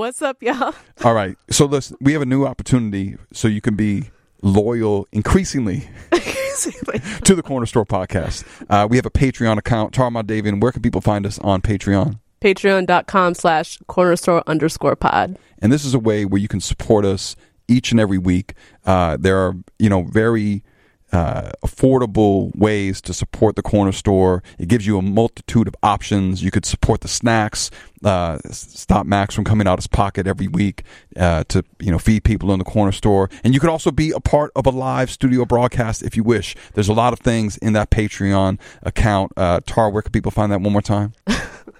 What's 0.00 0.22
up, 0.22 0.42
y'all? 0.42 0.74
All 1.04 1.12
right. 1.12 1.36
So 1.50 1.66
listen, 1.66 1.98
we 2.00 2.14
have 2.14 2.22
a 2.22 2.26
new 2.26 2.46
opportunity 2.46 3.18
so 3.34 3.48
you 3.48 3.60
can 3.60 3.76
be 3.76 4.08
loyal 4.40 5.06
increasingly 5.12 5.90
to 6.10 7.34
the 7.34 7.42
Corner 7.44 7.66
Store 7.66 7.84
podcast. 7.84 8.46
Uh, 8.70 8.88
we 8.88 8.96
have 8.96 9.04
a 9.04 9.10
Patreon 9.10 9.58
account. 9.58 9.92
Tarma 9.92 10.22
Davian, 10.22 10.58
where 10.58 10.72
can 10.72 10.80
people 10.80 11.02
find 11.02 11.26
us 11.26 11.38
on 11.40 11.60
Patreon? 11.60 12.18
Patreon.com 12.40 13.34
slash 13.34 13.76
corner 13.88 14.16
store 14.16 14.42
underscore 14.46 14.96
pod. 14.96 15.38
And 15.58 15.70
this 15.70 15.84
is 15.84 15.92
a 15.92 15.98
way 15.98 16.24
where 16.24 16.40
you 16.40 16.48
can 16.48 16.60
support 16.60 17.04
us 17.04 17.36
each 17.68 17.90
and 17.90 18.00
every 18.00 18.16
week. 18.16 18.54
Uh, 18.86 19.18
there 19.20 19.36
are, 19.36 19.54
you 19.78 19.90
know, 19.90 20.04
very 20.04 20.64
uh, 21.12 21.50
affordable 21.64 22.54
ways 22.56 23.00
to 23.02 23.14
support 23.14 23.56
the 23.56 23.62
corner 23.62 23.92
store. 23.92 24.42
It 24.58 24.68
gives 24.68 24.86
you 24.86 24.98
a 24.98 25.02
multitude 25.02 25.68
of 25.68 25.74
options. 25.82 26.42
You 26.42 26.50
could 26.50 26.64
support 26.64 27.00
the 27.00 27.08
snacks, 27.08 27.70
uh, 28.04 28.38
stop 28.50 29.06
Max 29.06 29.34
from 29.34 29.44
coming 29.44 29.66
out 29.66 29.78
his 29.78 29.86
pocket 29.86 30.26
every 30.26 30.48
week 30.48 30.84
uh, 31.16 31.44
to 31.48 31.64
you 31.78 31.90
know 31.90 31.98
feed 31.98 32.24
people 32.24 32.52
in 32.52 32.58
the 32.58 32.64
corner 32.64 32.92
store, 32.92 33.28
and 33.44 33.54
you 33.54 33.60
could 33.60 33.70
also 33.70 33.90
be 33.90 34.10
a 34.10 34.20
part 34.20 34.50
of 34.56 34.66
a 34.66 34.70
live 34.70 35.10
studio 35.10 35.44
broadcast 35.44 36.02
if 36.02 36.16
you 36.16 36.22
wish. 36.22 36.56
There's 36.74 36.88
a 36.88 36.94
lot 36.94 37.12
of 37.12 37.20
things 37.20 37.56
in 37.58 37.72
that 37.74 37.90
Patreon 37.90 38.58
account. 38.82 39.32
Uh, 39.36 39.60
Tar, 39.66 39.90
where 39.90 40.02
can 40.02 40.12
people 40.12 40.30
find 40.30 40.50
that 40.52 40.60
one 40.60 40.72
more 40.72 40.82
time? 40.82 41.12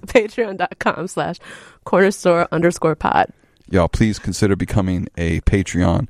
Patreon.com 0.07 1.09
slash 1.09 1.37
corner 1.85 2.11
store 2.11 2.49
underscore 2.53 2.95
pod. 2.95 3.33
Y'all, 3.69 3.89
please 3.89 4.19
consider 4.19 4.57
becoming 4.57 5.09
a 5.17 5.41
Patreon 5.43 6.09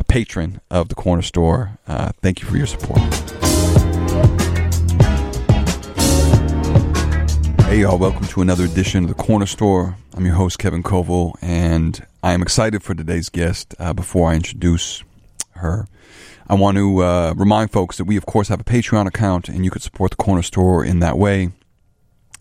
a 0.00 0.04
patron 0.04 0.62
of 0.70 0.88
the 0.88 0.94
corner 0.94 1.20
store. 1.20 1.78
Uh, 1.86 2.10
thank 2.22 2.40
you 2.40 2.48
for 2.48 2.56
your 2.56 2.66
support. 2.66 2.98
Hey, 7.66 7.82
y'all, 7.82 7.98
welcome 7.98 8.26
to 8.28 8.40
another 8.40 8.64
edition 8.64 9.04
of 9.04 9.08
the 9.08 9.14
corner 9.14 9.44
store. 9.44 9.96
I'm 10.14 10.24
your 10.24 10.34
host, 10.34 10.58
Kevin 10.58 10.82
Coval, 10.82 11.34
and 11.42 12.04
I 12.22 12.32
am 12.32 12.40
excited 12.40 12.82
for 12.82 12.94
today's 12.94 13.28
guest. 13.28 13.74
Uh, 13.78 13.92
before 13.92 14.30
I 14.30 14.36
introduce 14.36 15.04
her, 15.50 15.86
I 16.48 16.54
want 16.54 16.78
to 16.78 17.02
uh, 17.02 17.34
remind 17.36 17.70
folks 17.70 17.98
that 17.98 18.04
we, 18.04 18.16
of 18.16 18.24
course, 18.24 18.48
have 18.48 18.60
a 18.60 18.64
Patreon 18.64 19.06
account, 19.06 19.50
and 19.50 19.66
you 19.66 19.70
could 19.70 19.82
support 19.82 20.12
the 20.12 20.16
corner 20.16 20.42
store 20.42 20.82
in 20.82 21.00
that 21.00 21.18
way. 21.18 21.50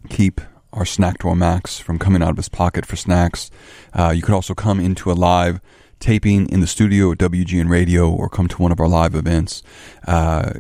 Keep 0.09 0.39
our 0.71 0.85
snack 0.85 1.17
drawer 1.17 1.35
Max 1.35 1.77
from 1.77 1.99
coming 1.99 2.23
out 2.23 2.29
of 2.31 2.37
his 2.37 2.49
pocket 2.49 2.85
for 2.85 2.95
snacks. 2.95 3.51
Uh, 3.93 4.13
you 4.15 4.21
could 4.21 4.33
also 4.33 4.53
come 4.53 4.79
into 4.79 5.11
a 5.11 5.13
live 5.13 5.59
taping 5.99 6.49
in 6.49 6.59
the 6.59 6.67
studio 6.67 7.11
at 7.11 7.17
WGN 7.17 7.69
Radio 7.69 8.09
or 8.09 8.29
come 8.29 8.47
to 8.47 8.61
one 8.61 8.71
of 8.71 8.79
our 8.79 8.87
live 8.87 9.15
events, 9.15 9.63
uh, 10.07 10.53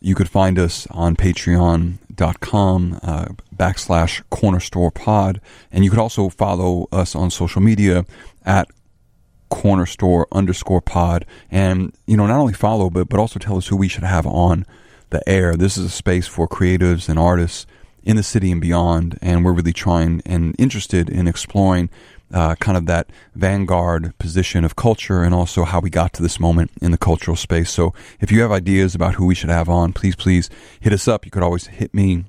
you 0.00 0.14
could 0.14 0.28
find 0.28 0.58
us 0.58 0.86
on 0.90 1.16
patreon.com 1.16 3.00
uh, 3.02 3.26
backslash 3.54 4.22
corner 4.30 4.60
store 4.60 4.90
pod. 4.90 5.40
And 5.70 5.84
you 5.84 5.90
could 5.90 5.98
also 5.98 6.28
follow 6.28 6.88
us 6.92 7.14
on 7.14 7.30
social 7.30 7.60
media 7.60 8.06
at 8.44 8.68
corner 9.48 9.86
store 9.86 10.26
underscore 10.32 10.80
pod. 10.80 11.26
And, 11.50 11.94
you 12.06 12.16
know, 12.16 12.26
not 12.26 12.40
only 12.40 12.54
follow, 12.54 12.90
but, 12.90 13.08
but 13.08 13.20
also 13.20 13.38
tell 13.38 13.56
us 13.56 13.68
who 13.68 13.76
we 13.76 13.88
should 13.88 14.04
have 14.04 14.26
on 14.26 14.64
the 15.10 15.26
air. 15.28 15.56
This 15.56 15.76
is 15.76 15.84
a 15.84 15.90
space 15.90 16.26
for 16.26 16.48
creatives 16.48 17.08
and 17.08 17.18
artists 17.18 17.66
in 18.02 18.16
the 18.16 18.22
city 18.22 18.50
and 18.50 18.60
beyond. 18.60 19.18
And 19.20 19.44
we're 19.44 19.52
really 19.52 19.72
trying 19.72 20.22
and 20.24 20.54
interested 20.58 21.08
in 21.08 21.28
exploring 21.28 21.90
uh, 22.32 22.54
kind 22.56 22.76
of 22.76 22.86
that 22.86 23.10
vanguard 23.34 24.16
position 24.18 24.64
of 24.64 24.76
culture 24.76 25.22
and 25.22 25.34
also 25.34 25.64
how 25.64 25.80
we 25.80 25.90
got 25.90 26.12
to 26.14 26.22
this 26.22 26.40
moment 26.40 26.70
in 26.80 26.90
the 26.90 26.98
cultural 26.98 27.36
space. 27.36 27.70
So 27.70 27.94
if 28.20 28.32
you 28.32 28.40
have 28.42 28.52
ideas 28.52 28.94
about 28.94 29.14
who 29.14 29.26
we 29.26 29.34
should 29.34 29.50
have 29.50 29.68
on, 29.68 29.92
please, 29.92 30.16
please 30.16 30.50
hit 30.80 30.92
us 30.92 31.06
up. 31.06 31.24
You 31.24 31.30
could 31.30 31.42
always 31.42 31.68
hit 31.68 31.94
me 31.94 32.24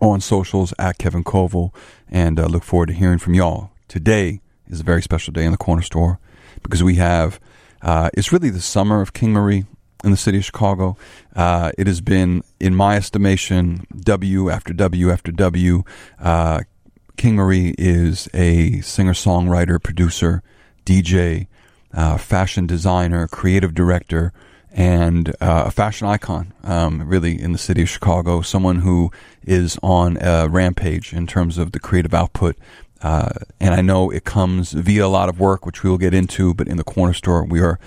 on 0.00 0.20
socials 0.20 0.72
at 0.78 0.98
Kevin 0.98 1.24
Coval 1.24 1.74
and 2.08 2.38
uh, 2.38 2.46
look 2.46 2.62
forward 2.62 2.86
to 2.86 2.92
hearing 2.92 3.18
from 3.18 3.34
y'all. 3.34 3.70
Today 3.88 4.40
is 4.68 4.80
a 4.80 4.84
very 4.84 5.02
special 5.02 5.32
day 5.32 5.44
in 5.44 5.50
the 5.50 5.58
corner 5.58 5.82
store 5.82 6.20
because 6.62 6.82
we 6.82 6.96
have, 6.96 7.40
uh, 7.82 8.10
it's 8.14 8.32
really 8.32 8.50
the 8.50 8.60
summer 8.60 9.00
of 9.00 9.12
King 9.12 9.32
Marie 9.32 9.64
in 10.04 10.12
the 10.12 10.16
city 10.16 10.38
of 10.38 10.44
Chicago. 10.44 10.96
Uh, 11.34 11.72
it 11.76 11.88
has 11.88 12.00
been, 12.00 12.42
in 12.60 12.74
my 12.74 12.96
estimation, 12.96 13.84
W 13.98 14.50
after 14.50 14.72
W 14.72 15.10
after 15.10 15.32
W. 15.32 15.82
Uh, 16.20 16.60
King 17.18 17.34
Marie 17.34 17.74
is 17.76 18.28
a 18.32 18.80
singer 18.80 19.12
songwriter, 19.12 19.82
producer, 19.82 20.40
DJ, 20.86 21.48
uh, 21.92 22.16
fashion 22.16 22.64
designer, 22.64 23.26
creative 23.26 23.74
director, 23.74 24.32
and 24.70 25.30
uh, 25.40 25.64
a 25.66 25.70
fashion 25.72 26.06
icon, 26.06 26.54
um, 26.62 27.02
really, 27.08 27.38
in 27.38 27.50
the 27.50 27.58
city 27.58 27.82
of 27.82 27.88
Chicago. 27.88 28.40
Someone 28.40 28.76
who 28.76 29.10
is 29.42 29.76
on 29.82 30.16
a 30.20 30.48
rampage 30.48 31.12
in 31.12 31.26
terms 31.26 31.58
of 31.58 31.72
the 31.72 31.80
creative 31.80 32.14
output. 32.14 32.56
Uh, 33.02 33.30
and 33.58 33.74
I 33.74 33.80
know 33.80 34.10
it 34.10 34.24
comes 34.24 34.70
via 34.70 35.04
a 35.04 35.08
lot 35.08 35.28
of 35.28 35.40
work, 35.40 35.66
which 35.66 35.82
we 35.82 35.90
will 35.90 35.98
get 35.98 36.14
into, 36.14 36.54
but 36.54 36.68
in 36.68 36.76
the 36.76 36.84
corner 36.84 37.14
store, 37.14 37.44
we 37.44 37.60
are 37.60 37.80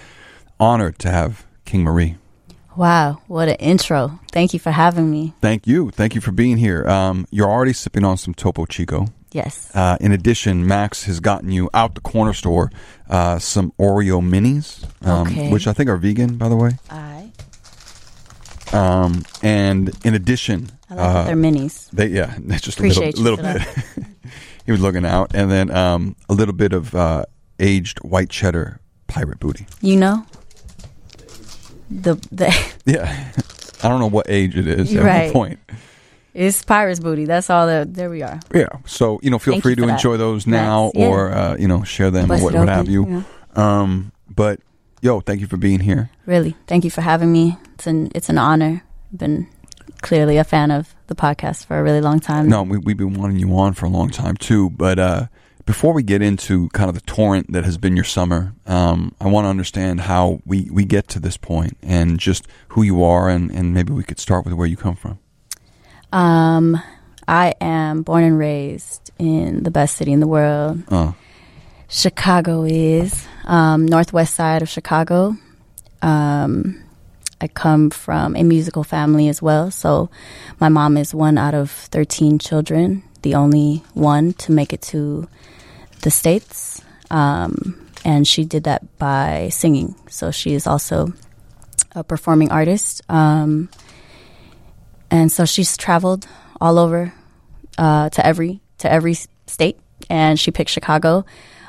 honored 0.59 0.99
to 0.99 1.09
have 1.09 1.45
King 1.63 1.83
Marie. 1.83 2.17
Wow, 2.75 3.21
what 3.27 3.47
an 3.47 3.55
intro. 3.55 4.19
Thank 4.33 4.53
you 4.53 4.59
for 4.59 4.71
having 4.71 5.09
me. 5.09 5.33
Thank 5.39 5.67
you. 5.67 5.89
Thank 5.89 6.15
you 6.15 6.21
for 6.21 6.33
being 6.33 6.57
here. 6.57 6.85
Um, 6.85 7.25
you're 7.31 7.49
already 7.49 7.73
sipping 7.73 8.03
on 8.03 8.17
some 8.17 8.33
Topo 8.33 8.65
Chico. 8.65 9.07
Yes. 9.31 9.71
Uh, 9.73 9.97
in 10.01 10.11
addition, 10.11 10.67
Max 10.67 11.05
has 11.05 11.19
gotten 11.19 11.51
you 11.51 11.69
out 11.73 11.95
the 11.95 12.01
corner 12.01 12.33
store 12.33 12.69
uh, 13.09 13.39
some 13.39 13.71
Oreo 13.79 14.21
minis, 14.21 14.83
um, 15.07 15.27
Okay. 15.27 15.49
which 15.49 15.67
I 15.67 15.73
think 15.73 15.89
are 15.89 15.97
vegan, 15.97 16.37
by 16.37 16.49
the 16.49 16.55
way. 16.55 16.71
I 16.89 17.31
Um, 18.73 19.23
and 19.41 19.91
in 20.05 20.13
addition, 20.13 20.71
I 20.89 20.95
like 20.95 21.03
that 21.13 21.25
they're 21.27 21.35
minis. 21.35 21.89
they 21.91 22.07
yeah, 22.07 22.35
that's 22.39 22.61
just 22.67 22.77
Appreciate 22.77 23.17
a 23.17 23.21
little, 23.21 23.43
little 23.43 23.59
bit. 23.59 24.05
he 24.65 24.71
was 24.71 24.81
looking 24.81 25.05
out, 25.05 25.31
and 25.33 25.49
then 25.51 25.71
um, 25.71 26.15
a 26.29 26.33
little 26.33 26.53
bit 26.53 26.73
of 26.73 26.93
uh, 26.95 27.25
aged 27.59 27.99
white 27.99 28.29
cheddar 28.29 28.79
pirate 29.07 29.39
booty. 29.39 29.65
You 29.81 29.97
know? 29.97 30.25
The 31.89 32.15
the 32.31 32.47
Yeah, 32.85 33.31
I 33.83 33.87
don't 33.89 33.99
know 33.99 34.07
what 34.07 34.25
age 34.29 34.55
it 34.57 34.67
is 34.67 34.95
at 34.95 35.03
Right. 35.03 35.33
point. 35.33 35.59
It's 36.33 36.63
pirates 36.63 36.99
booty. 36.99 37.25
That's 37.25 37.49
all 37.49 37.67
that 37.67 37.93
there 37.93 38.09
we 38.09 38.21
are. 38.21 38.39
Yeah, 38.53 38.67
so 38.85 39.19
you 39.23 39.29
know, 39.29 39.39
feel 39.39 39.53
Thank 39.55 39.63
free 39.63 39.75
to 39.75 39.81
for 39.81 39.87
that. 39.87 39.93
enjoy 39.93 40.17
those 40.17 40.47
now, 40.47 40.91
Yes, 40.93 41.01
yeah. 41.01 41.07
or 41.07 41.31
uh, 41.31 41.55
you 41.57 41.67
know, 41.67 41.83
share 41.83 42.11
them 42.11 42.31
or 42.31 42.37
what, 42.41 42.53
what 42.53 42.67
have 42.69 42.87
you. 42.87 43.07
yeah. 43.07 43.23
Um, 43.55 44.11
but 44.29 44.59
yo, 45.01 45.19
thank 45.21 45.41
you 45.41 45.47
for 45.47 45.57
being 45.57 45.79
here. 45.81 46.09
Really. 46.25 46.55
Thank 46.67 46.83
you 46.85 46.91
for 46.91 47.01
having 47.01 47.31
me. 47.31 47.57
It's 47.75 47.87
an 47.87 48.09
it's 48.15 48.29
an 48.29 48.37
honor. 48.37 48.83
Been 49.15 49.47
clearly 50.01 50.37
a 50.37 50.43
fan 50.43 50.71
of 50.71 50.95
the 51.07 51.15
podcast 51.15 51.65
for 51.65 51.77
a 51.77 51.83
really 51.83 52.01
long 52.01 52.19
time. 52.19 52.47
No, 52.49 52.63
we, 52.63 52.77
we've 52.77 52.97
been 52.97 53.13
wanting 53.13 53.37
you 53.37 53.55
on 53.57 53.73
for 53.73 53.85
a 53.85 53.89
long 53.89 54.09
time 54.09 54.35
too. 54.37 54.69
But 54.71 54.97
uh, 54.97 55.27
before 55.65 55.93
we 55.93 56.01
get 56.01 56.21
into 56.21 56.69
kind 56.69 56.87
of 56.89 56.95
the 56.95 57.01
torrent 57.01 57.51
that 57.51 57.65
has 57.65 57.77
been 57.77 57.95
your 57.95 58.05
summer, 58.05 58.53
um, 58.65 59.13
I 59.19 59.27
want 59.27 59.45
to 59.45 59.49
understand 59.49 60.01
how 60.01 60.39
we, 60.45 60.69
we 60.71 60.85
get 60.85 61.07
to 61.09 61.19
this 61.19 61.37
point 61.37 61.77
and 61.83 62.19
just 62.19 62.47
who 62.69 62.81
you 62.81 63.03
are, 63.03 63.29
and, 63.29 63.51
and 63.51 63.73
maybe 63.73 63.93
we 63.93 64.03
could 64.03 64.17
start 64.19 64.43
with 64.45 64.53
where 64.55 64.65
you 64.65 64.77
come 64.77 64.95
from. 64.95 65.19
Um 66.11 66.81
I 67.27 67.53
am 67.61 68.01
born 68.01 68.23
and 68.23 68.37
raised 68.37 69.11
in 69.17 69.63
the 69.63 69.71
best 69.71 69.95
city 69.95 70.11
in 70.11 70.19
the 70.19 70.27
world. 70.27 70.83
Uh, 70.89 71.13
Chicago 71.87 72.63
is 72.63 73.25
um, 73.45 73.85
northwest 73.85 74.35
side 74.35 74.61
of 74.61 74.69
Chicago. 74.69 75.37
Um, 76.01 76.83
I 77.39 77.47
come 77.47 77.89
from 77.89 78.35
a 78.35 78.43
musical 78.43 78.83
family 78.83 79.29
as 79.29 79.41
well, 79.41 79.71
so 79.71 80.09
my 80.59 80.67
mom 80.67 80.97
is 80.97 81.13
one 81.13 81.37
out 81.37 81.53
of 81.53 81.71
thirteen 81.71 82.39
children, 82.39 83.03
the 83.21 83.35
only 83.35 83.83
one 83.93 84.33
to 84.33 84.51
make 84.51 84.73
it 84.73 84.81
to 84.93 85.27
the 86.01 86.11
states, 86.11 86.81
um, 87.11 87.87
and 88.03 88.27
she 88.27 88.45
did 88.45 88.63
that 88.65 88.97
by 88.97 89.49
singing. 89.51 89.95
So 90.09 90.31
she 90.31 90.53
is 90.53 90.67
also 90.67 91.13
a 91.93 92.03
performing 92.03 92.51
artist, 92.51 93.01
um, 93.09 93.69
and 95.11 95.31
so 95.31 95.45
she's 95.45 95.77
traveled 95.77 96.27
all 96.59 96.79
over 96.79 97.13
uh, 97.77 98.09
to 98.09 98.25
every 98.25 98.61
to 98.79 98.91
every 98.91 99.15
state, 99.45 99.79
and 100.09 100.39
she 100.39 100.49
picked 100.51 100.71
Chicago. 100.71 101.25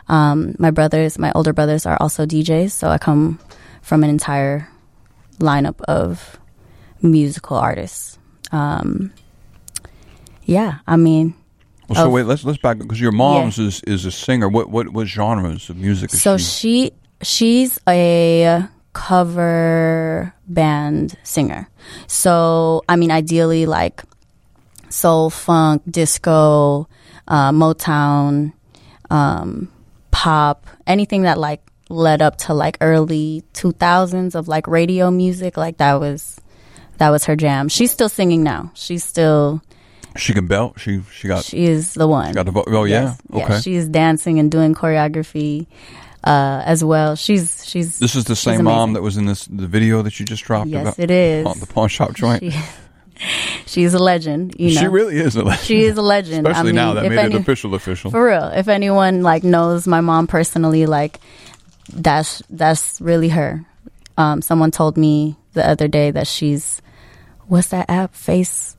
Um, 0.09 0.55
my 0.59 0.71
brothers, 0.71 1.19
my 1.19 1.33
older 1.35 1.53
brothers, 1.53 1.85
are 1.85 1.97
also 2.01 2.25
DJs, 2.25 2.71
so 2.71 2.89
I 2.89 2.99
come 2.99 3.39
from 3.83 4.05
an 4.05 4.11
entire 4.11 4.69
lineup 5.39 5.81
of 5.83 6.39
musical 7.03 7.57
artists. 7.57 8.19
Um, 8.53 9.13
yeah, 10.45 10.79
I 10.87 10.97
mean, 10.97 11.35
well, 11.89 11.97
so 11.97 12.07
Of- 12.07 12.13
wait, 12.13 12.27
let's 12.27 12.45
let's 12.45 12.59
back 12.59 12.79
because 12.79 13.01
your 13.01 13.13
mom's 13.13 13.59
is, 13.59 13.83
is 13.83 14.05
a 14.05 14.13
singer. 14.13 14.49
What 14.49 14.71
what 14.71 14.89
what 14.89 15.07
genres 15.07 15.69
of 15.69 15.77
music 15.77 16.13
is 16.15 16.23
so 16.23 16.37
she? 16.39 16.45
she 16.45 16.93
she's 17.23 17.81
a 17.89 18.67
cover 18.93 20.35
band 20.49 21.17
singer. 21.23 21.69
So 22.07 22.83
I 22.89 22.97
mean, 22.97 23.11
ideally, 23.11 23.67
like 23.67 24.03
soul, 24.89 25.31
funk, 25.31 25.83
disco, 25.91 26.89
uh, 27.29 27.51
Motown, 27.51 28.53
um, 29.11 29.71
pop, 30.11 30.67
anything 30.87 31.23
that 31.23 31.39
like 31.39 31.61
led 31.89 32.23
up 32.23 32.37
to 32.39 32.55
like 32.55 32.79
early 32.81 33.43
two 33.53 33.73
thousands 33.73 34.35
of 34.35 34.49
like 34.49 34.67
radio 34.67 35.11
music. 35.11 35.57
Like 35.57 35.79
that 35.79 36.01
was 36.01 36.41
that 36.99 37.11
was 37.11 37.25
her 37.25 37.37
jam. 37.37 37.69
She's 37.69 37.91
still 37.91 38.09
singing 38.09 38.43
now. 38.43 38.71
She's 38.75 39.05
still 39.05 39.63
She 40.17 40.33
can 40.35 40.47
belt. 40.47 40.79
She 40.79 41.03
she 41.13 41.29
got 41.29 41.45
She 41.45 41.65
is 41.65 41.95
the 41.95 42.07
one. 42.07 42.29
she 42.29 42.35
got 42.35 42.47
the 42.47 42.65
oh 42.69 42.85
yeah 42.85 43.15
Yes. 43.33 43.45
okay. 43.51 43.61
She's 43.61 43.89
dancing 43.89 44.39
and 44.39 44.51
doing 44.51 44.75
choreography 44.75 45.67
uh, 46.25 46.63
as 46.65 46.85
well. 46.85 47.17
She's 47.17 47.65
she's 47.67 47.99
this 47.99 48.15
is 48.15 48.25
the 48.25 48.37
same 48.37 48.65
mom 48.65 48.93
that 48.95 49.03
was 49.03 49.17
in 49.17 49.27
this 49.27 49.47
the 49.47 49.67
video 49.67 50.03
that 50.03 50.19
you 50.21 50.27
just 50.27 50.45
dropped 50.45 50.69
Yes, 50.69 50.83
about 50.83 50.99
it 50.99 51.11
is. 51.11 51.47
on 51.47 51.59
the 51.61 51.67
pawn 51.67 51.89
shop 51.89 52.15
joint. 52.15 52.43
She, 52.43 52.53
she's 53.67 53.95
a 53.95 53.99
legend. 53.99 54.55
You 54.59 54.75
know, 54.75 54.81
She 54.81 54.87
really 54.89 55.17
is 55.17 55.37
a 55.37 55.43
legend. 55.43 55.67
She 55.67 55.83
is 55.85 55.97
a 55.97 56.03
legend. 56.03 56.47
Especially 56.47 56.61
I 56.61 56.63
mean, 56.65 56.75
now 56.75 56.95
that 56.95 57.09
made 57.09 57.19
any- 57.19 57.35
it 57.35 57.41
official 57.41 57.75
official. 57.75 58.11
For 58.11 58.27
real. 58.27 58.45
If 58.55 58.69
anyone 58.69 59.23
like 59.23 59.45
knows 59.45 59.87
my 59.87 60.01
mom 60.01 60.27
personally, 60.27 60.87
like 60.87 61.21
that's 61.93 62.43
that's 62.51 63.01
really 63.01 63.29
her. 63.31 63.65
Um, 64.17 64.43
someone 64.43 64.71
told 64.71 64.97
me 64.97 65.37
the 65.55 65.67
other 65.69 65.89
day 65.89 66.11
that 66.11 66.27
she's 66.27 66.81
what's 67.47 67.69
that 67.69 67.89
app? 67.91 68.15
Face 68.15 68.77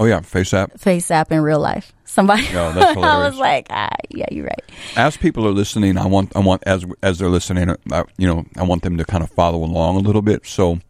oh 0.00 0.06
yeah, 0.06 0.20
face 0.20 0.52
app. 0.52 0.78
Face 0.80 1.10
app 1.10 1.30
in 1.30 1.40
real 1.42 1.60
life. 1.60 1.92
Somebody. 2.04 2.50
No, 2.52 2.72
that's 2.72 2.96
I 2.96 3.18
was 3.18 3.36
like, 3.36 3.68
ah, 3.70 3.90
yeah, 4.08 4.26
you're 4.32 4.46
right. 4.46 4.64
As 4.96 5.16
people 5.16 5.46
are 5.46 5.52
listening, 5.52 5.96
I 5.96 6.06
want 6.06 6.34
I 6.34 6.40
want 6.40 6.64
as 6.66 6.84
as 7.02 7.18
they're 7.18 7.28
listening, 7.28 7.76
uh, 7.92 8.04
you 8.16 8.26
know, 8.26 8.44
I 8.56 8.64
want 8.64 8.82
them 8.82 8.96
to 8.96 9.04
kind 9.04 9.22
of 9.22 9.30
follow 9.30 9.62
along 9.62 9.96
a 9.96 10.00
little 10.00 10.22
bit. 10.22 10.44
So, 10.46 10.80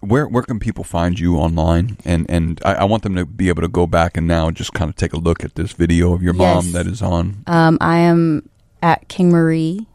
where 0.00 0.26
where 0.26 0.44
can 0.44 0.58
people 0.58 0.84
find 0.84 1.18
you 1.18 1.36
online? 1.36 1.98
And 2.04 2.24
and 2.30 2.60
I, 2.64 2.74
I 2.74 2.84
want 2.84 3.02
them 3.02 3.16
to 3.16 3.26
be 3.26 3.48
able 3.48 3.62
to 3.62 3.68
go 3.68 3.86
back 3.86 4.16
and 4.16 4.26
now 4.26 4.50
just 4.50 4.72
kind 4.72 4.88
of 4.88 4.96
take 4.96 5.12
a 5.12 5.18
look 5.18 5.44
at 5.44 5.56
this 5.56 5.72
video 5.72 6.14
of 6.14 6.22
your 6.22 6.32
mom 6.32 6.72
that 6.72 6.86
is 6.86 7.02
on. 7.02 7.42
Um, 7.46 7.76
I 7.80 7.98
am 7.98 8.48
at 8.82 9.08
King 9.08 9.30
Marie. 9.30 9.86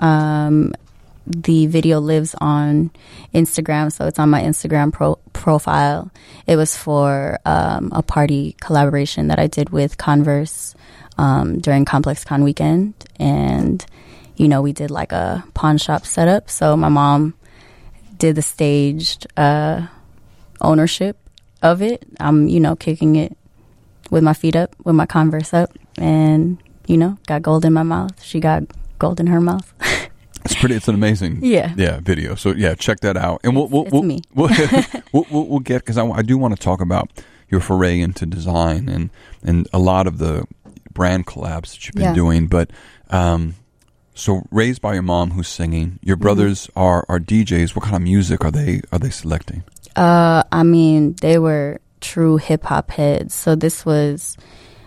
Um, 0.00 0.74
the 1.26 1.66
video 1.66 2.00
lives 2.00 2.34
on 2.40 2.90
Instagram, 3.34 3.92
so 3.92 4.06
it's 4.06 4.18
on 4.18 4.30
my 4.30 4.42
Instagram 4.42 4.92
pro- 4.92 5.18
profile. 5.32 6.10
It 6.46 6.56
was 6.56 6.76
for 6.76 7.38
um, 7.44 7.90
a 7.92 8.02
party 8.02 8.56
collaboration 8.60 9.28
that 9.28 9.38
I 9.38 9.46
did 9.46 9.70
with 9.70 9.98
Converse 9.98 10.74
um, 11.18 11.58
during 11.58 11.84
Complex 11.84 12.24
Con 12.24 12.44
weekend, 12.44 12.94
and 13.18 13.84
you 14.36 14.48
know 14.48 14.62
we 14.62 14.72
did 14.72 14.90
like 14.90 15.12
a 15.12 15.44
pawn 15.54 15.78
shop 15.78 16.06
setup. 16.06 16.50
So 16.50 16.76
my 16.76 16.88
mom 16.88 17.34
did 18.18 18.36
the 18.36 18.42
staged 18.42 19.26
uh, 19.36 19.86
ownership 20.60 21.16
of 21.62 21.82
it. 21.82 22.06
I'm 22.20 22.48
you 22.48 22.60
know 22.60 22.76
kicking 22.76 23.16
it 23.16 23.36
with 24.10 24.22
my 24.22 24.34
feet 24.34 24.56
up, 24.56 24.74
with 24.84 24.94
my 24.94 25.06
Converse 25.06 25.54
up, 25.54 25.70
and 25.96 26.58
you 26.86 26.96
know, 26.96 27.18
got 27.26 27.42
gold 27.42 27.64
in 27.64 27.72
my 27.72 27.82
mouth. 27.82 28.22
She 28.22 28.40
got 28.40 28.64
gold 28.98 29.20
in 29.20 29.26
her 29.28 29.40
mouth. 29.40 29.72
It's 30.44 30.54
pretty. 30.54 30.74
It's 30.74 30.88
an 30.88 30.94
amazing. 30.94 31.38
Yeah. 31.42 31.72
Yeah. 31.76 32.00
Video. 32.00 32.34
So 32.34 32.52
yeah, 32.52 32.74
check 32.74 33.00
that 33.00 33.16
out. 33.16 33.40
And 33.44 33.56
we'll 33.56 33.68
we'll 33.68 33.84
we'll, 33.90 34.02
we'll, 34.34 34.50
we'll, 35.12 35.26
we'll, 35.30 35.46
we'll 35.46 35.58
get 35.60 35.78
because 35.82 35.96
I, 35.98 36.06
I 36.06 36.22
do 36.22 36.36
want 36.38 36.54
to 36.56 36.60
talk 36.62 36.80
about 36.80 37.10
your 37.48 37.60
foray 37.60 38.00
into 38.00 38.26
design 38.26 38.88
and 38.88 39.10
and 39.42 39.66
a 39.72 39.78
lot 39.78 40.06
of 40.06 40.18
the 40.18 40.44
brand 40.92 41.26
collabs 41.26 41.72
that 41.72 41.86
you've 41.86 41.94
been 41.94 42.04
Yeah. 42.04 42.14
doing. 42.14 42.46
But 42.46 42.70
um, 43.10 43.54
so 44.14 44.42
raised 44.50 44.80
by 44.80 44.94
your 44.94 45.02
mom 45.02 45.30
who's 45.32 45.48
singing, 45.48 45.98
your 46.02 46.16
Mm-hmm. 46.16 46.22
brothers 46.22 46.70
are 46.76 47.04
are 47.08 47.18
DJs. 47.18 47.74
What 47.74 47.84
kind 47.84 47.96
of 47.96 48.02
music 48.02 48.44
are 48.44 48.50
they 48.50 48.80
are 48.92 48.98
they 48.98 49.10
selecting? 49.10 49.62
Uh, 49.96 50.42
I 50.52 50.62
mean, 50.62 51.14
they 51.20 51.38
were 51.38 51.80
true 52.00 52.36
hip 52.36 52.64
hop 52.64 52.90
heads. 52.90 53.32
So 53.32 53.54
this 53.54 53.86
was, 53.86 54.36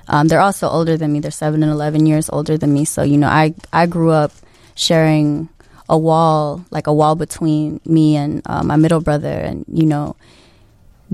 um, 0.07 0.27
they're 0.27 0.41
also 0.41 0.67
older 0.69 0.97
than 0.97 1.13
me. 1.13 1.19
They're 1.21 1.31
seven 1.31 1.63
and 1.63 1.71
11 1.71 2.05
years 2.05 2.29
older 2.29 2.57
than 2.57 2.73
me. 2.73 2.83
So, 2.85 3.01
you 3.03 3.17
know, 3.17 3.27
I, 3.29 3.53
I 3.71 3.85
grew 3.87 4.11
up 4.11 4.33
sharing 4.77 5.49
a 5.89 5.97
wall, 5.97 6.63
like 6.71 6.87
a 6.87 6.93
wall 6.93 7.15
between 7.15 7.81
me 7.85 8.15
and 8.15 8.41
uh, 8.45 8.63
my 8.63 8.75
middle 8.75 9.01
brother. 9.01 9.29
And, 9.29 9.65
you 9.67 9.85
know, 9.85 10.15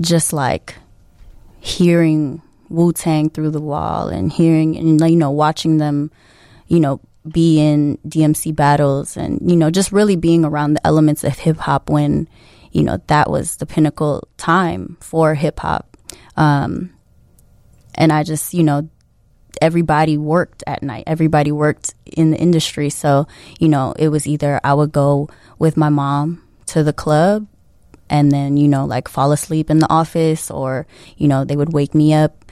just 0.00 0.32
like 0.32 0.76
hearing 1.60 2.42
Wu 2.68 2.92
Tang 2.92 3.30
through 3.30 3.50
the 3.50 3.60
wall 3.60 4.08
and 4.08 4.32
hearing, 4.32 4.76
and, 4.76 5.00
you 5.10 5.16
know, 5.16 5.30
watching 5.30 5.78
them, 5.78 6.10
you 6.68 6.78
know, 6.78 7.00
be 7.26 7.58
in 7.58 7.98
DMC 8.06 8.54
battles 8.54 9.16
and, 9.16 9.40
you 9.50 9.56
know, 9.56 9.70
just 9.70 9.92
really 9.92 10.16
being 10.16 10.44
around 10.44 10.74
the 10.74 10.86
elements 10.86 11.24
of 11.24 11.38
hip 11.38 11.56
hop 11.56 11.88
when, 11.88 12.28
you 12.70 12.82
know, 12.82 13.00
that 13.06 13.30
was 13.30 13.56
the 13.56 13.66
pinnacle 13.66 14.28
time 14.36 14.98
for 15.00 15.34
hip 15.34 15.60
hop. 15.60 15.96
Um, 16.36 16.92
and 17.94 18.12
I 18.12 18.24
just, 18.24 18.52
you 18.52 18.62
know, 18.62 18.90
everybody 19.64 20.18
worked 20.18 20.62
at 20.66 20.82
night. 20.82 21.04
Everybody 21.06 21.50
worked 21.50 21.94
in 22.04 22.32
the 22.32 22.36
industry. 22.36 22.90
So, 22.90 23.26
you 23.58 23.68
know, 23.68 23.94
it 23.98 24.08
was 24.08 24.26
either 24.26 24.60
I 24.62 24.74
would 24.74 24.92
go 24.92 25.30
with 25.58 25.78
my 25.78 25.88
mom 25.88 26.42
to 26.66 26.82
the 26.82 26.92
club 26.92 27.46
and 28.10 28.30
then, 28.30 28.58
you 28.58 28.68
know, 28.68 28.84
like 28.84 29.08
fall 29.08 29.32
asleep 29.32 29.70
in 29.70 29.78
the 29.78 29.90
office 29.90 30.50
or, 30.50 30.86
you 31.16 31.28
know, 31.28 31.46
they 31.46 31.56
would 31.56 31.72
wake 31.72 31.94
me 31.94 32.12
up 32.12 32.43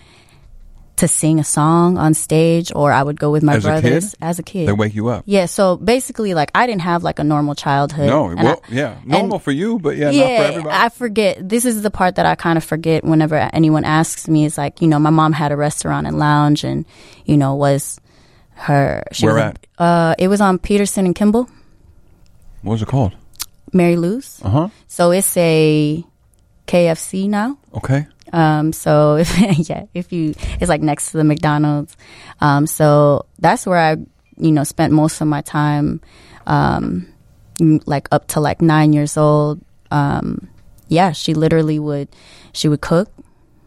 to 1.02 1.08
sing 1.08 1.38
a 1.38 1.44
song 1.44 1.98
on 1.98 2.14
stage 2.14 2.70
or 2.74 2.92
I 2.94 3.02
would 3.02 3.18
go 3.18 3.30
with 3.34 3.42
my 3.42 3.56
As 3.58 3.64
a 3.64 3.68
brothers 3.68 4.14
as 4.22 4.38
a 4.38 4.42
kid. 4.42 4.68
They 4.68 4.72
wake 4.72 4.94
you 4.94 5.08
up. 5.08 5.24
yeah, 5.26 5.46
so 5.46 5.76
basically 5.76 6.32
like 6.32 6.50
I 6.54 6.66
didn't 6.66 6.82
have 6.86 7.02
like 7.02 7.18
a 7.18 7.24
normal 7.24 7.54
childhood. 7.54 8.06
No, 8.06 8.34
well, 8.34 8.62
I- 8.62 8.72
yeah, 8.72 8.98
normal 9.04 9.38
for 9.38 9.50
you, 9.52 9.78
but 9.78 9.96
yeah, 9.96 10.10
not 10.10 10.14
for 10.14 10.44
everybody. 10.52 10.76
I 10.76 10.88
forget. 10.88 11.48
This 11.48 11.64
is 11.64 11.82
the 11.82 11.90
part 11.90 12.14
that 12.16 12.26
I 12.26 12.34
kind 12.34 12.56
of 12.56 12.64
forget 12.64 13.02
whenever 13.04 13.34
anyone 13.36 13.84
asks 13.84 14.28
me. 14.28 14.44
Is 14.46 14.56
like, 14.56 14.80
you 14.80 14.88
know, 14.88 14.98
my 14.98 15.10
mom 15.10 15.32
had 15.32 15.50
a 15.52 15.56
restaurant 15.56 16.06
and 16.06 16.18
lounge, 16.18 16.64
and 16.64 16.86
you 17.26 17.36
know, 17.36 17.54
was 17.56 18.00
her. 18.54 19.02
She 19.12 19.26
Where 19.26 19.34
was 19.34 19.42
at? 19.42 19.66
Uh, 19.78 20.14
it 20.18 20.28
was 20.28 20.40
on 20.40 20.58
Peterson 20.58 21.04
and 21.06 21.14
Kimball, 21.14 21.50
what 22.62 22.72
was 22.72 22.82
it 22.82 22.88
called? 22.88 23.12
Mary 23.72 23.96
Lou's. 23.96 24.40
Uh 24.44 24.50
huh. 24.50 24.68
So 24.86 25.10
it's 25.10 25.36
a 25.36 26.04
KFC 26.66 27.28
now. 27.28 27.58
Okay. 27.74 28.06
Um, 28.32 28.72
so 28.72 29.16
if 29.16 29.38
yeah, 29.68 29.86
if 29.94 30.12
you, 30.12 30.34
it's 30.60 30.68
like 30.68 30.82
next 30.82 31.10
to 31.12 31.18
the 31.18 31.24
McDonald's. 31.24 31.96
Um, 32.40 32.66
so 32.66 33.26
that's 33.38 33.66
where 33.66 33.78
I, 33.78 33.96
you 34.36 34.52
know, 34.52 34.64
spent 34.64 34.92
most 34.92 35.20
of 35.20 35.28
my 35.28 35.42
time, 35.42 36.00
um, 36.46 37.12
like 37.60 38.08
up 38.10 38.28
to 38.28 38.40
like 38.40 38.62
nine 38.62 38.92
years 38.92 39.16
old. 39.16 39.60
Um, 39.90 40.48
yeah, 40.88 41.12
she 41.12 41.34
literally 41.34 41.78
would, 41.78 42.08
she 42.52 42.68
would 42.68 42.80
cook. 42.80 43.10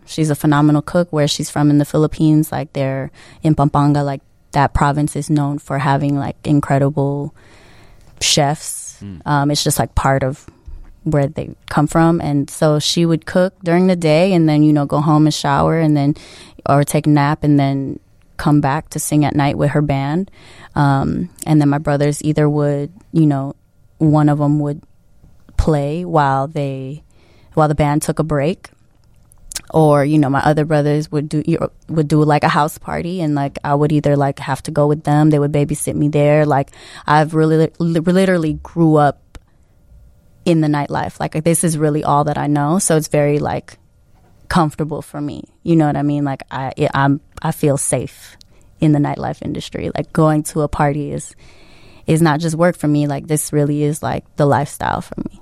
She's 0.05 0.29
a 0.29 0.35
phenomenal 0.35 0.81
cook. 0.81 1.11
Where 1.11 1.27
she's 1.27 1.49
from 1.49 1.69
in 1.69 1.77
the 1.77 1.85
Philippines, 1.85 2.51
like 2.51 2.73
they're 2.73 3.11
in 3.41 3.55
Pampanga, 3.55 4.03
like 4.03 4.21
that 4.51 4.73
province 4.73 5.15
is 5.15 5.29
known 5.29 5.59
for 5.59 5.79
having 5.79 6.17
like 6.17 6.35
incredible 6.45 7.35
chefs. 8.21 9.01
Um, 9.25 9.51
it's 9.51 9.63
just 9.63 9.79
like 9.79 9.93
part 9.95 10.23
of 10.23 10.47
where 11.05 11.27
they 11.27 11.55
come 11.69 11.87
from. 11.87 12.19
And 12.19 12.49
so 12.49 12.79
she 12.79 13.05
would 13.05 13.25
cook 13.25 13.53
during 13.63 13.87
the 13.87 13.95
day 13.95 14.33
and 14.33 14.49
then, 14.49 14.63
you 14.63 14.73
know, 14.73 14.85
go 14.85 14.99
home 14.99 15.25
and 15.25 15.33
shower 15.33 15.79
and 15.79 15.95
then, 15.95 16.15
or 16.67 16.83
take 16.83 17.07
a 17.07 17.09
nap 17.09 17.43
and 17.43 17.59
then 17.59 17.99
come 18.37 18.59
back 18.59 18.89
to 18.89 18.99
sing 18.99 19.23
at 19.23 19.35
night 19.35 19.57
with 19.57 19.71
her 19.71 19.81
band. 19.81 20.29
Um, 20.73 21.29
and 21.45 21.61
then 21.61 21.69
my 21.69 21.77
brothers 21.77 22.21
either 22.23 22.49
would, 22.49 22.91
you 23.13 23.25
know, 23.25 23.55
one 23.99 24.27
of 24.27 24.39
them 24.39 24.59
would 24.59 24.81
play 25.57 26.03
while 26.03 26.47
they, 26.47 27.03
while 27.53 27.69
the 27.69 27.75
band 27.75 28.01
took 28.01 28.19
a 28.19 28.23
break. 28.23 28.69
Or 29.71 30.05
you 30.05 30.19
know, 30.19 30.29
my 30.29 30.41
other 30.41 30.63
brothers 30.63 31.11
would 31.11 31.27
do 31.27 31.43
would 31.89 32.07
do 32.07 32.23
like 32.23 32.43
a 32.43 32.47
house 32.47 32.77
party, 32.77 33.19
and 33.19 33.35
like 33.35 33.57
I 33.63 33.73
would 33.73 33.91
either 33.91 34.15
like 34.15 34.39
have 34.39 34.61
to 34.63 34.71
go 34.71 34.85
with 34.87 35.03
them. 35.03 35.31
They 35.31 35.39
would 35.39 35.51
babysit 35.51 35.95
me 35.95 36.07
there. 36.07 36.45
Like 36.45 36.69
I've 37.07 37.33
really 37.33 37.57
li- 37.57 37.99
literally 37.99 38.53
grew 38.61 38.95
up 38.95 39.24
in 40.45 40.61
the 40.61 40.67
nightlife. 40.67 41.19
Like 41.19 41.43
this 41.43 41.63
is 41.63 41.77
really 41.77 42.03
all 42.03 42.23
that 42.25 42.37
I 42.37 42.47
know. 42.47 42.79
So 42.79 42.95
it's 42.95 43.07
very 43.07 43.39
like 43.39 43.77
comfortable 44.47 45.01
for 45.01 45.19
me. 45.19 45.43
You 45.63 45.75
know 45.75 45.87
what 45.87 45.97
I 45.97 46.03
mean? 46.03 46.23
Like 46.23 46.43
I 46.51 46.71
it, 46.77 46.91
I'm 46.93 47.19
I 47.41 47.51
feel 47.51 47.77
safe 47.77 48.37
in 48.79 48.91
the 48.91 48.99
nightlife 48.99 49.41
industry. 49.41 49.91
Like 49.95 50.13
going 50.13 50.43
to 50.43 50.61
a 50.61 50.67
party 50.67 51.11
is 51.11 51.35
is 52.07 52.21
not 52.21 52.39
just 52.39 52.55
work 52.55 52.77
for 52.77 52.87
me. 52.87 53.07
Like 53.07 53.27
this 53.27 53.51
really 53.51 53.83
is 53.83 54.03
like 54.03 54.23
the 54.35 54.45
lifestyle 54.45 55.01
for 55.01 55.15
me. 55.29 55.41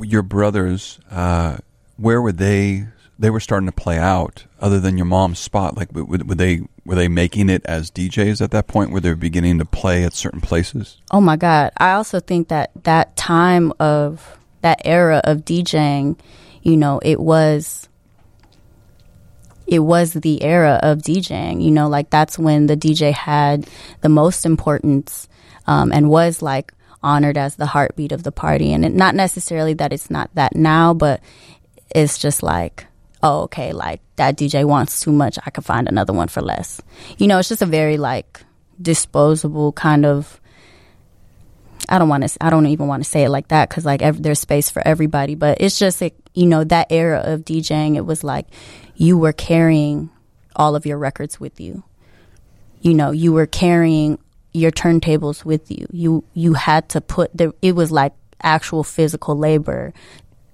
Your 0.00 0.22
brothers, 0.22 1.00
uh, 1.10 1.58
where 1.96 2.22
were 2.22 2.32
they? 2.32 2.86
They 3.18 3.30
were 3.30 3.40
starting 3.40 3.66
to 3.66 3.72
play 3.72 3.98
out, 3.98 4.46
other 4.58 4.80
than 4.80 4.96
your 4.96 5.06
mom's 5.06 5.38
spot. 5.38 5.76
Like, 5.76 5.92
would, 5.92 6.28
were 6.28 6.34
they 6.34 6.62
were 6.84 6.94
they 6.94 7.08
making 7.08 7.48
it 7.48 7.62
as 7.64 7.90
DJs 7.90 8.40
at 8.40 8.50
that 8.50 8.66
point? 8.66 8.90
Were 8.90 9.00
they 9.00 9.14
beginning 9.14 9.58
to 9.58 9.64
play 9.64 10.04
at 10.04 10.14
certain 10.14 10.40
places? 10.40 10.98
Oh 11.10 11.20
my 11.20 11.36
God. 11.36 11.72
I 11.76 11.92
also 11.92 12.18
think 12.20 12.48
that 12.48 12.70
that 12.82 13.16
time 13.16 13.72
of 13.78 14.38
that 14.62 14.82
era 14.84 15.20
of 15.24 15.44
DJing, 15.44 16.18
you 16.62 16.76
know, 16.76 17.00
it 17.02 17.20
was 17.20 17.88
it 19.66 19.80
was 19.80 20.12
the 20.12 20.42
era 20.42 20.80
of 20.82 20.98
DJing, 20.98 21.62
you 21.62 21.70
know, 21.70 21.88
like 21.88 22.10
that's 22.10 22.38
when 22.38 22.66
the 22.66 22.76
DJ 22.76 23.12
had 23.12 23.68
the 24.00 24.08
most 24.08 24.44
importance 24.44 25.28
um, 25.66 25.92
and 25.92 26.10
was 26.10 26.42
like 26.42 26.74
honored 27.02 27.38
as 27.38 27.56
the 27.56 27.66
heartbeat 27.66 28.12
of 28.12 28.22
the 28.22 28.32
party. 28.32 28.72
And 28.72 28.84
it, 28.84 28.92
not 28.92 29.14
necessarily 29.14 29.74
that 29.74 29.92
it's 29.92 30.10
not 30.10 30.30
that 30.34 30.54
now, 30.54 30.94
but 30.94 31.20
it's 31.94 32.18
just 32.18 32.42
like, 32.42 32.86
oh, 33.22 33.42
okay, 33.42 33.72
like 33.72 34.00
that 34.16 34.36
DJ 34.36 34.64
wants 34.64 35.00
too 35.00 35.12
much. 35.12 35.38
I 35.44 35.50
could 35.50 35.64
find 35.64 35.88
another 35.88 36.12
one 36.12 36.28
for 36.28 36.42
less. 36.42 36.80
You 37.18 37.26
know, 37.26 37.38
it's 37.38 37.48
just 37.48 37.62
a 37.62 37.66
very 37.66 37.96
like 37.96 38.40
disposable 38.80 39.72
kind 39.72 40.04
of 40.04 40.40
I 41.88 41.98
don't 41.98 42.08
want 42.08 42.28
to. 42.28 42.44
I 42.44 42.50
don't 42.50 42.66
even 42.66 42.86
want 42.86 43.02
to 43.02 43.08
say 43.08 43.24
it 43.24 43.30
like 43.30 43.48
that 43.48 43.68
because 43.68 43.84
like 43.84 44.02
ev- 44.02 44.22
there's 44.22 44.38
space 44.38 44.70
for 44.70 44.86
everybody. 44.86 45.34
But 45.34 45.60
it's 45.60 45.78
just 45.78 46.00
it, 46.00 46.14
you 46.34 46.46
know, 46.46 46.64
that 46.64 46.86
era 46.90 47.20
of 47.24 47.44
DJing, 47.44 47.96
it 47.96 48.06
was 48.06 48.22
like 48.22 48.46
you 48.96 49.18
were 49.18 49.32
carrying 49.32 50.10
all 50.54 50.76
of 50.76 50.86
your 50.86 50.98
records 50.98 51.40
with 51.40 51.60
you. 51.60 51.82
You 52.80 52.94
know, 52.94 53.10
you 53.10 53.32
were 53.32 53.46
carrying 53.46 54.18
your 54.52 54.70
turntables 54.70 55.44
with 55.44 55.70
you. 55.70 55.86
You 55.90 56.24
you 56.34 56.54
had 56.54 56.88
to 56.90 57.00
put 57.00 57.36
the 57.36 57.54
it 57.62 57.74
was 57.74 57.90
like 57.90 58.12
actual 58.42 58.84
physical 58.84 59.36
labor 59.36 59.92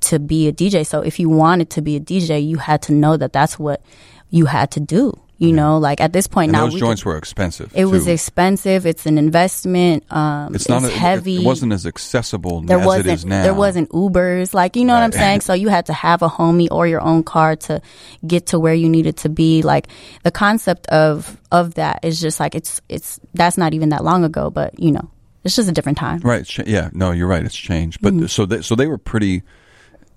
to 0.02 0.18
be 0.18 0.48
a 0.48 0.52
DJ. 0.52 0.84
So 0.86 1.00
if 1.02 1.18
you 1.18 1.28
wanted 1.28 1.70
to 1.70 1.82
be 1.82 1.96
a 1.96 2.00
DJ, 2.00 2.44
you 2.46 2.58
had 2.58 2.82
to 2.82 2.92
know 2.92 3.16
that 3.16 3.32
that's 3.32 3.58
what 3.58 3.82
you 4.30 4.46
had 4.46 4.70
to 4.72 4.80
do. 4.80 5.12
You 5.40 5.52
know, 5.52 5.78
like 5.78 6.00
at 6.00 6.12
this 6.12 6.26
point 6.26 6.48
And 6.48 6.52
now, 6.58 6.64
those 6.64 6.74
we 6.74 6.80
joints 6.80 7.04
could- 7.04 7.10
were 7.10 7.16
expensive. 7.16 7.70
it 7.72 7.84
was 7.84 8.08
expensive. 8.08 8.86
It's 8.86 9.06
an 9.06 9.18
investment. 9.18 10.02
Um, 10.10 10.52
It's 10.52 10.64
it's, 10.64 10.68
not. 10.68 10.82
a- 10.82 10.88
heavy. 10.90 11.36
It, 11.36 11.42
it 11.42 11.46
wasn't 11.46 11.72
as 11.72 11.86
accessible 11.86 12.62
there 12.62 12.80
as 12.80 12.98
it 12.98 13.06
is 13.06 13.24
now. 13.24 13.44
there 13.44 13.54
wasn't 13.54 13.88
Ubers, 13.90 14.52
like 14.52 14.74
you 14.74 14.84
know 14.84 14.94
what 14.94 15.04
I'm 15.04 15.12
saying. 15.12 15.40
So 15.48 15.54
you 15.54 15.68
had 15.68 15.86
to 15.86 15.92
have 15.92 16.22
a 16.22 16.28
homie 16.28 16.66
or 16.72 16.88
your 16.88 17.00
own 17.00 17.22
car 17.22 17.54
to 17.54 17.80
get 18.26 18.46
to 18.46 18.58
where 18.58 18.74
you 18.74 18.88
needed 18.88 19.16
to 19.18 19.28
be. 19.28 19.62
Like 19.62 19.86
the 20.24 20.32
concept 20.32 20.88
of 20.88 21.40
of 21.52 21.74
that 21.74 22.00
is 22.02 22.20
just 22.20 22.40
like 22.40 22.56
it's 22.56 22.80
it's 22.88 23.20
that's 23.34 23.56
not 23.56 23.74
even 23.74 23.90
that 23.90 24.02
long 24.02 24.24
ago, 24.24 24.50
but 24.50 24.76
you 24.76 24.90
know 24.90 25.08
it's 25.44 25.54
just 25.54 25.68
a 25.68 25.72
different 25.72 25.98
time. 25.98 26.18
Right. 26.24 26.44
Yeah. 26.66 26.90
No, 26.92 27.12
you're 27.12 27.28
right. 27.28 27.44
It's 27.44 27.54
changed. 27.56 28.00
But 28.02 28.12
Mm-hmm. 28.12 28.26
so 28.26 28.44
they, 28.44 28.60
so 28.62 28.74
they 28.74 28.88
were 28.88 28.98
pretty. 28.98 29.42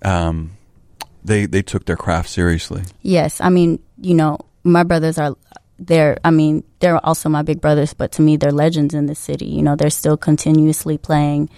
Um, 0.04 0.52
they 1.24 1.46
they 1.46 1.62
took 1.62 1.84
their 1.86 1.96
craft 1.96 2.28
seriously. 2.28 2.82
Yes, 3.02 3.40
I 3.40 3.48
mean 3.48 3.78
you 4.00 4.14
know 4.14 4.38
my 4.64 4.82
brothers 4.82 5.18
are 5.18 5.36
they're 5.78 6.18
I 6.24 6.30
mean 6.30 6.64
they're 6.80 7.04
also 7.04 7.28
my 7.28 7.42
big 7.42 7.60
brothers, 7.60 7.94
but 7.94 8.12
to 8.12 8.22
me 8.22 8.36
they're 8.36 8.52
legends 8.52 8.94
in 8.94 9.06
the 9.06 9.14
city. 9.14 9.46
You 9.46 9.62
know 9.62 9.76
they're 9.76 9.90
still 9.90 10.16
continuously 10.16 10.98
playing. 10.98 11.48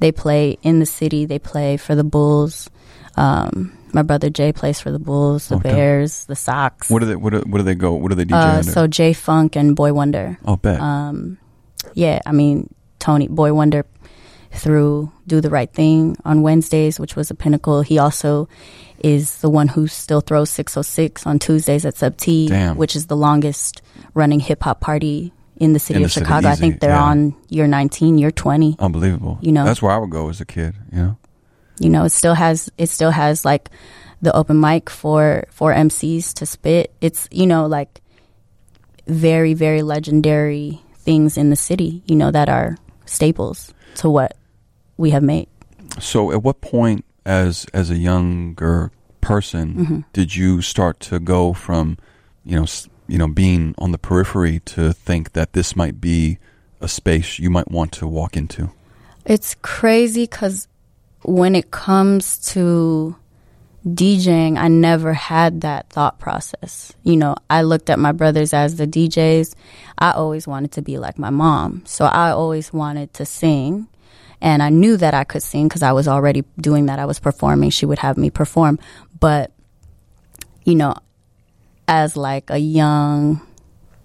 They 0.00 0.12
play 0.12 0.58
in 0.62 0.80
the 0.80 0.86
city. 0.86 1.26
They 1.26 1.38
play 1.38 1.76
for 1.76 1.94
the 1.94 2.04
Bulls. 2.04 2.68
Um, 3.16 3.76
my 3.92 4.02
brother 4.02 4.30
Jay 4.30 4.52
plays 4.52 4.80
for 4.80 4.90
the 4.90 4.98
Bulls, 4.98 5.48
the 5.48 5.56
Okay. 5.56 5.70
Bears, 5.70 6.24
the 6.24 6.34
Sox. 6.34 6.88
What 6.88 7.00
do 7.00 7.06
they? 7.06 7.16
What 7.16 7.32
do, 7.34 7.40
what 7.46 7.58
do 7.58 7.64
they 7.64 7.74
go? 7.74 7.92
What 7.92 8.08
do 8.08 8.14
they 8.14 8.24
DJ 8.24 8.32
uh, 8.32 8.62
so 8.62 8.86
Jay 8.86 9.12
Funk 9.12 9.54
and 9.54 9.76
Boy 9.76 9.92
Wonder. 9.92 10.38
I'll 10.46 10.56
bet. 10.56 10.80
Um, 10.80 11.36
yeah, 11.94 12.20
I 12.24 12.32
mean 12.32 12.72
Tony 12.98 13.28
Boy 13.28 13.52
Wonder 13.52 13.84
through 14.54 15.10
Do 15.26 15.40
the 15.40 15.50
Right 15.50 15.72
Thing 15.72 16.16
on 16.24 16.42
Wednesdays, 16.42 17.00
which 17.00 17.16
was 17.16 17.30
a 17.30 17.34
pinnacle. 17.34 17.82
He 17.82 17.98
also 17.98 18.48
is 19.02 19.38
the 19.38 19.50
one 19.50 19.68
who 19.68 19.86
still 19.86 20.20
throws 20.20 20.50
606 20.50 21.26
on 21.26 21.38
Tuesdays 21.38 21.84
at 21.84 21.96
Sub 21.96 22.16
T, 22.16 22.48
Damn. 22.48 22.76
which 22.76 22.94
is 22.94 23.06
the 23.06 23.16
longest 23.16 23.82
running 24.14 24.40
hip 24.40 24.62
hop 24.62 24.80
party 24.80 25.32
in 25.56 25.72
the 25.72 25.78
city 25.78 25.98
In 25.98 26.04
of 26.04 26.10
the 26.10 26.14
city, 26.14 26.26
Chicago. 26.26 26.48
I 26.48 26.54
think 26.54 26.80
they're 26.80 26.90
yeah. 26.90 27.02
on 27.02 27.34
year 27.48 27.66
19, 27.66 28.18
year 28.18 28.30
20. 28.30 28.76
Unbelievable. 28.78 29.38
you 29.40 29.52
know. 29.52 29.64
that's 29.64 29.82
where 29.82 29.92
I 29.92 29.98
would 29.98 30.10
go 30.10 30.28
as 30.28 30.40
a 30.40 30.44
kid. 30.44 30.74
You 30.92 30.98
know. 30.98 31.18
You 31.78 31.88
know, 31.88 32.04
it 32.04 32.10
still 32.10 32.34
has 32.34 32.70
it 32.78 32.88
still 32.88 33.10
has 33.10 33.44
like 33.44 33.70
the 34.20 34.34
open 34.36 34.60
mic 34.60 34.88
for 34.88 35.44
for 35.50 35.72
MCs 35.72 36.34
to 36.34 36.46
spit. 36.46 36.92
It's 37.00 37.28
you 37.30 37.46
know 37.46 37.66
like 37.66 38.00
very 39.06 39.54
very 39.54 39.82
legendary 39.82 40.80
things 40.94 41.36
in 41.36 41.50
the 41.50 41.56
city. 41.56 42.02
You 42.06 42.16
know 42.16 42.30
that 42.30 42.48
are 42.48 42.76
staples 43.04 43.74
to 43.96 44.08
what 44.10 44.36
we 45.02 45.10
have 45.10 45.22
made. 45.22 45.48
So, 45.98 46.32
at 46.32 46.42
what 46.42 46.60
point, 46.62 47.04
as 47.26 47.66
as 47.74 47.90
a 47.90 47.96
younger 47.98 48.90
person, 49.20 49.74
Mm-hmm. 49.74 50.00
did 50.12 50.34
you 50.34 50.62
start 50.62 50.98
to 51.10 51.18
go 51.20 51.52
from, 51.52 51.98
you 52.44 52.56
know, 52.58 52.66
you 53.08 53.18
know, 53.18 53.28
being 53.28 53.74
on 53.78 53.92
the 53.92 53.98
periphery 53.98 54.60
to 54.74 54.92
think 54.92 55.32
that 55.32 55.52
this 55.52 55.76
might 55.76 56.00
be 56.00 56.38
a 56.80 56.88
space 56.88 57.38
you 57.38 57.50
might 57.50 57.70
want 57.70 57.92
to 57.92 58.06
walk 58.06 58.36
into? 58.36 58.70
It's 59.26 59.54
crazy 59.62 60.24
because 60.24 60.66
when 61.22 61.54
it 61.54 61.70
comes 61.70 62.38
to 62.54 63.14
DJing, 63.86 64.56
I 64.58 64.68
never 64.68 65.12
had 65.12 65.60
that 65.62 65.88
thought 65.90 66.18
process. 66.18 66.92
You 67.02 67.16
know, 67.16 67.34
I 67.50 67.62
looked 67.62 67.90
at 67.90 67.98
my 67.98 68.12
brothers 68.12 68.52
as 68.54 68.76
the 68.76 68.86
DJs. 68.86 69.54
I 69.98 70.12
always 70.12 70.46
wanted 70.46 70.72
to 70.72 70.82
be 70.82 70.98
like 70.98 71.18
my 71.18 71.30
mom. 71.30 71.82
So 71.86 72.04
I 72.06 72.30
always 72.30 72.72
wanted 72.72 73.12
to 73.14 73.24
sing. 73.24 73.88
And 74.42 74.60
I 74.60 74.70
knew 74.70 74.96
that 74.96 75.14
I 75.14 75.22
could 75.22 75.42
sing 75.42 75.68
because 75.68 75.82
I 75.84 75.92
was 75.92 76.08
already 76.08 76.42
doing 76.60 76.86
that. 76.86 76.98
I 76.98 77.06
was 77.06 77.20
performing. 77.20 77.70
She 77.70 77.86
would 77.86 78.00
have 78.00 78.18
me 78.18 78.28
perform. 78.28 78.80
But, 79.20 79.52
you 80.64 80.74
know, 80.74 80.96
as 81.86 82.16
like 82.16 82.50
a 82.50 82.58
young 82.58 83.40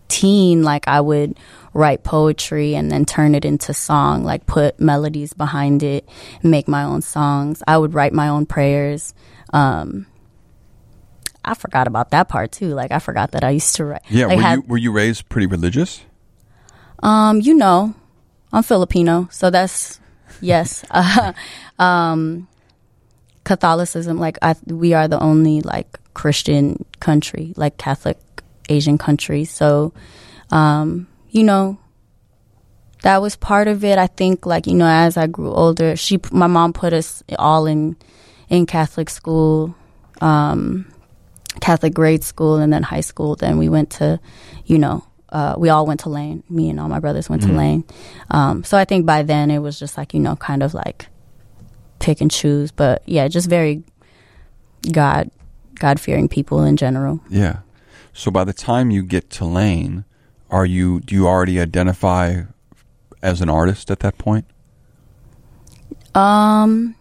teen, 0.10 0.62
like 0.62 0.88
I 0.88 1.02
would 1.02 1.40
write 1.74 2.04
poetry 2.04 2.76
and 2.76 2.92
then 2.92 3.04
turn 3.04 3.34
it 3.34 3.46
into 3.46 3.74
song, 3.74 4.24
like 4.24 4.46
put 4.46 4.80
melodies 4.80 5.34
behind 5.34 5.82
it, 5.82 6.08
make 6.44 6.68
my 6.68 6.84
own 6.84 7.02
songs. 7.02 7.64
I 7.68 7.78
would 7.80 7.96
write 7.96 8.14
my 8.14 8.30
own 8.30 8.46
prayers. 8.46 9.16
Um, 9.54 10.06
I 11.44 11.56
forgot 11.56 11.88
about 11.88 12.12
that 12.12 12.30
part 12.30 12.52
too. 12.52 12.76
Like 12.76 12.92
I 12.92 13.00
forgot 13.00 13.32
that 13.32 13.44
I 13.44 13.52
used 13.52 13.76
to 13.78 13.86
write. 13.86 14.02
Yeah, 14.10 14.28
like, 14.28 14.38
were 14.38 14.42
had- 14.44 14.56
you 14.60 14.64
were 14.68 14.78
you 14.78 14.92
raised 14.92 15.30
pretty 15.30 15.48
religious? 15.48 16.02
um, 17.02 17.42
you 17.42 17.54
know, 17.56 17.96
I'm 18.54 18.64
Filipino, 18.64 19.28
so 19.32 19.50
that's 19.50 20.00
yes. 20.42 20.86
Uh, 20.90 21.34
um, 21.80 22.48
Catholicism, 23.44 24.20
like 24.20 24.38
I, 24.42 24.56
we 24.66 24.94
are 24.94 25.08
the 25.08 25.20
only 25.20 25.62
like 25.62 26.00
Christian 26.14 26.84
country, 27.00 27.54
like 27.56 27.78
Catholic 27.78 28.18
Asian 28.70 28.98
country. 28.98 29.46
So, 29.46 29.94
um, 30.52 31.08
you 31.30 31.44
know, 31.44 31.78
that 33.04 33.22
was 33.22 33.36
part 33.36 33.68
of 33.68 33.84
it. 33.84 33.98
I 33.98 34.08
think, 34.08 34.46
like 34.46 34.68
you 34.68 34.74
know, 34.74 34.88
as 34.88 35.16
I 35.16 35.28
grew 35.28 35.54
older, 35.54 35.96
she, 35.96 36.20
my 36.32 36.48
mom 36.48 36.74
put 36.74 36.94
us 36.94 37.24
all 37.40 37.66
in 37.66 37.96
in 38.50 38.66
Catholic 38.66 39.10
school. 39.10 39.76
Um, 40.20 40.92
Catholic 41.60 41.94
grade 41.94 42.24
school 42.24 42.58
and 42.58 42.72
then 42.72 42.84
high 42.84 43.02
school. 43.02 43.36
Then 43.36 43.58
we 43.58 43.70
went 43.70 43.92
to, 43.92 44.20
you 44.66 44.78
know, 44.78 45.04
uh, 45.30 45.56
we 45.58 45.70
all 45.70 45.86
went 45.86 46.00
to 46.02 46.10
Lane. 46.10 46.44
Me 46.50 46.70
and 46.70 46.80
all 46.80 46.88
my 46.90 47.00
brothers 47.00 47.30
went 47.30 47.42
to 47.44 47.50
Lane. 47.52 47.84
Um, 48.32 48.64
so 48.64 48.78
I 48.78 48.86
think 48.86 49.06
by 49.06 49.24
then 49.24 49.52
it 49.52 49.60
was 49.60 49.80
just 49.80 49.98
like, 49.98 50.14
you 50.14 50.20
know, 50.20 50.36
kind 50.36 50.64
of 50.64 50.74
like 50.74 51.08
pick 52.00 52.22
and 52.22 52.32
choose. 52.32 52.72
But 52.72 53.04
yeah, 53.06 53.28
just 53.28 53.50
very 53.50 53.84
God, 54.92 55.30
God 55.76 56.00
fearing 56.00 56.28
people 56.30 56.64
in 56.64 56.78
general. 56.78 57.20
Yeah. 57.30 57.60
So 58.14 58.32
by 58.32 58.44
the 58.46 58.54
time 58.54 58.90
you 58.90 59.04
get 59.04 59.30
to 59.32 59.46
Lane, 59.46 60.06
are 60.50 60.66
you 60.66 61.02
do 61.02 61.14
you 61.14 61.28
already 61.28 61.60
identify 61.60 62.44
as 63.22 63.42
an 63.42 63.50
artist 63.50 63.92
at 63.92 64.00
that 64.00 64.18
point? 64.18 64.46
Um, 66.16 66.96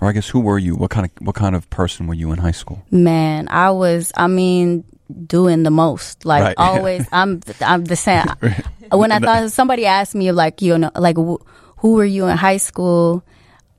Or 0.00 0.08
I 0.08 0.12
guess 0.12 0.28
who 0.28 0.40
were 0.40 0.58
you? 0.58 0.74
What 0.74 0.90
kind 0.90 1.06
of 1.06 1.26
what 1.26 1.34
kind 1.34 1.54
of 1.54 1.68
person 1.70 2.06
were 2.06 2.14
you 2.14 2.32
in 2.32 2.38
high 2.38 2.50
school? 2.50 2.84
man, 2.90 3.46
I 3.50 3.70
was, 3.70 4.12
I 4.16 4.26
mean, 4.26 4.84
doing 5.26 5.62
the 5.62 5.70
most. 5.70 6.24
Like 6.24 6.42
Right. 6.42 6.54
always, 6.58 7.06
I'm, 7.12 7.40
I'm 7.60 7.84
the 7.84 7.96
same. 7.96 8.26
when 8.90 9.12
I 9.12 9.18
thought 9.18 9.50
somebody 9.52 9.86
asked 9.86 10.14
me 10.14 10.30
like 10.32 10.62
you 10.62 10.76
know 10.78 10.90
like 10.94 11.16
wh- 11.16 11.42
who 11.78 11.92
were 11.94 12.04
you 12.04 12.26
in 12.26 12.36
high 12.36 12.58
school 12.58 13.24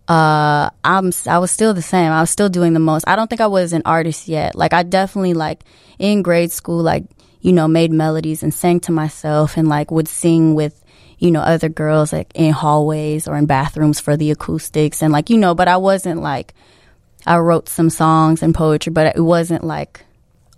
uh 0.07 0.69
I'm 0.83 1.11
I 1.27 1.39
was 1.39 1.51
still 1.51 1.73
the 1.73 1.81
same 1.81 2.11
I 2.11 2.21
was 2.21 2.29
still 2.29 2.49
doing 2.49 2.73
the 2.73 2.79
most 2.79 3.05
I 3.07 3.15
don't 3.15 3.27
think 3.27 3.41
I 3.41 3.47
was 3.47 3.73
an 3.73 3.81
artist 3.85 4.27
yet 4.27 4.55
like 4.55 4.73
I 4.73 4.83
definitely 4.83 5.33
like 5.33 5.63
in 5.97 6.21
grade 6.21 6.51
school 6.51 6.81
like 6.81 7.05
you 7.41 7.53
know 7.53 7.67
made 7.67 7.91
melodies 7.91 8.43
and 8.43 8.53
sang 8.53 8.79
to 8.81 8.91
myself 8.91 9.57
and 9.57 9.67
like 9.67 9.89
would 9.91 10.07
sing 10.07 10.53
with 10.53 10.83
you 11.17 11.31
know 11.31 11.41
other 11.41 11.69
girls 11.69 12.13
like 12.13 12.31
in 12.35 12.51
hallways 12.51 13.27
or 13.27 13.35
in 13.35 13.45
bathrooms 13.45 13.99
for 13.99 14.15
the 14.15 14.31
acoustics 14.31 15.01
and 15.01 15.11
like 15.11 15.29
you 15.29 15.37
know 15.37 15.55
but 15.55 15.67
I 15.67 15.77
wasn't 15.77 16.21
like 16.21 16.53
I 17.25 17.37
wrote 17.37 17.67
some 17.69 17.89
songs 17.89 18.43
and 18.43 18.53
poetry 18.53 18.91
but 18.91 19.15
it 19.15 19.21
wasn't 19.21 19.63
like 19.63 20.04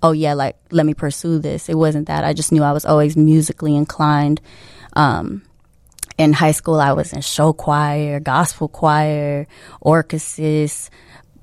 oh 0.03 0.11
yeah, 0.11 0.33
like 0.33 0.55
let 0.71 0.85
me 0.85 0.93
pursue 0.93 1.39
this. 1.39 1.69
It 1.69 1.75
wasn't 1.75 2.07
that. 2.07 2.23
I 2.23 2.33
just 2.33 2.51
knew 2.51 2.63
I 2.63 2.71
was 2.71 2.85
always 2.85 3.17
musically 3.17 3.75
inclined. 3.75 4.41
Um, 4.93 5.43
in 6.17 6.33
high 6.33 6.51
school, 6.51 6.79
I 6.79 6.93
was 6.93 7.13
in 7.13 7.21
show 7.21 7.53
choir, 7.53 8.19
gospel 8.19 8.67
choir, 8.67 9.47
orchesis, 9.83 10.89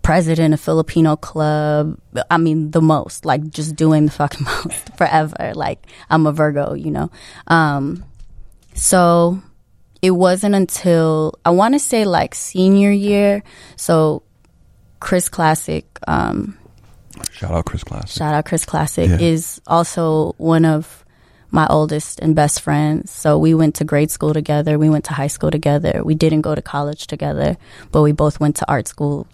president 0.03 0.55
of 0.55 0.61
Filipino 0.61 1.17
club. 1.17 1.99
I 2.31 2.39
mean, 2.39 2.71
the 2.71 2.83
most, 2.83 3.25
like 3.25 3.49
just 3.51 3.77
doing 3.77 4.07
the 4.07 4.13
fucking 4.13 4.45
most 4.65 4.97
forever. 4.97 5.53
Like 5.55 5.87
I'm 6.11 6.27
a 6.27 6.33
Virgo, 6.33 6.75
you 6.75 6.91
know. 6.91 7.11
Um, 7.47 8.05
so 8.75 9.41
it 10.03 10.11
wasn't 10.11 10.55
until 10.55 11.35
I 11.45 11.51
want 11.51 11.75
to 11.75 11.79
say 11.79 12.05
like 12.05 12.35
senior 12.35 12.91
year. 12.91 13.43
So 13.77 14.23
Chris 15.01 15.29
Classic, 15.29 15.87
um, 16.07 16.59
Shout 17.33 17.51
out 17.53 17.65
Chris 17.65 17.85
Classic. 17.85 18.11
shout 18.11 18.35
out 18.35 18.45
Chris 18.45 18.65
Classic, 18.65 19.09
Yeah. 19.09 19.19
is 19.19 19.61
also 19.67 20.35
one 20.39 20.65
of 20.65 21.05
my 21.51 21.67
oldest 21.69 22.19
and 22.21 22.35
best 22.35 22.61
friends. 22.61 23.11
So 23.13 23.39
we 23.39 23.55
went 23.55 23.77
to 23.77 23.85
grade 23.85 24.11
school 24.11 24.35
together. 24.35 24.79
We 24.79 24.91
went 24.91 25.05
to 25.05 25.13
high 25.15 25.29
school 25.29 25.51
together. 25.53 26.03
We 26.05 26.15
didn't 26.17 26.41
go 26.43 26.55
to 26.55 26.63
college 26.63 27.07
together, 27.07 27.57
but 27.93 28.03
we 28.03 28.11
both 28.13 28.41
went 28.41 28.57
to 28.57 28.69
art 28.69 28.89
school 28.89 29.29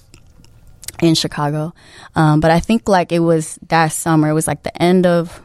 in 1.01 1.15
Chicago. 1.15 1.73
Um, 2.15 2.41
but 2.41 2.51
I 2.51 2.61
think 2.61 2.89
like 2.89 3.11
it 3.13 3.21
was 3.21 3.59
that 3.69 3.89
summer. 3.93 4.29
It 4.29 4.35
was 4.35 4.47
like 4.47 4.63
the 4.65 4.83
end 4.83 5.07
of 5.07 5.41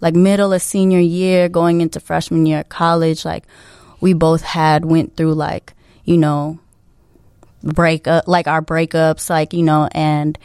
like 0.00 0.14
middle 0.14 0.52
of 0.52 0.62
senior 0.62 1.00
year, 1.00 1.48
going 1.48 1.80
into 1.80 1.98
freshman 1.98 2.46
year 2.46 2.58
at 2.58 2.68
college. 2.68 3.24
Like 3.24 3.44
we 4.00 4.12
both 4.12 4.42
had 4.42 4.84
went 4.84 5.16
through 5.16 5.34
like 5.34 5.72
you 6.04 6.16
know 6.16 6.60
break 7.64 8.06
up, 8.06 8.28
like 8.28 8.46
our 8.46 8.62
breakups, 8.62 9.28
like 9.30 9.52
you 9.52 9.64
know, 9.64 9.88
and 9.90 10.38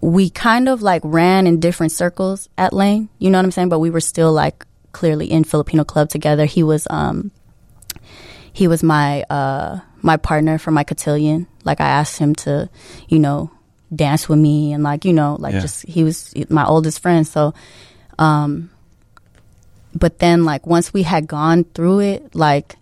we 0.00 0.30
kind 0.30 0.68
of 0.68 0.82
like 0.82 1.02
ran 1.04 1.46
in 1.46 1.60
different 1.60 1.92
circles 1.92 2.48
at 2.56 2.72
Lane. 2.72 3.08
You 3.18 3.30
know 3.30 3.38
what 3.38 3.44
I'm 3.44 3.50
saying? 3.50 3.68
But 3.68 3.80
we 3.80 3.90
were 3.90 4.00
still 4.00 4.32
like 4.32 4.64
clearly 4.92 5.30
in 5.30 5.44
Filipino 5.44 5.84
club 5.84 6.08
together. 6.08 6.44
He 6.46 6.62
was 6.62 6.86
um 6.90 7.30
he 8.52 8.66
was 8.68 8.82
my 8.82 9.22
uh 9.24 9.80
my 10.02 10.16
partner 10.16 10.58
for 10.58 10.70
my 10.70 10.84
cotillion. 10.84 11.46
Like 11.64 11.80
I 11.80 11.88
asked 11.88 12.18
him 12.18 12.34
to, 12.36 12.70
you 13.08 13.18
know, 13.18 13.50
dance 13.94 14.28
with 14.28 14.38
me 14.38 14.72
and 14.72 14.82
like, 14.82 15.04
you 15.04 15.12
know, 15.12 15.36
like 15.38 15.54
Yeah. 15.54 15.60
just 15.60 15.86
he 15.86 16.02
was 16.04 16.32
my 16.48 16.64
oldest 16.64 17.00
friend. 17.00 17.26
So 17.26 17.52
um 18.18 18.70
but 19.94 20.18
then 20.18 20.44
like 20.44 20.66
once 20.66 20.94
we 20.94 21.02
had 21.02 21.26
gone 21.26 21.64
through 21.64 22.00
it, 22.00 22.34
like 22.34 22.76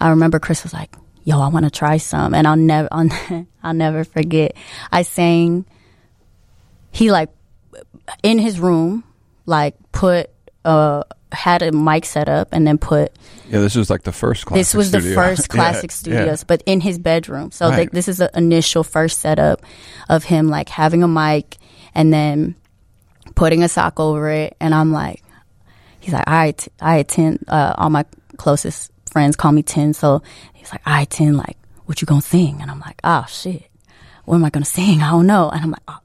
I 0.00 0.10
remember 0.10 0.38
Chris 0.38 0.62
was 0.62 0.72
like, 0.72 0.94
"Yo, 1.24 1.40
I 1.40 1.48
want 1.48 1.64
to 1.64 1.70
try 1.70 1.96
some," 1.96 2.34
and 2.34 2.46
I'll 2.46 2.56
never, 2.56 2.86
I'll, 2.92 3.08
I'll 3.64 3.74
never 3.74 4.04
forget. 4.04 4.54
I 4.92 5.02
sang. 5.02 5.64
He 6.90 7.10
like 7.10 7.30
in 8.22 8.38
his 8.38 8.58
room, 8.60 9.04
like 9.46 9.74
put 9.92 10.30
uh 10.64 11.02
had 11.30 11.60
a 11.62 11.72
mic 11.72 12.06
set 12.06 12.28
up 12.28 12.48
and 12.52 12.66
then 12.66 12.78
put 12.78 13.12
Yeah, 13.50 13.60
this 13.60 13.74
was 13.74 13.90
like 13.90 14.02
the 14.02 14.12
first 14.12 14.46
classic 14.46 14.60
this 14.60 14.74
was 14.74 14.90
the 14.92 15.00
first 15.00 15.48
classic 15.54 15.90
yeah. 15.90 15.94
studios, 15.94 16.44
but 16.44 16.62
in 16.64 16.80
his 16.80 16.98
bedroom. 16.98 17.50
So 17.50 17.68
Right. 17.68 17.78
like, 17.80 17.90
this 17.90 18.08
is 18.08 18.16
the 18.18 18.30
initial 18.34 18.82
first 18.82 19.18
setup 19.18 19.62
of 20.08 20.24
him 20.24 20.48
like 20.48 20.70
having 20.70 21.02
a 21.02 21.08
mic 21.08 21.58
and 21.94 22.12
then 22.12 22.54
putting 23.34 23.62
a 23.62 23.68
sock 23.68 24.00
over 24.00 24.30
it. 24.30 24.56
And 24.58 24.74
I'm 24.74 24.90
like, 24.92 25.22
he's 26.00 26.14
like, 26.14 26.26
I 26.26 26.52
t- 26.52 26.70
I 26.80 26.96
attend. 26.96 27.44
Uh, 27.46 27.74
all 27.76 27.90
my 27.90 28.04
closest 28.38 28.90
friends 29.10 29.36
call 29.36 29.52
me 29.52 29.62
Tin. 29.62 29.92
So 29.92 30.22
he's 30.54 30.70
like, 30.72 30.82
I 30.86 31.02
attend. 31.02 31.36
Like, 31.36 31.58
what 31.84 32.00
you 32.00 32.06
gonna 32.06 32.22
sing? 32.22 32.62
And 32.62 32.70
I'm 32.70 32.80
like, 32.80 33.00
oh 33.04 33.26
shit, 33.28 33.70
what 34.24 34.36
am 34.36 34.44
I 34.46 34.50
gonna 34.50 34.64
sing? 34.64 35.02
I 35.02 35.10
don't 35.10 35.26
know. 35.26 35.50
And 35.50 35.62
I'm 35.62 35.70
like, 35.72 35.82
oh. 35.88 35.98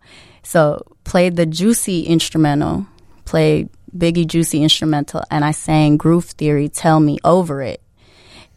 So 0.44 0.86
played 1.04 1.36
the 1.36 1.46
Juicy 1.46 2.04
instrumental, 2.04 2.86
played 3.26 3.70
Biggie 3.96 4.28
Juicy 4.28 4.62
instrumental, 4.64 5.24
and 5.32 5.44
I 5.44 5.52
sang 5.52 5.98
Groove 5.98 6.26
Theory. 6.26 6.70
Tell 6.70 7.00
me 7.00 7.20
over 7.24 7.62
it 7.62 7.82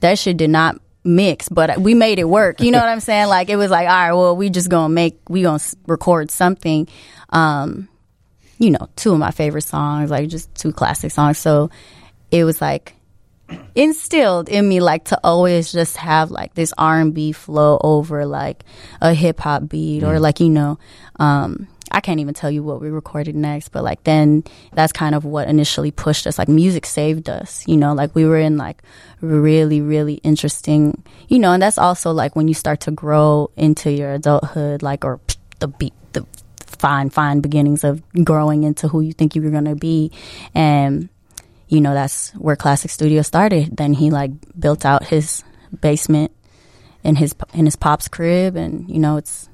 that 0.00 0.18
shit 0.18 0.36
did 0.36 0.50
not 0.50 0.80
mix, 1.04 1.48
but 1.48 1.78
we 1.80 1.94
made 1.94 2.18
it 2.18 2.28
work. 2.28 2.60
You 2.60 2.70
know 2.70 2.78
what 2.78 2.88
I'm 2.88 3.00
saying? 3.10 3.28
Like 3.28 3.48
it 3.48 3.56
was 3.56 3.70
like, 3.70 3.88
all 3.88 3.94
right, 3.94 4.12
well, 4.12 4.36
we 4.36 4.50
just 4.50 4.68
gonna 4.68 4.92
make, 4.92 5.18
we 5.28 5.42
gonna 5.42 5.62
record 5.86 6.30
something. 6.30 6.88
Um, 7.30 7.88
you 8.58 8.70
know, 8.70 8.88
two 8.96 9.12
of 9.12 9.18
my 9.18 9.30
favorite 9.30 9.62
songs, 9.62 10.10
like 10.10 10.28
just 10.28 10.54
two 10.54 10.72
classic 10.72 11.10
songs. 11.10 11.38
So 11.38 11.70
it 12.30 12.44
was 12.44 12.60
like 12.60 12.94
instilled 13.74 14.48
in 14.48 14.66
me, 14.68 14.80
like 14.80 15.04
to 15.06 15.20
always 15.22 15.70
just 15.70 15.96
have 15.98 16.30
like 16.30 16.54
this 16.54 16.72
R 16.76 17.00
and 17.00 17.14
B 17.14 17.32
flow 17.32 17.78
over 17.82 18.24
like 18.26 18.64
a 19.00 19.12
hip 19.12 19.40
hop 19.40 19.68
beat 19.68 20.02
or 20.02 20.18
like 20.18 20.40
you 20.40 20.48
know, 20.48 20.78
um, 21.16 21.68
I 21.96 22.00
can't 22.00 22.20
even 22.20 22.34
tell 22.34 22.50
you 22.50 22.62
what 22.62 22.82
we 22.82 22.90
recorded 22.90 23.34
next, 23.34 23.70
but 23.70 23.82
like 23.82 24.04
then 24.04 24.44
that's 24.74 24.92
kind 24.92 25.14
of 25.14 25.24
what 25.24 25.48
initially 25.48 25.90
pushed 25.90 26.26
us. 26.26 26.38
Like 26.38 26.46
music 26.46 26.84
saved 26.84 27.30
us, 27.30 27.66
you 27.66 27.78
know, 27.78 27.94
like 27.94 28.14
we 28.14 28.26
were 28.26 28.36
in 28.38 28.58
like 28.58 28.82
really, 29.22 29.80
really 29.80 30.16
interesting, 30.16 31.02
you 31.28 31.38
know, 31.38 31.52
and 31.52 31.62
that's 31.62 31.78
also 31.78 32.12
like 32.12 32.36
when 32.36 32.48
you 32.48 32.54
start 32.54 32.80
to 32.80 32.90
grow 32.90 33.50
into 33.56 33.90
your 33.90 34.12
adulthood, 34.12 34.82
like, 34.82 35.06
or 35.06 35.20
the 35.60 35.68
beat, 35.68 35.94
the 36.12 36.26
fine, 36.58 37.08
fine 37.08 37.40
beginnings 37.40 37.82
of 37.82 38.02
growing 38.22 38.64
into 38.64 38.88
who 38.88 39.00
you 39.00 39.14
think 39.14 39.34
you're 39.34 39.50
going 39.50 39.64
to 39.64 39.74
be. 39.74 40.12
And, 40.54 41.08
you 41.66 41.80
know, 41.80 41.94
that's 41.94 42.30
where 42.32 42.56
Classic 42.56 42.90
Studio 42.90 43.22
started. 43.22 43.74
Then 43.74 43.94
he 43.94 44.10
like 44.10 44.32
built 44.60 44.84
out 44.84 45.04
his 45.04 45.42
basement 45.80 46.30
in 47.02 47.16
his, 47.16 47.34
in 47.54 47.64
his 47.64 47.76
pop's 47.76 48.06
crib 48.06 48.54
and, 48.54 48.86
you 48.90 48.98
know, 48.98 49.16
it's, 49.16 49.48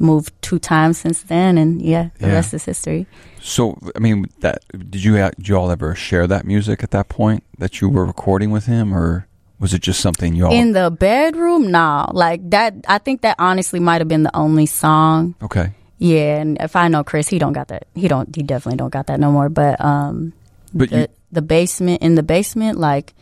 moved 0.00 0.32
two 0.42 0.58
times 0.58 0.98
since 0.98 1.22
then, 1.22 1.58
and 1.58 1.80
yeah, 1.82 2.08
the 2.18 2.26
Yeah. 2.28 2.34
rest 2.34 2.54
is 2.54 2.64
history. 2.64 3.06
So, 3.40 3.78
I 3.94 3.98
mean, 4.00 4.26
that 4.40 4.64
did 4.72 5.04
you 5.04 5.14
did 5.36 5.48
you 5.48 5.56
all 5.56 5.70
ever 5.70 5.94
share 5.94 6.26
that 6.26 6.44
music 6.44 6.82
at 6.82 6.90
that 6.90 7.08
point 7.08 7.44
that 7.58 7.80
you 7.80 7.88
were 7.88 8.04
recording 8.06 8.50
with 8.50 8.66
him, 8.66 8.92
or 8.94 9.26
was 9.60 9.72
it 9.74 9.82
just 9.82 10.00
something 10.00 10.34
you 10.34 10.46
all? 10.46 10.52
In 10.52 10.72
the 10.72 10.90
bedroom, 10.90 11.70
no, 11.70 12.08
like 12.12 12.48
that. 12.50 12.74
I 12.88 12.98
think 12.98 13.20
that 13.22 13.36
honestly 13.38 13.78
might 13.80 14.00
have 14.00 14.08
been 14.08 14.22
the 14.24 14.34
only 14.36 14.66
song. 14.66 15.34
okay, 15.42 15.72
Yeah, 15.98 16.40
and 16.40 16.56
if 16.60 16.74
I 16.76 16.88
know 16.88 17.04
Chris, 17.04 17.28
he 17.28 17.38
don't 17.38 17.52
got 17.52 17.68
that. 17.68 17.84
He 17.94 18.08
don't. 18.08 18.34
He 18.34 18.42
definitely 18.42 18.78
don't 18.78 18.92
got 18.92 19.06
that 19.08 19.20
no 19.20 19.30
more. 19.30 19.48
But 19.50 19.78
um, 19.84 20.32
but 20.72 20.88
the 20.90 21.00
you, 21.00 21.06
the 21.32 21.42
basement 21.42 22.00
in 22.02 22.14
the 22.16 22.22
basement, 22.24 22.78
like, 22.78 23.12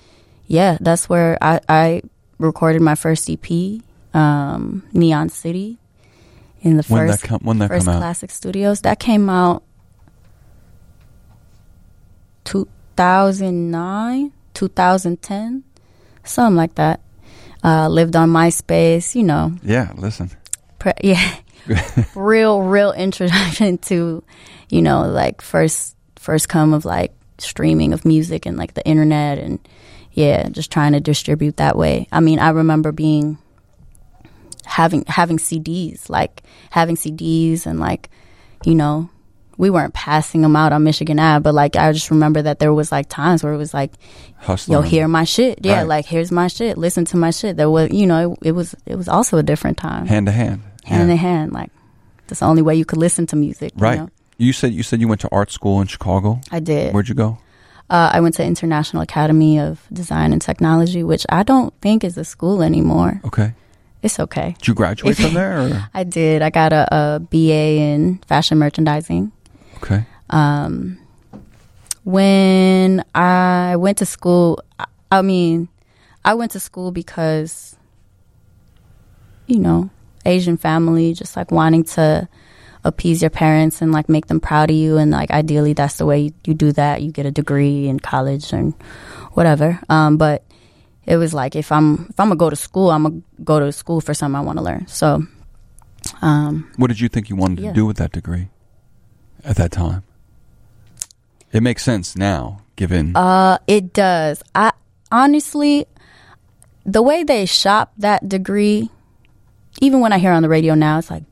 yeah, 0.46 0.78
that's 0.80 1.08
where 1.08 1.36
I 1.42 1.58
I 1.68 2.02
recorded 2.38 2.80
my 2.82 2.94
first 2.94 3.28
EP, 3.28 3.46
um, 4.14 4.82
Neon 4.92 5.28
City, 5.28 5.78
in 6.60 6.76
the 6.76 6.82
when 6.84 7.06
first 7.06 7.22
that 7.22 7.28
come 7.28 7.40
when 7.42 7.58
that 7.58 7.68
First? 7.68 7.86
Classic 7.86 8.30
Studios. 8.30 8.82
That 8.82 8.98
came 8.98 9.28
out 9.30 9.62
2009, 12.44 14.32
2010, 14.54 15.64
something 16.24 16.56
like 16.56 16.74
that. 16.76 17.00
Uh, 17.62 17.88
lived 17.88 18.14
on 18.14 18.30
MySpace, 18.30 19.14
you 19.14 19.24
know. 19.24 19.52
Yeah, 19.62 19.92
listen. 19.96 20.30
Pre- 20.78 20.92
yeah, 21.02 21.36
real, 22.14 22.62
real 22.62 22.92
introduction 22.92 23.78
to, 23.78 24.22
you 24.70 24.82
know, 24.82 25.08
like 25.08 25.42
first, 25.42 25.96
first 26.16 26.48
come 26.48 26.72
of 26.72 26.84
like 26.84 27.12
streaming 27.38 27.92
of 27.92 28.04
music 28.04 28.46
and 28.46 28.56
like 28.56 28.74
the 28.74 28.86
internet 28.86 29.38
and 29.38 29.58
yeah, 30.12 30.48
just 30.48 30.70
trying 30.72 30.92
to 30.92 31.00
distribute 31.00 31.58
that 31.58 31.76
way. 31.76 32.08
I 32.10 32.20
mean, 32.20 32.38
I 32.38 32.50
remember 32.50 32.92
being 32.92 33.38
having 34.68 35.04
having 35.06 35.38
CDs, 35.38 36.08
like 36.10 36.42
having 36.70 36.96
CDs 36.96 37.66
and 37.66 37.80
like, 37.80 38.10
you 38.64 38.74
know, 38.74 39.08
we 39.56 39.70
weren't 39.70 39.94
passing 39.94 40.42
them 40.42 40.54
out 40.54 40.72
on 40.72 40.84
Michigan 40.84 41.18
Ave, 41.18 41.42
but 41.42 41.54
like 41.54 41.74
I 41.74 41.90
just 41.92 42.10
remember 42.10 42.42
that 42.42 42.58
there 42.60 42.72
was 42.72 42.92
like 42.92 43.08
times 43.08 43.42
where 43.42 43.52
it 43.52 43.56
was 43.56 43.74
like, 43.74 43.92
Hustling. 44.36 44.74
yo, 44.76 44.82
hear 44.82 45.08
my 45.08 45.24
shit, 45.24 45.60
yeah, 45.64 45.78
Right. 45.78 45.86
like 45.88 46.06
here's 46.06 46.30
my 46.30 46.46
shit, 46.48 46.78
listen 46.78 47.04
to 47.06 47.16
my 47.16 47.30
shit. 47.30 47.56
There 47.56 47.70
was, 47.70 47.90
you 47.90 48.06
know, 48.06 48.32
it, 48.42 48.48
it 48.48 48.52
was 48.52 48.74
it 48.86 48.94
was 48.96 49.08
also 49.08 49.38
a 49.38 49.42
different 49.42 49.78
time, 49.78 50.06
hand 50.06 50.26
to 50.26 50.32
hand. 50.32 50.62
hand 50.84 51.08
Yeah. 51.08 51.12
in 51.12 51.18
hand, 51.18 51.52
like 51.52 51.70
that's 52.28 52.40
the 52.40 52.46
only 52.46 52.62
way 52.62 52.76
you 52.76 52.84
could 52.84 52.98
listen 52.98 53.26
to 53.28 53.36
music. 53.36 53.72
you 53.76 53.82
Right. 53.82 53.98
know? 53.98 54.08
You 54.36 54.52
said 54.52 54.72
you 54.72 54.82
said 54.84 55.00
you 55.00 55.08
went 55.08 55.22
to 55.22 55.28
art 55.32 55.50
school 55.50 55.80
in 55.80 55.88
Chicago. 55.88 56.40
I 56.52 56.60
did. 56.60 56.92
Where'd 56.94 57.08
you 57.08 57.14
go? 57.16 57.38
Uh, 57.90 58.10
I 58.12 58.20
went 58.20 58.34
to 58.36 58.44
International 58.44 59.02
Academy 59.02 59.58
of 59.58 59.80
Design 59.92 60.32
and 60.34 60.42
Technology, 60.42 61.02
which 61.02 61.24
I 61.30 61.42
don't 61.42 61.72
think 61.80 62.04
is 62.04 62.18
a 62.18 62.24
school 62.24 62.62
anymore. 62.62 63.20
Okay. 63.24 63.54
It's 64.02 64.20
okay. 64.20 64.54
Did 64.58 64.68
you 64.68 64.74
graduate 64.74 65.16
from 65.16 65.34
there? 65.34 65.60
Or? 65.60 65.90
I 65.94 66.04
did. 66.04 66.42
I 66.42 66.50
got 66.50 66.72
a, 66.72 66.88
a 66.94 67.20
BA 67.20 67.78
in 67.78 68.18
fashion 68.28 68.58
merchandising. 68.58 69.32
Okay. 69.78 70.04
Um, 70.30 70.98
when 72.04 73.04
I 73.14 73.76
went 73.76 73.98
to 73.98 74.06
school, 74.06 74.62
I, 74.78 74.86
I 75.10 75.22
mean, 75.22 75.68
I 76.24 76.34
went 76.34 76.52
to 76.52 76.60
school 76.60 76.92
because, 76.92 77.76
you 79.46 79.58
know, 79.58 79.90
Asian 80.24 80.56
family, 80.56 81.14
just 81.14 81.36
like 81.36 81.50
wanting 81.50 81.84
to 81.84 82.28
appease 82.84 83.20
your 83.22 83.30
parents 83.30 83.82
and 83.82 83.92
like 83.92 84.08
make 84.08 84.26
them 84.26 84.40
proud 84.40 84.70
of 84.70 84.76
you. 84.76 84.96
And 84.96 85.10
like 85.10 85.30
ideally, 85.30 85.72
that's 85.72 85.96
the 85.96 86.06
way 86.06 86.20
you, 86.20 86.34
you 86.46 86.54
do 86.54 86.72
that. 86.72 87.02
You 87.02 87.10
get 87.10 87.26
a 87.26 87.30
degree 87.30 87.88
in 87.88 87.98
college 88.00 88.52
and 88.52 88.74
whatever. 89.32 89.80
Um, 89.88 90.16
but 90.16 90.44
it 91.08 91.16
was 91.16 91.32
like 91.32 91.56
if 91.56 91.72
I'm 91.72 92.06
if 92.10 92.20
I'm 92.20 92.28
gonna 92.28 92.36
go 92.36 92.50
to 92.50 92.56
school, 92.56 92.90
I'm 92.92 93.02
gonna 93.02 93.22
go 93.42 93.58
to 93.60 93.72
school 93.72 94.00
for 94.00 94.12
something 94.14 94.36
I 94.36 94.40
want 94.44 94.58
to 94.58 94.64
learn. 94.64 94.86
So, 94.86 95.24
um, 96.22 96.70
What 96.76 96.88
did 96.88 97.00
you 97.00 97.08
think 97.08 97.28
you 97.30 97.36
wanted 97.36 97.60
Yeah. 97.60 97.70
to 97.70 97.74
do 97.74 97.86
with 97.86 97.96
that 97.96 98.12
degree 98.12 98.48
at 99.44 99.56
that 99.56 99.72
time? 99.72 100.02
It 101.52 101.62
makes 101.62 101.82
sense 101.82 102.14
now, 102.14 102.60
given. 102.76 103.16
Uh, 103.16 103.56
it 103.66 103.92
does. 103.94 104.42
I 104.54 104.72
honestly, 105.10 105.86
the 106.84 107.00
way 107.00 107.24
they 107.24 107.46
shop 107.46 107.92
that 107.96 108.28
degree, 108.28 108.90
even 109.80 110.00
when 110.00 110.12
I 110.12 110.18
hear 110.18 110.32
on 110.32 110.42
the 110.42 110.48
radio 110.48 110.74
now, 110.74 110.98
it's 110.98 111.10
like, 111.10 111.24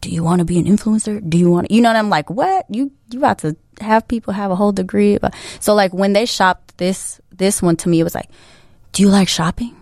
do 0.00 0.10
you 0.10 0.22
want 0.22 0.38
to 0.40 0.44
be 0.44 0.58
an 0.58 0.66
influencer? 0.66 1.18
Do 1.28 1.36
you 1.38 1.50
want, 1.50 1.70
you 1.72 1.80
know, 1.82 1.88
and 1.88 1.98
I'm 1.98 2.08
like, 2.10 2.30
what? 2.30 2.66
You 2.70 2.92
you 3.10 3.18
about 3.18 3.38
to 3.38 3.56
have 3.80 4.06
people 4.06 4.32
have 4.32 4.50
a 4.52 4.56
whole 4.56 4.70
degree? 4.72 5.18
But 5.18 5.34
so 5.58 5.74
like 5.74 5.92
when 5.92 6.12
they 6.12 6.26
shopped 6.26 6.78
this 6.78 7.20
this 7.34 7.60
one 7.60 7.74
to 7.82 7.88
me, 7.88 7.98
it 7.98 8.04
was 8.04 8.14
like, 8.14 8.30
do 8.94 9.02
you 9.02 9.08
like 9.08 9.28
shopping? 9.28 9.76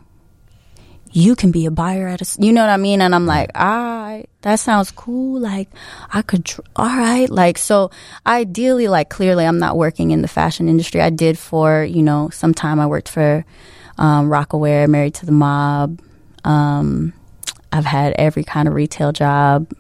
You 1.13 1.37
can 1.37 1.53
be 1.53 1.67
a 1.67 1.71
buyer 1.71 2.09
at 2.09 2.23
a, 2.23 2.43
you 2.43 2.51
know 2.51 2.63
what 2.63 2.71
I 2.71 2.79
mean? 2.79 3.03
And 3.03 3.15
I'm 3.15 3.27
like, 3.27 3.51
all 3.55 3.63
right, 3.67 4.25
that 4.41 4.57
sounds 4.57 4.91
cool. 4.91 5.39
Like, 5.39 5.69
I 6.11 6.23
could, 6.23 6.51
all 6.75 6.87
right. 6.87 7.29
Like, 7.29 7.59
so 7.59 7.91
ideally, 8.27 8.89
like, 8.89 9.11
clearly, 9.11 9.45
I'm 9.45 9.59
not 9.59 9.77
working 9.77 10.11
in 10.13 10.23
the 10.23 10.29
fashion 10.29 10.71
industry. 10.71 11.03
I 11.03 11.11
did 11.11 11.39
for, 11.39 11.85
you 11.85 12.03
know, 12.03 12.31
some 12.31 12.55
time 12.55 12.81
I 12.81 12.87
worked 12.87 13.11
for 13.11 13.45
um, 13.99 14.31
Rocawear, 14.31 14.89
Married 14.89 15.15
to 15.17 15.27
the 15.27 15.33
Mob. 15.33 16.01
Um, 16.45 17.13
I've 17.71 17.85
had 17.85 18.15
every 18.19 18.45
kind 18.45 18.67
of 18.67 18.73
retail 18.73 19.13
job 19.13 19.71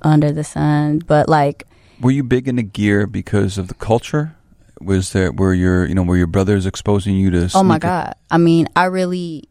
under 0.00 0.32
the 0.32 0.44
sun, 0.44 1.00
but 1.00 1.28
like, 1.28 1.64
were 2.00 2.10
you 2.10 2.24
big 2.24 2.48
into 2.48 2.62
gear 2.62 3.06
because 3.06 3.58
of 3.58 3.68
the 3.68 3.74
culture? 3.74 4.34
Was 4.84 5.12
there 5.12 5.32
were 5.32 5.54
your 5.54 5.86
you 5.86 5.94
know 5.94 6.02
were 6.02 6.16
your 6.16 6.26
brothers 6.26 6.66
exposing 6.66 7.16
you 7.16 7.30
to? 7.30 7.50
Oh 7.54 7.62
my 7.62 7.78
god! 7.78 8.14
I 8.30 8.38
mean, 8.38 8.68
I 8.74 8.84
really, 8.86 9.48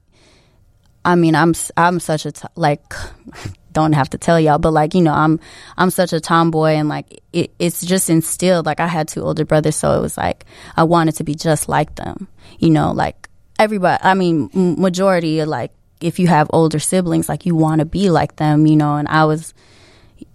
I 1.04 1.15
mean, 1.15 1.36
I'm 1.36 1.54
I'm 1.78 2.00
such 2.00 2.26
a 2.26 2.32
t- 2.32 2.48
like 2.56 2.94
don't 3.72 3.94
have 3.94 4.10
to 4.10 4.17
tell 4.17 4.39
y'all, 4.39 4.60
but 4.60 4.72
like 4.72 4.94
you 4.94 5.02
know, 5.02 5.13
I'm 5.13 5.39
I'm 5.78 5.89
such 5.89 6.13
a 6.13 6.20
tomboy, 6.20 6.72
and 6.72 6.89
like 6.89 7.22
it, 7.34 7.52
it's 7.60 7.86
just 7.86 8.10
instilled. 8.10 8.65
Like 8.65 8.80
I 8.80 8.88
had 8.88 9.08
two 9.08 9.22
older 9.22 9.46
brothers, 9.46 9.76
so 9.76 9.98
it 9.98 10.02
was 10.02 10.17
like 10.17 10.46
I 10.76 10.84
wanted 10.84 11.15
to 11.15 11.24
be 11.24 11.36
just 11.36 11.70
like 11.70 11.96
them. 11.96 12.28
You 12.60 12.70
know, 12.70 12.91
like 12.91 13.30
everybody. 13.60 14.04
I 14.04 14.13
mean, 14.13 14.50
m- 14.54 14.80
majority 14.80 15.39
of 15.39 15.48
like 15.48 15.72
if 16.02 16.20
you 16.20 16.28
have 16.28 16.50
older 16.52 16.80
siblings, 16.80 17.30
like 17.30 17.46
you 17.46 17.56
want 17.56 17.80
to 17.80 17.86
be 17.86 18.10
like 18.10 18.36
them. 18.36 18.65
You 18.65 18.76
know, 18.76 18.96
and 18.96 19.08
I 19.08 19.26
was 19.26 19.54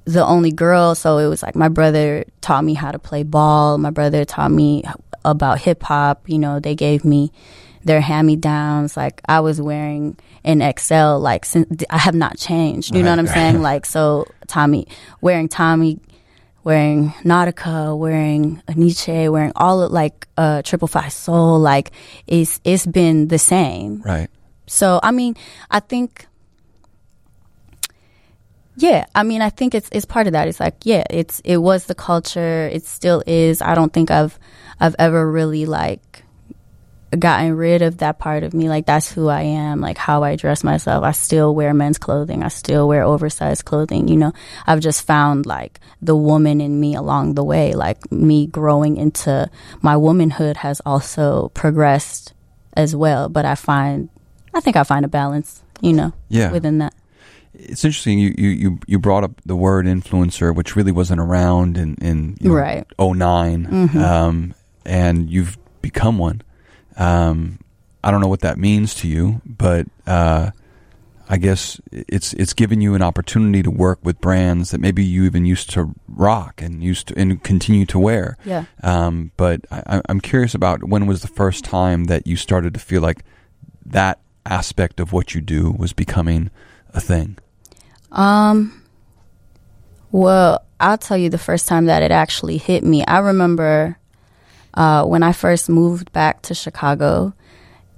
the 0.06 0.24
only 0.24 0.52
girl, 0.52 0.94
so 0.94 1.18
it 1.18 1.26
was 1.26 1.42
like 1.42 1.56
my 1.56 1.68
brother 1.68 2.24
taught 2.40 2.64
me 2.64 2.74
how 2.74 2.92
to 2.92 2.98
play 2.98 3.24
ball. 3.24 3.76
My 3.76 3.90
brother 3.90 4.24
taught 4.24 4.52
me 4.52 4.84
about 5.24 5.58
hip 5.58 5.82
hop. 5.82 6.28
You 6.28 6.38
know, 6.38 6.60
they 6.60 6.76
gave 6.76 7.04
me 7.04 7.32
their 7.82 8.00
hand 8.00 8.26
me 8.26 8.36
downs. 8.36 8.96
Like 8.96 9.20
I 9.28 9.40
was 9.40 9.60
wearing 9.60 10.16
an 10.44 10.62
XL. 10.78 11.18
Like 11.18 11.44
since 11.44 11.84
I 11.90 11.98
have 11.98 12.14
not 12.14 12.38
changed. 12.38 12.94
You 12.94 13.02
know 13.02 13.10
what 13.10 13.18
I'm 13.18 13.26
saying? 13.26 13.62
Like 13.62 13.84
so, 13.84 14.26
Tommy 14.46 14.88
wearing 15.20 15.48
Tommy. 15.48 16.00
Wearing 16.62 17.10
Nautica, 17.22 17.96
wearing 17.96 18.60
Enyce, 18.66 19.30
wearing 19.30 19.52
all 19.54 19.82
of 19.82 19.92
like 19.92 20.26
uh 20.36 20.62
triple 20.62 20.88
five 20.88 21.12
soul, 21.12 21.60
like 21.60 21.92
it's 22.26 22.58
it's 22.64 22.84
been 22.84 23.28
the 23.28 23.38
same. 23.38 24.02
Right. 24.02 24.28
So 24.66 24.98
I 25.00 25.12
mean, 25.12 25.36
I 25.70 25.78
think 25.78 26.26
yeah, 28.76 29.06
I 29.14 29.22
mean, 29.22 29.40
I 29.42 29.50
think 29.50 29.74
it's 29.74 29.88
it's 29.92 30.04
part 30.04 30.26
of 30.26 30.32
that. 30.34 30.48
It's 30.48 30.60
like, 30.60 30.76
yeah, 30.84 31.04
it's 31.10 31.40
it 31.44 31.56
was 31.58 31.86
the 31.86 31.94
culture. 31.94 32.68
It 32.72 32.84
still 32.84 33.22
is. 33.26 33.62
I 33.62 33.74
don't 33.74 33.92
think 33.92 34.10
I've 34.10 34.38
I've 34.80 34.94
ever 34.98 35.30
really 35.30 35.66
like 35.66 36.22
gotten 37.18 37.56
rid 37.56 37.82
of 37.82 37.98
that 37.98 38.18
part 38.18 38.42
of 38.42 38.52
me. 38.52 38.68
Like 38.68 38.84
that's 38.84 39.10
who 39.10 39.28
I 39.28 39.42
am. 39.42 39.80
Like 39.80 39.96
how 39.96 40.22
I 40.24 40.36
dress 40.36 40.62
myself. 40.64 41.04
I 41.04 41.12
still 41.12 41.54
wear 41.54 41.72
men's 41.72 41.98
clothing. 41.98 42.42
I 42.42 42.48
still 42.48 42.88
wear 42.88 43.02
oversized 43.02 43.64
clothing. 43.64 44.08
You 44.08 44.16
know, 44.16 44.32
I've 44.66 44.80
just 44.80 45.06
found 45.06 45.46
like 45.46 45.80
the 46.02 46.16
woman 46.16 46.60
in 46.60 46.78
me 46.78 46.94
along 46.94 47.34
the 47.34 47.44
way. 47.44 47.74
Like 47.74 48.10
me 48.12 48.46
growing 48.46 48.96
into 48.96 49.48
my 49.80 49.96
womanhood 49.96 50.58
has 50.58 50.82
also 50.84 51.48
progressed 51.54 52.34
as 52.74 52.94
well. 52.94 53.28
But 53.30 53.46
I 53.46 53.54
find, 53.54 54.10
I 54.52 54.60
think 54.60 54.76
I 54.76 54.82
find 54.82 55.04
a 55.04 55.08
balance. 55.08 55.62
You 55.80 55.92
know, 55.92 56.12
Yeah. 56.28 56.50
within 56.52 56.78
that. 56.78 56.92
It's 57.58 57.84
interesting. 57.84 58.18
You, 58.18 58.34
you, 58.36 58.48
you, 58.48 58.78
you 58.86 58.98
brought 58.98 59.24
up 59.24 59.40
the 59.46 59.56
word 59.56 59.86
influencer, 59.86 60.54
which 60.54 60.76
really 60.76 60.92
wasn't 60.92 61.20
around 61.20 61.78
in, 61.78 61.94
in 61.96 62.36
you 62.40 62.50
know, 62.50 62.54
Right. 62.56 62.86
9 63.12 63.66
Um, 63.96 64.54
and 64.84 65.30
you've 65.30 65.56
become 65.82 66.18
one. 66.18 66.42
Um, 66.96 67.58
I 68.04 68.10
don't 68.10 68.20
know 68.20 68.28
what 68.28 68.40
that 68.40 68.58
means 68.58 68.94
to 68.96 69.08
you, 69.08 69.40
but 69.44 69.86
uh, 70.06 70.50
I 71.28 71.38
guess 71.38 71.80
it's 71.90 72.32
it's 72.34 72.52
given 72.52 72.80
you 72.80 72.94
an 72.94 73.02
opportunity 73.02 73.62
to 73.62 73.70
work 73.70 73.98
with 74.02 74.20
brands 74.20 74.70
that 74.70 74.80
maybe 74.80 75.04
you 75.04 75.24
even 75.24 75.44
used 75.44 75.70
to 75.70 75.92
rock 76.06 76.62
and 76.62 76.84
used 76.84 77.08
to 77.08 77.18
and 77.18 77.42
continue 77.42 77.84
to 77.86 77.98
wear. 77.98 78.36
Yeah. 78.44 78.66
Um, 78.82 79.32
but 79.36 79.62
I, 79.72 80.00
I'm 80.08 80.20
curious 80.20 80.54
about 80.54 80.84
when 80.84 81.06
was 81.06 81.22
the 81.22 81.28
first 81.28 81.64
time 81.64 82.04
that 82.04 82.26
you 82.28 82.36
started 82.36 82.74
to 82.74 82.80
feel 82.80 83.02
like 83.02 83.24
that 83.84 84.20
aspect 84.44 85.00
of 85.00 85.12
what 85.12 85.34
you 85.34 85.40
do 85.40 85.72
was 85.72 85.92
becoming 85.92 86.50
a 86.94 87.00
thing. 87.00 87.38
Um, 88.16 88.82
well, 90.10 90.64
I'll 90.80 90.98
tell 90.98 91.16
you 91.16 91.28
the 91.28 91.38
first 91.38 91.68
time 91.68 91.86
that 91.86 92.02
it 92.02 92.10
actually 92.10 92.56
hit 92.56 92.82
me. 92.82 93.04
I 93.04 93.18
remember 93.18 93.98
uh, 94.74 95.04
when 95.04 95.22
I 95.22 95.32
first 95.32 95.68
moved 95.68 96.12
back 96.12 96.42
to 96.42 96.54
Chicago, 96.54 97.34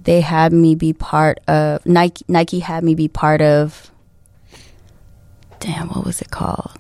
they 0.03 0.21
had 0.21 0.53
me 0.53 0.75
be 0.75 0.93
part 0.93 1.39
of 1.49 1.85
Nike. 1.87 2.25
Nike 2.29 2.59
had 2.59 2.85
me 2.85 2.95
be 2.95 3.09
part 3.09 3.41
of. 3.41 3.91
Damn, 5.61 5.89
what 5.89 6.05
was 6.05 6.21
it 6.21 6.31
called? 6.31 6.73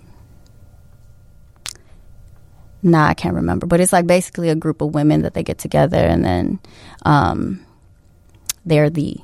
Nah, 2.82 3.08
I 3.08 3.14
can't 3.14 3.34
remember. 3.34 3.66
But 3.66 3.80
it's 3.80 3.92
like 3.92 4.06
basically 4.06 4.50
a 4.50 4.54
group 4.54 4.80
of 4.80 4.94
women 4.94 5.22
that 5.22 5.34
they 5.34 5.42
get 5.42 5.58
together 5.58 5.98
and 5.98 6.24
then 6.24 6.60
um, 7.04 7.64
they're 8.64 8.90
the 8.90 9.16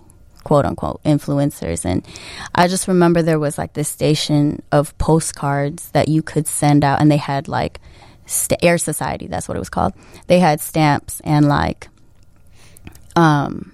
quote 0.44 0.64
unquote 0.64 1.02
influencers. 1.04 1.84
And 1.84 2.06
I 2.54 2.68
just 2.68 2.86
remember 2.86 3.22
there 3.22 3.38
was 3.40 3.58
like 3.58 3.72
this 3.72 3.88
station 3.88 4.62
of 4.70 4.96
postcards 4.98 5.90
that 5.90 6.08
you 6.08 6.22
could 6.22 6.46
send 6.46 6.84
out, 6.84 7.00
and 7.00 7.10
they 7.10 7.16
had 7.16 7.48
like 7.48 7.80
st- 8.26 8.62
Air 8.62 8.78
Society, 8.78 9.26
that's 9.26 9.48
what 9.48 9.56
it 9.56 9.60
was 9.60 9.70
called. 9.70 9.92
They 10.28 10.38
had 10.38 10.60
stamps 10.60 11.20
and 11.24 11.48
like, 11.48 11.88
um, 13.16 13.72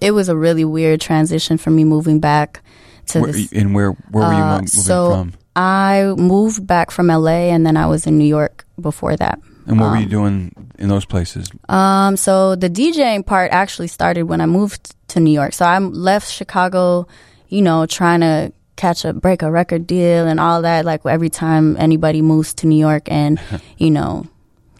it 0.00 0.10
was 0.10 0.28
a 0.28 0.36
really 0.36 0.64
weird 0.64 1.00
transition 1.00 1.56
for 1.58 1.70
me 1.70 1.84
moving 1.84 2.20
back 2.20 2.62
to 3.06 3.20
Where, 3.20 3.32
this. 3.32 3.52
and 3.52 3.74
where 3.74 3.92
where 4.10 4.26
were 4.28 4.34
you 4.34 4.40
Uh, 4.42 4.52
moving 4.52 4.66
so 4.66 5.10
from? 5.10 5.32
I 5.56 6.12
moved 6.16 6.66
back 6.66 6.90
from 6.90 7.06
LA, 7.08 7.50
and 7.54 7.64
then 7.64 7.76
I 7.76 7.86
was 7.86 8.06
in 8.06 8.18
New 8.18 8.24
York 8.26 8.66
before 8.80 9.16
that. 9.16 9.38
And 9.66 9.80
what 9.80 9.90
were 9.90 9.96
you 9.96 10.04
um, 10.04 10.08
doing 10.08 10.70
in 10.78 10.88
those 10.88 11.04
places? 11.04 11.50
Um, 11.68 12.16
so 12.16 12.54
the 12.54 12.68
DJing 12.68 13.24
part 13.24 13.50
actually 13.52 13.88
started 13.88 14.24
when 14.24 14.40
I 14.40 14.46
moved 14.46 14.94
to 15.08 15.20
New 15.20 15.32
York. 15.32 15.54
So 15.54 15.64
I 15.64 15.78
left 15.78 16.30
Chicago, 16.30 17.06
you 17.48 17.62
know, 17.62 17.86
trying 17.86 18.20
to 18.20 18.52
catch 18.76 19.04
a 19.04 19.12
break 19.12 19.42
a 19.42 19.50
record 19.50 19.86
deal 19.86 20.26
and 20.26 20.40
all 20.40 20.62
that. 20.62 20.84
Like 20.84 21.06
every 21.06 21.30
time 21.30 21.76
anybody 21.76 22.22
moves 22.22 22.54
to 22.54 22.66
New 22.66 22.78
York, 22.78 23.10
and 23.10 23.40
you 23.78 23.90
know, 23.90 24.26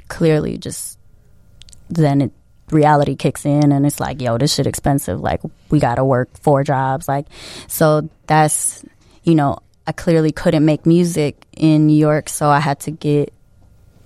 clearly 0.08 0.58
just 0.58 0.98
then 1.88 2.20
it 2.20 2.32
reality 2.70 3.14
kicks 3.14 3.44
in 3.44 3.72
and 3.72 3.86
it's 3.86 4.00
like, 4.00 4.20
yo, 4.20 4.38
this 4.38 4.54
shit 4.54 4.66
expensive. 4.66 5.20
Like 5.20 5.40
we 5.70 5.78
got 5.78 5.96
to 5.96 6.04
work 6.04 6.36
four 6.38 6.64
jobs. 6.64 7.08
Like 7.08 7.26
so 7.68 8.08
that's 8.26 8.84
you 9.22 9.34
know, 9.34 9.58
I 9.86 9.92
clearly 9.92 10.32
couldn't 10.32 10.64
make 10.64 10.84
music 10.84 11.46
in 11.56 11.86
New 11.86 11.96
York, 11.96 12.28
so 12.28 12.48
I 12.48 12.60
had 12.60 12.80
to 12.80 12.90
get 12.90 13.32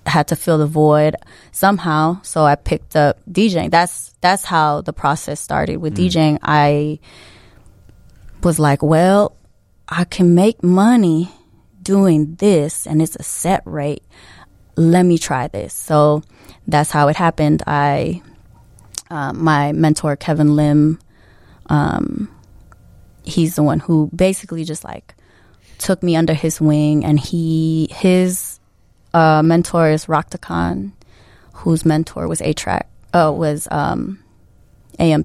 had 0.09 0.29
to 0.29 0.37
fill 0.37 0.59
the 0.59 0.67
void 0.67 1.17
somehow. 1.53 2.21
So 2.23 2.45
I 2.45 2.55
picked 2.55 2.97
up 2.97 3.19
DJing. 3.31 3.71
That's 3.71 4.15
that's 4.21 4.45
how 4.45 4.81
the 4.81 4.93
process 4.93 5.41
started 5.41 5.77
with 5.79 5.97
DJing. 5.97 6.39
I 6.43 6.99
was 8.43 8.59
like, 8.59 8.83
well, 8.83 9.37
I 9.89 10.05
can 10.05 10.35
make 10.35 10.63
money 10.63 11.31
doing 11.83 12.35
this, 12.37 12.87
and 12.87 13.01
it's 13.01 13.17
a 13.17 13.23
set 13.23 13.63
rate. 13.65 14.03
Let 14.77 15.05
me 15.05 15.19
try 15.19 15.49
this. 15.49 15.75
So 15.75 16.23
that's 16.67 16.91
how 16.91 17.09
it 17.09 17.17
happened. 17.17 17.63
I 17.67 18.23
um, 19.11 19.43
my 19.43 19.73
mentor 19.73 20.17
Kevin 20.17 20.55
Lim, 20.55 20.99
um, 21.67 22.29
he's 23.25 23.57
the 23.57 23.63
one 23.63 23.81
who 23.81 24.11
basically 24.15 24.65
just 24.65 24.85
like 24.85 25.15
took 25.79 26.03
me 26.03 26.17
under 26.17 26.35
his 26.35 26.61
wing, 26.61 27.05
and 27.05 27.19
he 27.19 27.89
his 27.91 28.48
uh, 29.19 29.43
mentor 29.43 29.91
is 29.91 30.07
Rakta 30.07 30.93
whose 31.55 31.85
mentor 31.85 32.29
was 32.29 32.41
A-Trak. 32.41 32.85
Oh, 33.13 33.33
was 33.33 33.67
um, 33.71 34.23
AM 34.99 35.25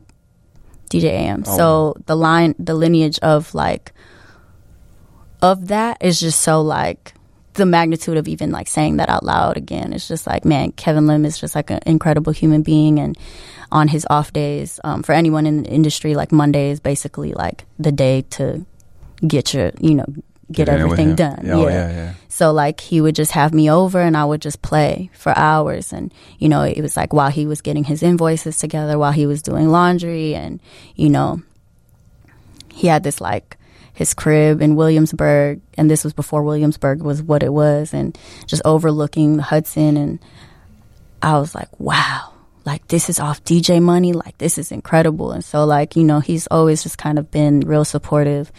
DJ 0.90 1.06
AM. 1.06 1.44
Oh. 1.46 1.58
So 1.58 1.96
the 2.06 2.16
line, 2.16 2.56
the 2.58 2.74
lineage 2.74 3.20
of 3.20 3.54
like 3.54 3.94
of 5.42 5.68
that 5.68 5.98
is 6.02 6.20
just 6.20 6.40
so 6.42 6.62
like 6.62 7.14
the 7.54 7.66
magnitude 7.66 8.18
of 8.18 8.28
even 8.28 8.52
like 8.52 8.68
saying 8.68 8.98
that 8.98 9.10
out 9.10 9.24
loud 9.24 9.58
again. 9.58 9.94
It's 9.94 10.08
just 10.08 10.26
like 10.26 10.44
man, 10.46 10.72
Kevin 10.72 11.06
Lim 11.06 11.26
is 11.26 11.38
just 11.38 11.54
like 11.54 11.70
an 11.70 11.80
incredible 11.86 12.34
human 12.34 12.64
being, 12.64 13.00
and 13.00 13.18
on 13.72 13.90
his 13.90 14.08
off 14.10 14.34
days, 14.34 14.80
um, 14.84 15.04
for 15.04 15.12
anyone 15.14 15.46
in 15.46 15.64
the 15.64 15.70
industry, 15.70 16.16
like 16.16 16.32
Monday 16.32 16.72
is 16.72 16.80
basically 16.80 17.34
like 17.34 17.66
the 17.78 17.92
day 17.92 18.22
to 18.32 18.66
get 19.28 19.54
your 19.54 19.72
you 19.80 19.96
know 19.96 20.08
get, 20.52 20.68
with 20.68 20.82
everything 20.82 21.16
done. 21.16 21.42
Yeah, 21.44 21.54
oh, 21.54 21.68
yeah, 21.68 21.90
yeah. 21.92 22.14
So 22.34 22.52
like 22.52 22.82
he 22.82 23.00
would 23.00 23.14
just 23.14 23.34
have 23.34 23.54
me 23.54 23.70
over 23.70 24.02
and 24.02 24.18
I 24.18 24.26
would 24.26 24.42
just 24.42 24.64
play 24.64 25.12
for 25.14 25.38
hours. 25.38 25.94
And 25.94 26.12
you 26.40 26.50
know 26.50 26.64
it 26.64 26.82
was 26.82 26.98
like 26.98 27.14
while 27.14 27.30
he 27.30 27.46
was 27.46 27.62
getting 27.62 27.84
his 27.84 28.02
invoices 28.02 28.58
together 28.58 28.98
while 28.98 29.12
he 29.12 29.28
was 29.28 29.44
doing 29.44 29.70
laundry 29.70 30.34
and 30.34 30.60
you 30.96 31.12
know 31.12 31.44
he 32.74 32.88
had 32.88 33.04
this 33.04 33.22
like 33.22 33.56
his 33.94 34.16
crib 34.16 34.64
in 34.64 34.76
Williamsburg. 34.76 35.62
And 35.78 35.92
this 35.92 36.04
was 36.04 36.14
before 36.14 36.42
Williamsburg 36.42 37.04
was 37.04 37.22
what 37.22 37.44
it 37.44 37.54
was. 37.54 37.94
And 37.94 38.18
just 38.48 38.64
overlooking 38.66 39.38
the 39.38 39.44
Hudson. 39.44 39.96
And 39.96 40.20
I 41.22 41.38
was 41.38 41.54
like 41.54 41.80
wow 41.80 42.34
like 42.66 42.88
this 42.88 43.10
is 43.10 43.20
off 43.20 43.44
DJ 43.44 43.80
money. 43.80 44.12
Like 44.12 44.40
this 44.40 44.58
is 44.58 44.72
incredible. 44.72 45.34
And 45.34 45.46
so 45.46 45.66
like 45.66 45.96
you 45.96 46.04
know 46.04 46.20
he's 46.20 46.48
always 46.48 46.82
just 46.82 46.98
kind 46.98 47.20
of 47.20 47.30
been 47.30 47.60
real 47.60 47.86
supportive 47.86 48.52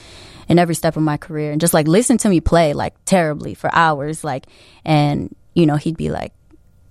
in 0.48 0.58
every 0.58 0.74
step 0.74 0.96
of 0.96 1.02
my 1.02 1.16
career 1.16 1.52
and 1.52 1.60
just 1.60 1.74
like 1.74 1.86
listen 1.88 2.18
to 2.18 2.28
me 2.28 2.40
play 2.40 2.72
like 2.72 2.94
terribly 3.04 3.54
for 3.54 3.70
hours 3.74 4.22
like 4.24 4.46
and 4.84 5.34
you 5.54 5.66
know 5.66 5.76
he'd 5.76 5.96
be 5.96 6.10
like 6.10 6.32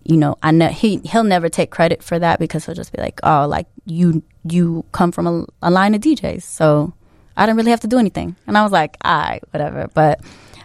you 0.04 0.18
know 0.18 0.38
i 0.44 0.52
know 0.52 0.68
he 0.68 0.98
he'll 1.06 1.24
never 1.24 1.50
take 1.50 1.70
credit 1.72 2.04
for 2.04 2.18
that 2.20 2.39
because 2.39 2.66
he'll 2.66 2.76
just 2.76 2.92
be 2.92 3.02
like 3.02 3.20
oh 3.24 3.46
like 3.48 3.68
you 3.86 4.22
you 4.50 4.84
come 4.92 5.12
from 5.12 5.28
a, 5.28 5.46
a 5.62 5.72
line 5.72 5.94
of 5.96 6.02
djs 6.02 6.44
so 6.44 6.94
i 7.38 7.46
didn't 7.46 7.58
really 7.58 7.72
have 7.72 7.80
to 7.80 7.88
do 7.88 7.98
anything 7.98 8.36
and 8.48 8.58
i 8.58 8.63
was 8.63 8.72
like 8.72 8.98
all 9.06 9.18
right 9.18 9.42
whatever 9.52 9.88
but 9.94 10.20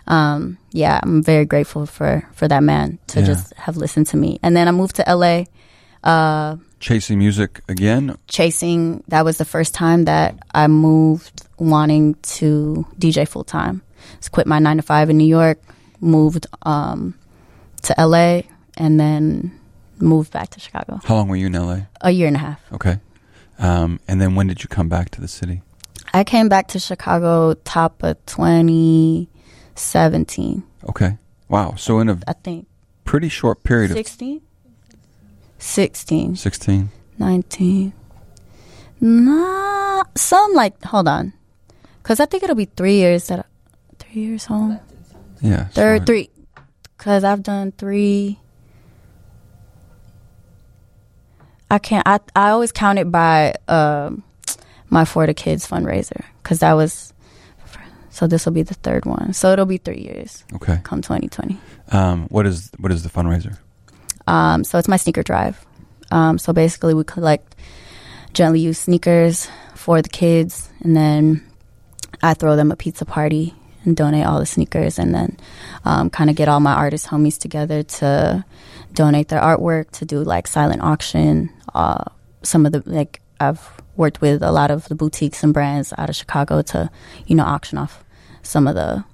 um 0.06 0.58
yeah 0.72 0.98
i'm 1.02 1.22
very 1.22 1.44
grateful 1.44 1.86
for 1.86 2.26
for 2.32 2.48
that 2.48 2.62
man 2.62 2.98
to 3.08 3.20
Yeah. 3.20 3.26
just 3.26 3.52
have 3.54 3.76
listened 3.76 4.06
to 4.08 4.16
me 4.16 4.38
and 4.42 4.56
then 4.56 4.66
i 4.66 4.70
moved 4.72 4.96
to 4.96 5.04
la 5.14 5.44
uh 6.04 6.56
Chasing 6.80 7.18
music 7.18 7.60
again. 7.68 8.16
chasing 8.28 9.02
that 9.08 9.24
was 9.24 9.38
the 9.38 9.44
first 9.44 9.74
time 9.74 10.04
that 10.04 10.38
i 10.54 10.66
moved 10.68 11.37
wanting 11.58 12.14
to 12.22 12.86
DJ 12.98 13.26
full 13.28 13.44
time. 13.44 13.82
So 14.20 14.30
quit 14.30 14.46
my 14.46 14.58
nine 14.58 14.76
to 14.78 14.82
five 14.82 15.10
in 15.10 15.18
New 15.18 15.26
York, 15.26 15.60
moved 16.00 16.46
um, 16.62 17.14
to 17.82 17.94
LA, 17.98 18.42
and 18.76 18.98
then 19.00 19.50
moved 19.98 20.32
back 20.32 20.50
to 20.50 20.60
Chicago. 20.60 21.00
How 21.04 21.16
long 21.16 21.28
were 21.28 21.36
you 21.36 21.46
in 21.46 21.52
LA? 21.52 21.80
A 22.00 22.10
year 22.10 22.26
and 22.28 22.36
a 22.36 22.40
half. 22.40 22.60
Okay. 22.72 22.98
Um, 23.58 23.98
and 24.06 24.20
then 24.20 24.34
when 24.36 24.46
did 24.46 24.62
you 24.62 24.68
come 24.68 24.88
back 24.88 25.10
to 25.10 25.20
the 25.20 25.26
city? 25.28 25.62
I 26.14 26.22
came 26.24 26.48
back 26.48 26.68
to 26.68 26.78
Chicago 26.78 27.52
top 27.64 28.02
of 28.02 28.16
2017, 28.26 30.62
Okay. 30.88 31.18
Wow. 31.48 31.74
So 31.76 31.98
in 32.00 32.08
a 32.08 32.18
I 32.26 32.32
think. 32.34 32.66
pretty 33.04 33.28
short 33.28 33.62
period 33.64 33.90
of 33.90 33.96
16? 33.96 34.40
16, 35.58 36.36
16. 36.36 36.88
19. 37.18 37.92
Nah, 39.00 40.04
some 40.16 40.52
like, 40.54 40.82
hold 40.84 41.08
on. 41.08 41.32
Because 42.08 42.20
I 42.20 42.24
think 42.24 42.42
it'll 42.42 42.56
be 42.56 42.64
three 42.64 42.94
years 42.94 43.26
that, 43.26 43.40
I, 43.40 43.42
three 43.98 44.22
years 44.22 44.46
home. 44.46 44.80
Yeah. 45.42 45.64
Third, 45.66 46.00
so- 46.00 46.04
three. 46.06 46.30
Because 46.96 47.22
I've 47.22 47.42
done 47.42 47.70
three. 47.72 48.40
I 51.70 51.78
can't, 51.78 52.08
I, 52.08 52.20
I 52.34 52.48
always 52.48 52.72
count 52.72 52.98
it 52.98 53.12
by 53.12 53.52
um, 53.68 54.24
my 54.88 55.04
For 55.04 55.26
the 55.26 55.34
Kids 55.34 55.68
fundraiser. 55.68 56.24
Because 56.42 56.60
that 56.60 56.72
was, 56.72 57.12
so 58.08 58.26
this 58.26 58.46
will 58.46 58.54
be 58.54 58.62
the 58.62 58.72
third 58.72 59.04
one. 59.04 59.34
So 59.34 59.52
it'll 59.52 59.66
be 59.66 59.76
three 59.76 60.00
years 60.00 60.44
Okay. 60.54 60.80
come 60.84 61.02
2020. 61.02 61.58
Um, 61.92 62.26
what 62.28 62.46
is 62.46 62.70
what 62.78 62.90
is 62.90 63.02
the 63.02 63.10
fundraiser? 63.10 63.58
Um, 64.26 64.64
so 64.64 64.78
it's 64.78 64.88
my 64.88 64.96
sneaker 64.96 65.22
drive. 65.22 65.62
Um, 66.10 66.38
so 66.38 66.54
basically, 66.54 66.94
we 66.94 67.04
collect 67.04 67.54
gently 68.32 68.60
used 68.60 68.80
sneakers 68.80 69.46
for 69.74 70.00
the 70.00 70.08
kids, 70.08 70.70
and 70.80 70.96
then 70.96 71.44
I 72.22 72.34
throw 72.34 72.56
them 72.56 72.72
a 72.72 72.76
pizza 72.76 73.04
party 73.04 73.54
and 73.84 73.96
donate 73.96 74.26
all 74.26 74.38
the 74.38 74.46
sneakers, 74.46 74.98
and 74.98 75.14
then 75.14 75.36
um, 75.84 76.10
kind 76.10 76.30
of 76.30 76.36
get 76.36 76.48
all 76.48 76.60
my 76.60 76.74
artist 76.74 77.06
homies 77.06 77.38
together 77.38 77.82
to 77.82 78.44
donate 78.92 79.28
their 79.28 79.40
artwork 79.40 79.90
to 79.92 80.04
do 80.04 80.22
like 80.22 80.46
silent 80.46 80.82
auction. 80.82 81.50
Uh, 81.74 82.04
some 82.42 82.66
of 82.66 82.72
the 82.72 82.82
like 82.86 83.20
I've 83.40 83.80
worked 83.96 84.20
with 84.20 84.42
a 84.42 84.52
lot 84.52 84.70
of 84.70 84.88
the 84.88 84.94
boutiques 84.94 85.42
and 85.42 85.54
brands 85.54 85.92
out 85.98 86.08
of 86.08 86.16
Chicago 86.16 86.62
to 86.62 86.90
you 87.26 87.34
know 87.34 87.44
auction 87.44 87.78
off 87.78 88.04
some 88.42 88.66
of 88.66 88.74
the 88.74 89.04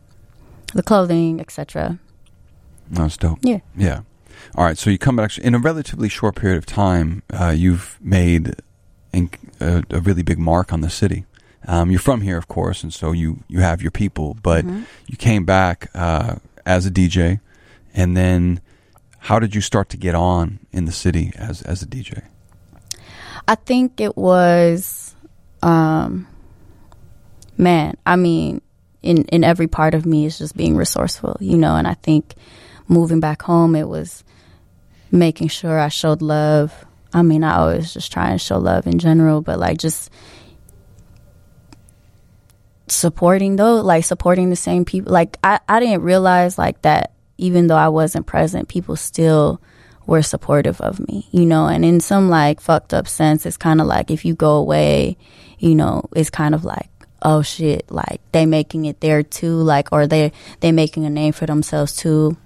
the 0.74 0.83
clothing, 0.83 1.40
etc. 1.40 1.98
That's 2.90 3.16
dope. 3.16 3.38
Yeah. 3.42 3.61
Yeah. 3.76 4.00
All 4.54 4.64
right. 4.64 4.76
So 4.76 4.90
you 4.90 4.98
come 4.98 5.16
back 5.16 5.38
in 5.38 5.54
a 5.54 5.59
relatively 5.59 6.09
short 6.09 6.37
period 6.37 6.59
of 6.59 6.66
time. 6.66 7.22
Uh, 7.33 7.54
you've 7.57 7.98
made 8.00 8.57
inc- 9.12 9.38
a, 9.61 9.85
a 9.90 10.00
really 10.00 10.22
big 10.22 10.38
mark 10.38 10.72
on 10.72 10.80
the 10.80 10.90
city. 10.90 11.24
Um, 11.66 11.90
you're 11.90 12.00
from 12.00 12.20
here, 12.20 12.37
of 12.37 12.46
course, 12.48 12.83
and 12.83 12.92
so 12.92 13.12
you 13.12 13.42
you 13.48 13.61
have 13.61 13.81
your 13.83 13.90
people. 13.90 14.37
But 14.42 14.64
Mhm. 14.64 14.85
you 15.07 15.16
came 15.16 15.44
back 15.44 15.90
uh, 15.94 16.37
as 16.66 16.87
a 16.87 16.90
DJ, 16.90 17.40
and 17.94 18.16
then 18.16 18.61
how 19.18 19.38
did 19.38 19.55
you 19.55 19.61
start 19.61 19.88
to 19.90 19.96
get 19.96 20.14
on 20.14 20.59
in 20.72 20.85
the 20.85 20.92
city 20.92 21.33
as 21.37 21.62
as 21.62 21.83
a 21.83 21.87
DJ? 21.87 22.22
I 23.46 23.55
think 23.57 24.00
it 24.00 24.16
was, 24.16 25.14
um, 25.62 26.27
man. 27.57 27.96
I 28.07 28.16
mean, 28.16 28.61
in 29.03 29.24
in 29.24 29.44
every 29.44 29.66
part 29.66 29.94
of 29.94 30.07
me 30.07 30.27
is 30.27 30.38
just 30.38 30.57
being 30.57 30.77
resourceful, 30.77 31.37
you 31.40 31.57
know. 31.57 31.77
And 31.77 31.87
I 31.87 31.94
think 31.94 32.35
moving 32.88 33.20
back 33.20 33.42
home, 33.42 33.74
it 33.77 33.88
was 33.88 34.24
making 35.11 35.48
sure 35.48 35.79
I 35.79 35.88
showed 35.88 36.22
love. 36.22 36.72
I 37.12 37.22
mean, 37.22 37.44
I 37.44 37.57
always 37.57 37.94
just 37.94 38.12
try 38.12 38.31
and 38.31 38.40
show 38.40 38.59
love 38.59 38.87
in 38.87 38.98
general, 38.98 39.40
but 39.40 39.59
like 39.59 39.79
just 39.79 40.11
supporting 42.88 43.56
though, 43.56 43.80
like 43.80 44.04
supporting 44.04 44.50
the 44.50 44.56
same 44.56 44.84
people. 44.84 45.12
Like 45.12 45.38
I, 45.42 45.60
I 45.68 45.80
didn't 45.80 46.02
realize 46.02 46.58
like 46.58 46.82
that 46.82 47.12
even 47.38 47.66
though 47.66 47.76
I 47.76 47.88
wasn't 47.88 48.26
present, 48.26 48.68
people 48.68 48.96
still 48.96 49.60
were 50.06 50.22
supportive 50.22 50.80
of 50.80 51.00
me, 51.08 51.28
you 51.30 51.46
know, 51.46 51.66
and 51.66 51.84
in 51.84 52.00
some 52.00 52.28
like 52.28 52.60
fucked 52.60 52.92
up 52.92 53.08
sense, 53.08 53.46
it's 53.46 53.56
kind 53.56 53.80
of 53.80 53.86
like 53.86 54.10
if 54.10 54.24
you 54.24 54.34
go 54.34 54.56
away, 54.56 55.16
you 55.58 55.74
know, 55.74 56.08
it's 56.14 56.30
kind 56.30 56.54
of 56.54 56.64
like, 56.64 56.90
oh 57.22 57.42
shit, 57.42 57.90
like 57.90 58.20
they 58.32 58.44
making 58.44 58.84
it 58.84 59.00
there 59.00 59.22
too, 59.22 59.56
like, 59.56 59.90
or 59.92 60.06
they, 60.06 60.32
they 60.60 60.72
making 60.72 61.06
a 61.06 61.10
name 61.10 61.32
for 61.32 61.46
themselves 61.46 61.96
too. 61.96 62.36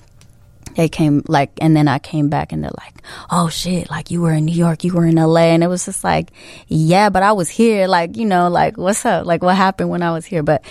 They 0.79 0.89
came 0.89 1.25
like, 1.27 1.51
and 1.61 1.77
then 1.77 1.89
I 1.89 1.99
came 1.99 2.29
back 2.29 2.53
and 2.53 2.63
they're 2.63 2.71
like, 2.79 3.03
oh 3.33 3.49
shit, 3.49 3.91
like 3.91 4.13
you 4.13 4.23
were 4.23 4.33
in 4.33 4.45
New 4.45 4.55
York, 4.55 4.85
you 4.85 4.95
were 4.95 5.05
in 5.05 5.17
LA. 5.17 5.51
And 5.51 5.65
it 5.65 5.67
was 5.67 5.85
just 5.85 6.05
like, 6.05 6.31
yeah, 6.69 7.11
but 7.11 7.25
I 7.25 7.33
was 7.33 7.49
here. 7.49 7.89
Like, 7.89 8.17
you 8.17 8.25
know, 8.25 8.49
like 8.49 8.77
what's 8.77 9.05
up? 9.05 9.27
Like 9.27 9.43
what 9.43 9.57
happened 9.57 9.91
when 9.91 10.05
I 10.05 10.13
was 10.13 10.25
here? 10.25 10.45
But 10.45 10.65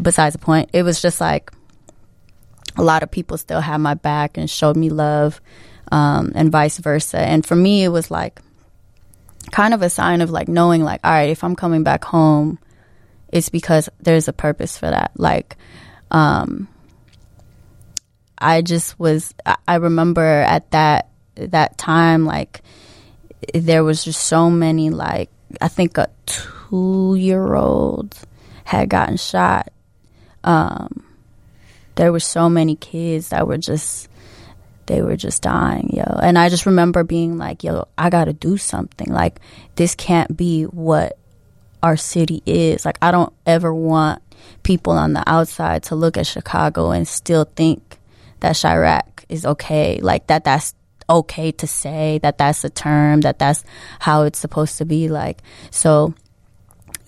besides 0.00 0.32
the 0.32 0.38
point, 0.38 0.70
it 0.72 0.82
was 0.82 1.02
just 1.02 1.20
like, 1.20 1.50
a 2.78 2.82
lot 2.82 3.02
of 3.02 3.10
people 3.10 3.36
still 3.36 3.60
had 3.60 3.76
my 3.76 3.92
back 3.92 4.38
and 4.38 4.48
showed 4.48 4.78
me 4.78 4.88
love 4.88 5.42
um, 5.92 6.32
and 6.34 6.50
vice 6.50 6.78
versa 6.78 7.18
and 7.18 7.44
for 7.44 7.54
me 7.54 7.84
it 7.84 7.88
was 7.88 8.10
like 8.10 8.40
kind 9.50 9.74
of 9.74 9.82
a 9.82 9.90
sign 9.90 10.22
of 10.22 10.30
like 10.30 10.48
knowing 10.48 10.82
like 10.82 11.00
all 11.04 11.10
right 11.10 11.30
if 11.30 11.42
i'm 11.42 11.56
coming 11.56 11.82
back 11.82 12.04
home 12.04 12.58
it's 13.28 13.50
because 13.50 13.90
there's 14.00 14.28
a 14.28 14.32
purpose 14.32 14.78
for 14.78 14.88
that 14.88 15.10
like 15.16 15.56
um, 16.12 16.68
i 18.40 18.62
just 18.62 18.98
was 18.98 19.34
I- 19.66 19.76
remember 19.76 20.24
at 20.24 20.70
that 20.70 21.08
that 21.36 21.78
time 21.78 22.24
like 22.26 22.62
there 23.54 23.84
was 23.84 24.04
just 24.04 24.22
so 24.22 24.50
many 24.50 24.90
like 24.90 25.30
i 25.60 25.68
think 25.68 25.98
a 25.98 26.08
two 26.26 27.14
year 27.18 27.54
old 27.54 28.16
had 28.64 28.88
gotten 28.88 29.16
shot 29.16 29.72
um, 30.42 31.04
there 31.96 32.12
were 32.12 32.20
so 32.20 32.48
many 32.48 32.76
kids 32.76 33.28
that 33.28 33.46
were 33.46 33.58
just 33.58 34.08
they 34.86 35.02
were 35.02 35.16
just 35.16 35.42
dying, 35.42 35.90
yo. 35.92 36.02
And 36.02 36.36
I 36.36 36.48
just 36.48 36.66
remember 36.66 37.04
being 37.04 37.38
like, 37.38 37.62
yo, 37.62 37.86
I 37.96 38.10
got 38.10 38.24
to 38.24 38.32
do 38.32 38.56
something. 38.56 39.06
Like 39.06 39.38
this 39.76 39.94
can't 39.94 40.36
be 40.36 40.64
what 40.64 41.16
our 41.82 41.96
city 41.96 42.42
is. 42.44 42.84
Like 42.84 42.98
I 43.00 43.12
don't 43.12 43.32
ever 43.46 43.72
want 43.72 44.20
people 44.62 44.94
on 44.94 45.12
the 45.12 45.22
outside 45.28 45.84
to 45.84 45.94
look 45.94 46.16
at 46.16 46.26
Chicago 46.26 46.90
and 46.90 47.06
still 47.06 47.44
think 47.54 47.98
that 48.40 48.56
Chiraq 48.56 49.24
is 49.28 49.46
okay. 49.46 50.00
Like 50.00 50.26
that 50.28 50.44
that's 50.44 50.74
okay 51.08 51.52
to 51.52 51.66
say, 51.66 52.18
that 52.22 52.38
that's 52.38 52.64
a 52.64 52.70
term, 52.70 53.22
that 53.22 53.38
that's 53.38 53.64
how 53.98 54.22
it's 54.22 54.38
supposed 54.38 54.78
to 54.78 54.84
be 54.84 55.08
like. 55.08 55.42
So, 55.70 56.14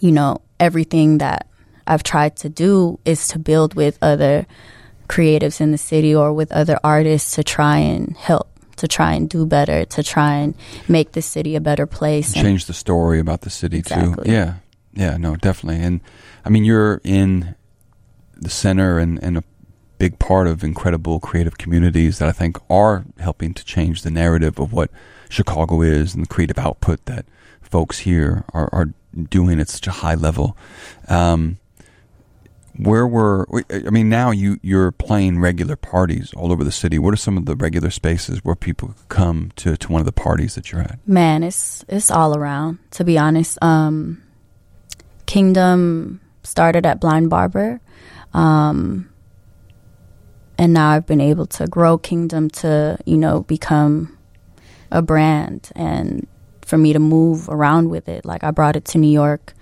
you 0.00 0.12
know, 0.12 0.42
everything 0.58 1.18
that 1.18 1.46
I've 1.86 2.02
tried 2.02 2.36
to 2.36 2.48
do 2.48 2.98
is 3.04 3.28
to 3.28 3.38
build 3.38 3.74
with 3.74 3.98
other 4.02 4.46
creatives 5.08 5.60
in 5.60 5.72
the 5.72 5.78
city 5.78 6.14
or 6.14 6.32
with 6.32 6.50
other 6.52 6.78
artists 6.82 7.32
to 7.36 7.44
try 7.44 7.78
and 7.78 8.16
help, 8.16 8.48
to 8.76 8.88
try 8.88 9.14
and 9.14 9.28
do 9.28 9.46
better, 9.46 9.84
to 9.84 10.02
try 10.02 10.34
and 10.36 10.54
make 10.88 11.12
the 11.12 11.22
city 11.22 11.54
a 11.54 11.60
better 11.60 11.86
place. 11.86 12.34
And- 12.34 12.44
change 12.44 12.66
the 12.66 12.74
story 12.74 13.20
about 13.20 13.42
the 13.42 13.50
city 13.50 13.82
too. 13.82 14.16
Yeah, 14.24 14.54
yeah, 14.94 15.16
no, 15.16 15.36
definitely. 15.36 15.82
And 15.82 16.00
I 16.44 16.48
mean, 16.48 16.64
you're 16.64 17.00
in 17.04 17.54
the 18.36 18.50
center 18.50 18.98
and, 18.98 19.22
and 19.22 19.38
a 19.38 19.44
big 20.02 20.18
part 20.18 20.48
of 20.48 20.64
incredible 20.64 21.20
creative 21.20 21.58
communities 21.58 22.18
that 22.18 22.28
I 22.28 22.32
think 22.32 22.58
are 22.68 23.04
helping 23.20 23.54
to 23.54 23.64
change 23.64 24.02
the 24.02 24.10
narrative 24.10 24.58
of 24.58 24.72
what 24.72 24.90
Chicago 25.28 25.80
is 25.80 26.12
and 26.12 26.24
the 26.24 26.28
creative 26.28 26.58
output 26.58 27.04
that 27.04 27.24
folks 27.60 28.00
here 28.00 28.42
are, 28.52 28.68
are 28.72 28.88
doing 29.30 29.60
at 29.60 29.68
such 29.68 29.86
a 29.86 29.92
high 29.92 30.16
level. 30.16 30.56
Um, 31.06 31.58
where 32.74 33.06
were 33.06 33.46
I 33.70 33.90
mean 33.90 34.08
now 34.08 34.32
you 34.32 34.58
you're 34.60 34.90
playing 34.90 35.38
regular 35.38 35.76
parties 35.76 36.34
all 36.34 36.50
over 36.50 36.64
the 36.64 36.72
city. 36.72 36.98
What 36.98 37.14
are 37.14 37.24
some 37.28 37.36
of 37.36 37.46
the 37.46 37.54
regular 37.54 37.90
spaces 37.90 38.44
where 38.44 38.56
people 38.56 38.96
come 39.08 39.52
to, 39.56 39.76
to 39.76 39.92
one 39.92 40.00
of 40.00 40.06
the 40.06 40.10
parties 40.10 40.56
that 40.56 40.72
you're 40.72 40.80
at? 40.80 40.98
Man, 41.06 41.44
it's 41.44 41.84
it's 41.86 42.10
all 42.10 42.36
around. 42.36 42.80
To 42.92 43.04
be 43.04 43.18
honest, 43.18 43.56
um, 43.62 44.20
Kingdom 45.26 46.20
started 46.42 46.86
at 46.86 46.98
Blind 46.98 47.30
Barber, 47.30 47.80
um, 48.34 49.11
and 50.58 50.72
now 50.72 50.90
I've 50.90 51.06
been 51.06 51.20
able 51.20 51.46
to 51.46 51.66
grow 51.66 51.98
Kingdom 51.98 52.50
to 52.50 52.98
you 53.04 53.16
know 53.16 53.42
become 53.42 54.16
a 54.90 55.02
brand, 55.02 55.70
and 55.74 56.26
for 56.62 56.78
me 56.78 56.92
to 56.92 56.98
move 56.98 57.48
around 57.48 57.90
with 57.90 58.08
it. 58.08 58.24
Like 58.24 58.44
I 58.44 58.50
brought 58.50 58.76
it 58.76 58.84
to 58.86 58.98
New 58.98 59.10
York 59.12 59.54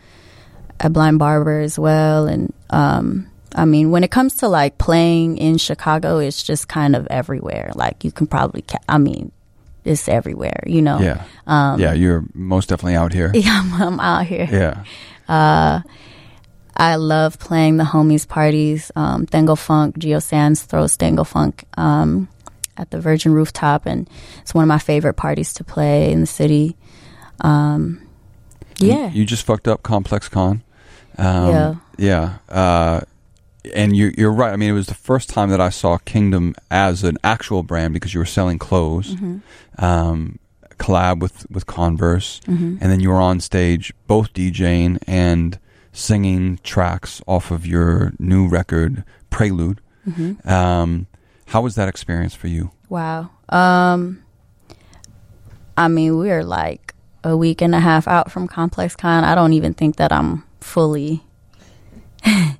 at 0.81 0.93
Blind 0.93 1.19
Barber 1.19 1.61
as 1.61 1.79
well, 1.79 2.27
and 2.27 2.53
um, 2.71 3.27
I 3.55 3.65
mean, 3.65 3.91
when 3.91 4.05
it 4.05 4.11
comes 4.11 4.37
to 4.37 4.49
like 4.49 4.79
playing 4.79 5.39
in 5.39 5.59
Chicago, 5.59 6.19
it's 6.19 6.43
just 6.43 6.69
kind 6.69 6.95
of 6.95 7.07
everywhere. 7.09 7.73
Like 7.75 8.05
you 8.05 8.13
can 8.13 8.27
probably, 8.27 8.63
ca- 8.63 8.79
I 8.89 8.99
mean, 8.99 9.33
it's 9.85 10.09
everywhere. 10.09 10.63
You 10.67 10.83
know. 10.83 11.01
Yeah. 11.01 11.25
Um, 11.47 11.81
yeah, 11.81 11.93
you're 11.93 12.25
most 12.35 12.69
definitely 12.69 12.97
out 12.97 13.13
here. 13.13 13.33
Yeah, 13.35 13.61
I'm, 13.63 13.83
I'm 13.83 14.01
out 14.01 14.27
here. 14.27 14.49
Yeah. 14.51 14.85
Uh, 15.29 15.81
I 16.81 16.95
love 16.95 17.39
playing 17.39 17.77
the 17.77 17.85
homies 17.85 18.27
parties. 18.27 18.91
Um, 18.97 19.27
Thango 19.27 19.55
Funk, 19.55 19.99
Geo 19.99 20.19
Sands 20.19 20.63
throws 20.63 20.97
Thango 20.97 21.25
Funk 21.25 21.65
um, 21.77 22.27
at 22.79 22.91
the 22.91 22.99
Virgin 22.99 23.33
Rooftop, 23.35 23.85
and 23.85 24.09
it's 24.41 24.55
one 24.55 24.65
of 24.65 24.69
my 24.69 24.79
favorite 24.79 25.15
parties 25.15 25.53
to 25.55 25.65
play 25.65 26.11
in 26.11 26.21
the 26.21 26.27
city. 26.27 26.77
Um, 27.43 28.01
yeah, 28.79 29.11
You, 29.11 29.27
just 29.27 29.45
fucked 29.45 29.69
up 29.69 29.83
Complex 29.83 30.31
Con. 30.31 30.63
Um, 31.19 31.49
Yeah. 31.49 31.75
Yeah. 31.99 32.39
Uh, 32.49 33.01
and 33.75 33.95
you, 33.95 34.15
you're 34.17 34.33
right. 34.33 34.55
I 34.55 34.57
mean, 34.57 34.71
it 34.71 34.75
was 34.75 34.87
the 34.87 34.95
first 34.95 35.29
time 35.29 35.51
that 35.51 35.61
I 35.61 35.69
saw 35.69 35.99
Kingdom 35.99 36.55
as 36.71 37.05
an 37.05 37.19
actual 37.23 37.63
brand 37.63 37.93
because 37.93 38.15
you 38.15 38.21
were 38.21 38.27
selling 38.27 38.59
clothes, 38.59 39.15
um, 39.77 40.39
collab 40.79 41.21
with, 41.21 41.45
with 41.51 41.67
Converse, 41.67 42.41
and 42.47 42.81
then 42.81 43.01
you 43.01 43.11
were 43.11 43.21
on 43.21 43.39
stage 43.39 43.93
both 44.07 44.33
DJing 44.33 44.97
and 45.07 45.59
singing 45.93 46.59
tracks 46.63 47.21
off 47.27 47.51
of 47.51 47.67
your 47.67 48.13
new 48.19 48.49
record, 48.49 49.05
Prelude. 49.31 49.81
Um, 50.45 51.07
how 51.47 51.61
was 51.63 51.75
that 51.77 51.89
experience 51.89 52.35
for 52.35 52.49
you? 52.49 52.71
Wow. 52.89 53.31
Um, 53.49 54.23
I 55.77 55.89
mean, 55.89 56.17
we're 56.19 56.43
like 56.45 56.95
a 57.25 57.37
week 57.37 57.61
and 57.61 57.75
a 57.75 57.81
half 57.81 58.09
out 58.09 58.31
from 58.31 58.49
Complex 58.49 58.97
Con. 58.97 59.25
I 59.25 59.35
don't 59.35 59.53
even 59.53 59.75
think 59.75 59.97
that 59.97 60.13
I'm 60.13 60.45
fully. 60.61 61.23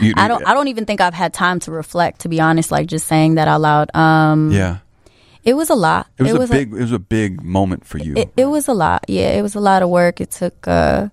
You- 0.00 0.14
I 0.16 0.26
don't. 0.26 0.44
I 0.44 0.52
don't 0.54 0.66
even 0.66 0.84
think 0.84 1.00
I've 1.00 1.14
had 1.14 1.32
time 1.32 1.60
to 1.60 1.70
reflect. 1.70 2.22
To 2.22 2.28
be 2.28 2.40
honest, 2.40 2.72
like 2.72 2.88
just 2.88 3.06
saying 3.06 3.36
that 3.36 3.46
out 3.46 3.60
loud. 3.60 3.94
Um, 3.94 4.50
Yeah. 4.50 4.78
it 5.44 5.54
was 5.54 5.70
a 5.70 5.76
lot. 5.76 6.08
It 6.18 6.24
was, 6.24 6.50
a 6.50 6.52
big. 6.52 6.72
it 6.72 6.80
was 6.80 6.90
a 6.90 6.98
big 6.98 7.40
moment 7.44 7.84
for 7.86 7.98
you. 7.98 8.14
it, 8.16 8.32
it 8.36 8.46
was 8.46 8.66
a 8.66 8.74
lot. 8.74 9.04
Yeah, 9.06 9.30
it 9.30 9.42
was 9.42 9.54
a 9.54 9.60
lot 9.60 9.80
of 9.82 9.90
work. 9.90 10.20
It 10.20 10.32
took 10.32 10.66
uh 10.66 11.08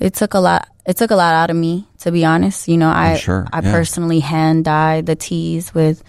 it 0.00 0.14
took 0.14 0.34
a 0.34 0.40
lot 0.40 0.68
it 0.86 0.96
took 0.98 1.10
a 1.10 1.16
lot 1.16 1.34
out 1.34 1.48
of 1.50 1.56
me, 1.56 1.86
to 2.00 2.12
be 2.12 2.24
honest. 2.24 2.68
You 2.68 2.76
know, 2.76 2.90
I 2.90 3.16
sure, 3.16 3.46
I 3.52 3.60
yeah. 3.62 3.72
personally 3.72 4.20
hand 4.20 4.64
dyed 4.66 5.06
the 5.06 5.16
tees 5.16 5.74
with 5.74 6.02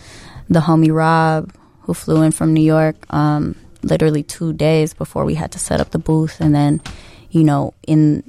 the 0.49 0.59
homie 0.59 0.93
Rob 0.93 1.53
who 1.81 1.93
flew 1.93 2.21
in 2.23 2.31
from 2.31 2.53
New 2.53 2.63
York 2.63 2.95
um 3.13 3.55
literally 3.83 4.23
2 4.23 4.53
days 4.53 4.93
before 4.93 5.25
we 5.25 5.35
had 5.35 5.51
to 5.51 5.59
set 5.59 5.79
up 5.79 5.91
the 5.91 5.99
booth 5.99 6.41
and 6.41 6.53
then 6.55 6.81
you 7.29 7.43
know, 7.43 7.73
in 7.87 8.23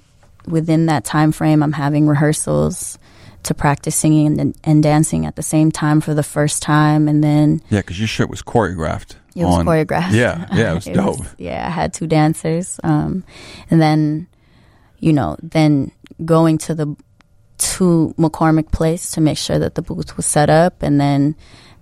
within 0.47 0.87
that 0.87 1.05
time 1.05 1.33
frame 1.33 1.63
I'm 1.63 1.73
having 1.73 2.07
rehearsals 2.07 2.99
to 3.45 3.55
practice 3.55 3.95
singing 3.95 4.41
and, 4.41 4.57
and 4.65 4.83
dancing 4.83 5.25
at 5.25 5.37
the 5.37 5.43
same 5.43 5.71
time 5.71 6.01
for 6.01 6.15
the 6.15 6.23
first 6.23 6.63
time 6.63 7.07
and 7.09 7.23
then 7.23 7.61
yeah, 7.71 7.81
because 7.81 7.99
your 7.99 8.09
shit 8.09 8.29
was 8.29 8.43
choreographed. 8.43 9.15
it 9.35 9.45
was 9.45 9.55
on- 9.57 9.67
choreographed. 9.67 10.13
Yeah, 10.13 10.47
yeah, 10.53 10.73
it 10.73 10.75
was 10.75 10.85
dope. 10.93 11.27
yeah, 11.39 11.67
I 11.67 11.71
had 11.71 11.95
two 11.95 12.07
dancers. 12.07 12.81
Um, 12.83 13.23
and 13.71 13.81
then, 13.81 14.27
you 14.99 15.13
know, 15.13 15.37
then 15.43 15.93
going 16.25 16.59
to 16.59 16.75
the 16.75 16.97
to 17.59 18.15
McCormick 18.19 18.71
Place 18.71 19.11
to 19.13 19.21
make 19.21 19.39
sure 19.39 19.59
that 19.59 19.75
the 19.75 19.83
booth 19.83 20.17
was 20.17 20.27
set 20.27 20.51
up, 20.51 20.83
and 20.83 21.01
then 21.01 21.37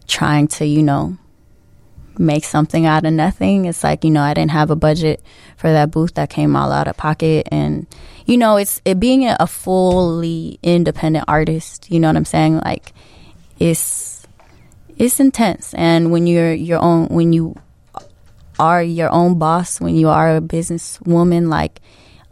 trying 0.06 0.46
to, 0.48 0.66
you 0.66 0.82
know, 0.82 1.16
make 2.18 2.44
something 2.44 2.86
out 2.86 3.04
of 3.04 3.12
nothing. 3.12 3.64
It's 3.64 3.82
like 3.82 4.04
you 4.04 4.10
know, 4.10 4.22
I 4.22 4.34
didn't 4.34 4.52
have 4.52 4.70
a 4.70 4.76
budget 4.76 5.22
for 5.56 5.70
that 5.72 5.90
booth 5.90 6.14
that 6.14 6.30
came 6.30 6.56
all 6.56 6.72
out 6.72 6.88
of 6.88 6.96
pocket, 6.96 7.48
and 7.50 7.86
you 8.26 8.36
know, 8.36 8.56
it's 8.56 8.80
it 8.84 9.00
being 9.00 9.26
a 9.26 9.46
fully 9.46 10.58
independent 10.62 11.24
artist. 11.28 11.90
You 11.90 12.00
know 12.00 12.08
what 12.08 12.16
I'm 12.16 12.24
saying? 12.24 12.58
Like, 12.58 12.92
it's 13.58 14.26
it's 14.96 15.20
intense, 15.20 15.74
and 15.74 16.10
when 16.12 16.26
you're 16.26 16.54
your 16.54 16.80
own, 16.80 17.08
when 17.08 17.32
you 17.32 17.56
are 18.58 18.82
your 18.82 19.10
own 19.10 19.38
boss, 19.38 19.80
when 19.80 19.96
you 19.96 20.08
are 20.08 20.36
a 20.36 20.40
businesswoman, 20.40 21.48
like 21.48 21.80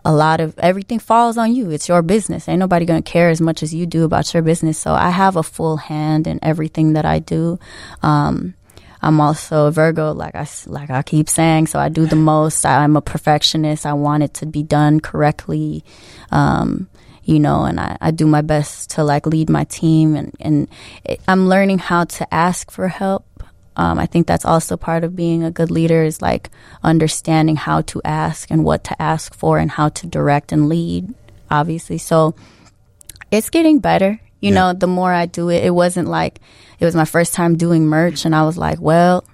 a 0.05 0.13
lot 0.13 0.41
of 0.41 0.59
everything 0.59 0.99
falls 0.99 1.39
on 1.39 1.55
you. 1.55 1.71
It's 1.71 1.89
your 1.89 2.03
business. 2.03 2.49
Ain't 2.49 2.59
nobody 2.59 2.85
gonna 2.85 3.03
care 3.03 3.31
as 3.31 3.41
much 3.41 3.63
as 3.63 3.73
you 3.73 3.87
do 3.87 4.05
about 4.05 4.33
your 4.35 4.43
business. 4.43 4.79
So 4.79 4.93
I 4.93 5.11
have 5.11 5.37
a 5.37 5.43
full 5.43 5.77
hand 5.77 6.27
in 6.27 6.39
everything 6.43 6.95
that 6.95 7.05
I 7.05 7.19
do. 7.19 7.59
Um, 8.03 8.55
I'm 9.03 9.21
also 9.21 9.67
a 9.67 9.71
Virgo, 9.71 10.13
like 10.13 10.35
I 10.35 10.47
like 10.67 10.91
I 10.91 11.03
keep 11.03 11.29
saying. 11.29 11.67
So 11.67 11.79
I 11.79 11.89
do 11.89 12.07
the 12.07 12.17
most. 12.17 12.65
I, 12.65 12.85
I'm 12.85 12.97
a 12.97 13.03
perfectionist. 13.03 13.85
I 13.85 13.93
want 13.95 14.23
it 14.23 14.35
to 14.35 14.47
be 14.47 14.63
done 14.63 15.01
correctly. 15.01 15.85
Um, 16.31 16.89
you 17.25 17.39
know, 17.39 17.65
and 17.65 17.79
I, 17.79 17.97
I 18.01 18.11
do 18.11 18.27
my 18.27 18.43
best 18.43 18.91
to 18.91 19.05
like 19.05 19.27
lead 19.27 19.51
my 19.51 19.65
team, 19.65 20.15
and 20.15 20.35
and 20.41 20.69
it, 21.05 21.21
I'm 21.27 21.49
learning 21.49 21.79
how 21.79 22.05
to 22.05 22.35
ask 22.35 22.71
for 22.71 22.89
help. 22.89 23.25
Um, 23.77 23.99
I 23.99 24.07
think 24.07 24.27
that's 24.27 24.45
also 24.45 24.77
part 24.77 25.05
of 25.05 25.17
being 25.17 25.43
a 25.45 25.51
good 25.51 25.71
leader 25.71 26.03
is 26.03 26.21
like 26.21 26.51
understanding 26.83 27.57
how 27.57 27.81
to 27.83 28.03
ask 28.05 28.51
and 28.51 28.65
what 28.65 28.85
to 28.85 29.01
ask 29.03 29.35
for 29.35 29.59
and 29.59 29.71
how 29.71 29.89
to 29.91 30.07
direct 30.07 30.53
and 30.53 30.69
lead, 30.69 31.15
obviously. 31.51 31.99
So 31.99 32.35
it's 33.31 33.49
getting 33.51 33.79
better. 33.79 34.21
You 34.41 34.51
Yeah. 34.51 34.55
know, 34.55 34.73
the 34.75 34.87
more 34.87 35.13
I 35.13 35.27
do 35.27 35.49
it, 35.49 35.65
it 35.65 35.75
wasn't 35.75 36.09
like 36.09 36.41
it 36.81 36.85
was 36.85 36.95
my 36.97 37.05
first 37.07 37.33
time 37.33 37.57
doing 37.57 37.87
merch 37.87 38.25
and 38.25 38.35
I 38.35 38.43
was 38.43 38.59
like, 38.59 38.81
well, 38.81 39.25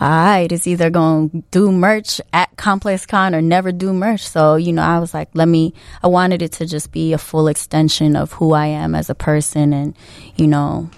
all 0.00 0.08
right, 0.08 0.52
it's 0.52 0.68
either 0.68 0.90
going 0.90 1.30
to 1.30 1.42
do 1.50 1.72
merch 1.72 2.20
at 2.32 2.56
Complex 2.56 3.04
Con 3.04 3.34
or 3.34 3.42
never 3.42 3.72
do 3.72 3.92
merch. 3.92 4.28
So, 4.28 4.54
you 4.54 4.72
know, 4.72 4.82
I 4.82 5.00
was 5.00 5.12
like, 5.12 5.28
let 5.34 5.48
me, 5.48 5.74
I 6.04 6.06
wanted 6.06 6.40
it 6.40 6.52
to 6.52 6.66
just 6.66 6.92
be 6.92 7.12
a 7.14 7.18
full 7.18 7.48
extension 7.48 8.14
of 8.14 8.30
who 8.34 8.52
I 8.52 8.66
am 8.66 8.94
as 8.94 9.10
a 9.10 9.14
person 9.16 9.72
and, 9.72 9.96
you 10.36 10.46
know, 10.46 10.88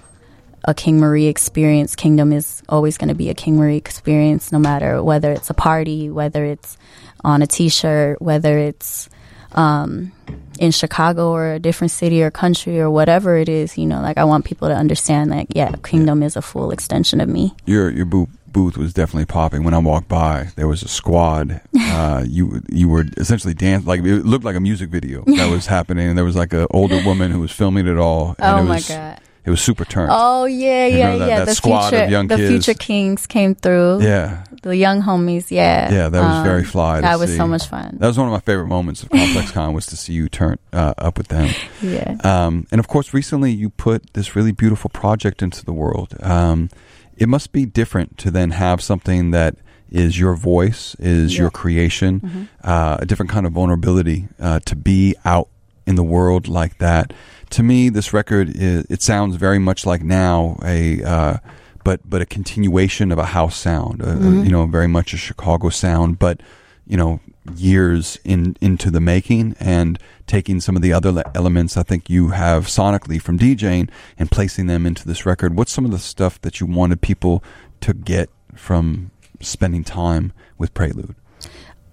a 0.64 0.74
King 0.74 0.98
Marie 1.00 1.26
experience. 1.26 1.94
Kingdom 1.96 2.32
is 2.32 2.62
always 2.68 2.98
going 2.98 3.08
to 3.08 3.14
be 3.14 3.30
a 3.30 3.34
King 3.34 3.56
Marie 3.56 3.76
experience, 3.76 4.52
no 4.52 4.58
matter 4.58 5.02
whether 5.02 5.32
it's 5.32 5.50
a 5.50 5.54
party, 5.54 6.10
whether 6.10 6.44
it's 6.44 6.76
on 7.24 7.42
a 7.42 7.46
T-shirt, 7.46 8.20
whether 8.20 8.58
it's 8.58 9.08
um, 9.52 10.12
in 10.58 10.70
Chicago 10.70 11.30
or 11.32 11.52
a 11.54 11.58
different 11.58 11.90
city 11.90 12.22
or 12.22 12.30
country 12.30 12.80
or 12.80 12.90
whatever 12.90 13.36
it 13.36 13.48
is. 13.48 13.76
You 13.78 13.86
know, 13.86 14.00
like 14.00 14.18
I 14.18 14.24
want 14.24 14.44
people 14.44 14.68
to 14.68 14.74
understand 14.74 15.32
that 15.32 15.46
yeah, 15.56 15.74
Kingdom 15.82 16.22
is 16.22 16.36
a 16.36 16.42
full 16.42 16.70
extension 16.70 17.20
of 17.20 17.28
me. 17.28 17.54
your 17.66 17.90
your 17.90 18.06
booth 18.06 18.28
booth 18.52 18.76
was 18.76 18.92
definitely 18.92 19.26
popping. 19.26 19.62
When 19.62 19.74
I 19.74 19.78
walked 19.78 20.08
by, 20.08 20.48
there 20.56 20.66
was 20.68 20.82
a 20.82 20.88
squad. 20.88 21.60
Uh, 21.90 22.24
you 22.26 22.62
you 22.70 22.88
were 22.88 23.04
essentially 23.16 23.52
dancing 23.52 23.86
like 23.86 24.00
it 24.00 24.24
looked 24.24 24.44
like 24.44 24.54
a 24.54 24.60
music 24.60 24.88
video 24.90 25.22
that 25.26 25.50
was 25.50 25.66
happening, 25.66 26.08
and 26.08 26.16
there 26.16 26.24
was 26.24 26.36
like 26.36 26.52
an 26.52 26.66
older 26.70 27.02
woman 27.04 27.30
who 27.32 27.40
was 27.40 27.50
filming 27.50 27.86
it 27.88 27.98
all. 27.98 28.36
And 28.38 28.56
Oh 28.56 28.60
it 28.60 28.64
my 28.64 28.74
was, 28.76 28.88
God. 28.88 29.20
It 29.50 29.54
was 29.58 29.60
super 29.60 29.84
turned. 29.84 30.10
Oh 30.12 30.44
yeah, 30.44 30.86
You 30.86 30.98
yeah, 30.98 31.16
that- 31.16 31.28
yeah. 31.28 31.38
that 31.44 31.48
the 31.48 31.54
future, 31.56 32.22
the 32.26 32.36
kids. 32.36 32.48
future 32.50 32.74
kings 32.78 33.26
came 33.26 33.54
through. 33.56 34.02
yeah, 34.02 34.44
The 34.62 34.76
young 34.76 35.02
homies, 35.02 35.50
yeah. 35.50 35.92
yeah, 35.92 36.08
that 36.08 36.20
was 36.22 36.36
Um, 36.36 36.44
very 36.44 36.62
fly. 36.64 36.96
to 36.96 37.02
That 37.02 37.18
was 37.18 37.30
see. 37.30 37.36
so 37.36 37.46
much 37.48 37.66
fun. 37.66 37.96
That 37.98 38.06
was 38.06 38.16
one 38.16 38.28
of 38.28 38.32
my 38.32 38.38
favorite 38.40 38.68
moments 38.68 39.02
of 39.02 39.10
Complex 39.20 39.50
Con 39.50 39.74
was 39.74 39.86
to 39.86 39.96
see 39.96 40.12
you 40.12 40.28
turn 40.28 40.58
uh, 40.72 40.94
up 40.98 41.18
with 41.18 41.28
them. 41.28 41.48
yeah. 41.82 42.14
Um, 42.22 42.66
and 42.70 42.78
of 42.78 42.86
course, 42.86 43.12
recently 43.12 43.50
you 43.50 43.70
put 43.70 44.12
this 44.14 44.36
really 44.36 44.52
beautiful 44.52 44.88
project 44.90 45.42
into 45.42 45.64
the 45.64 45.72
world. 45.72 46.14
Um, 46.22 46.70
it 47.16 47.28
must 47.28 47.50
be 47.52 47.66
different 47.66 48.16
to 48.18 48.30
then 48.30 48.52
have 48.52 48.80
something 48.80 49.32
that 49.32 49.56
is 49.90 50.18
your 50.20 50.34
voice, 50.36 50.94
is 51.00 51.34
Yeah. 51.34 51.40
your 51.42 51.50
creation, 51.50 52.48
uh, 52.62 52.98
a 53.00 53.04
different 53.06 53.30
kind 53.32 53.46
of 53.46 53.52
vulnerability 53.52 54.28
uh, 54.40 54.60
to 54.66 54.76
be 54.76 55.16
out 55.24 55.48
in 55.86 55.96
the 55.96 56.04
world 56.04 56.46
like 56.46 56.78
that. 56.78 57.12
To 57.50 57.62
me, 57.62 57.88
this 57.88 58.12
record 58.12 58.50
is, 58.54 58.86
it 58.88 59.02
sounds 59.02 59.36
very 59.36 59.58
much 59.58 59.84
like 59.84 60.02
now 60.02 60.58
a 60.64 61.02
uh, 61.02 61.36
but 61.84 62.00
but 62.08 62.22
a 62.22 62.26
continuation 62.26 63.12
of 63.12 63.18
a 63.18 63.26
house 63.26 63.56
sound. 63.56 64.02
Uh, 64.02 64.16
You 64.44 64.50
know, 64.50 64.66
very 64.66 64.86
much 64.86 65.12
a 65.12 65.16
Chicago 65.16 65.68
sound, 65.68 66.18
but 66.18 66.40
you 66.86 66.96
know 66.96 67.20
years 67.56 68.18
in 68.24 68.56
into 68.60 68.90
the 68.90 69.00
making 69.00 69.56
and 69.58 69.98
taking 70.26 70.60
some 70.60 70.76
of 70.76 70.82
the 70.82 70.92
other 70.92 71.24
elements 71.34 71.76
I 71.76 71.82
think 71.82 72.08
you 72.08 72.28
have 72.28 72.66
sonically 72.66 73.20
from 73.20 73.38
DJing 73.38 73.88
and 74.18 74.30
placing 74.30 74.66
them 74.66 74.86
into 74.86 75.06
this 75.06 75.26
record. 75.26 75.56
What's 75.56 75.72
some 75.72 75.84
of 75.84 75.90
the 75.90 75.98
stuff 75.98 76.40
that 76.42 76.60
you 76.60 76.66
wanted 76.66 77.00
people 77.00 77.42
to 77.80 77.92
get 77.92 78.30
from 78.54 79.10
spending 79.40 79.84
time 79.84 80.32
with 80.58 80.72
Prelude? 80.74 81.16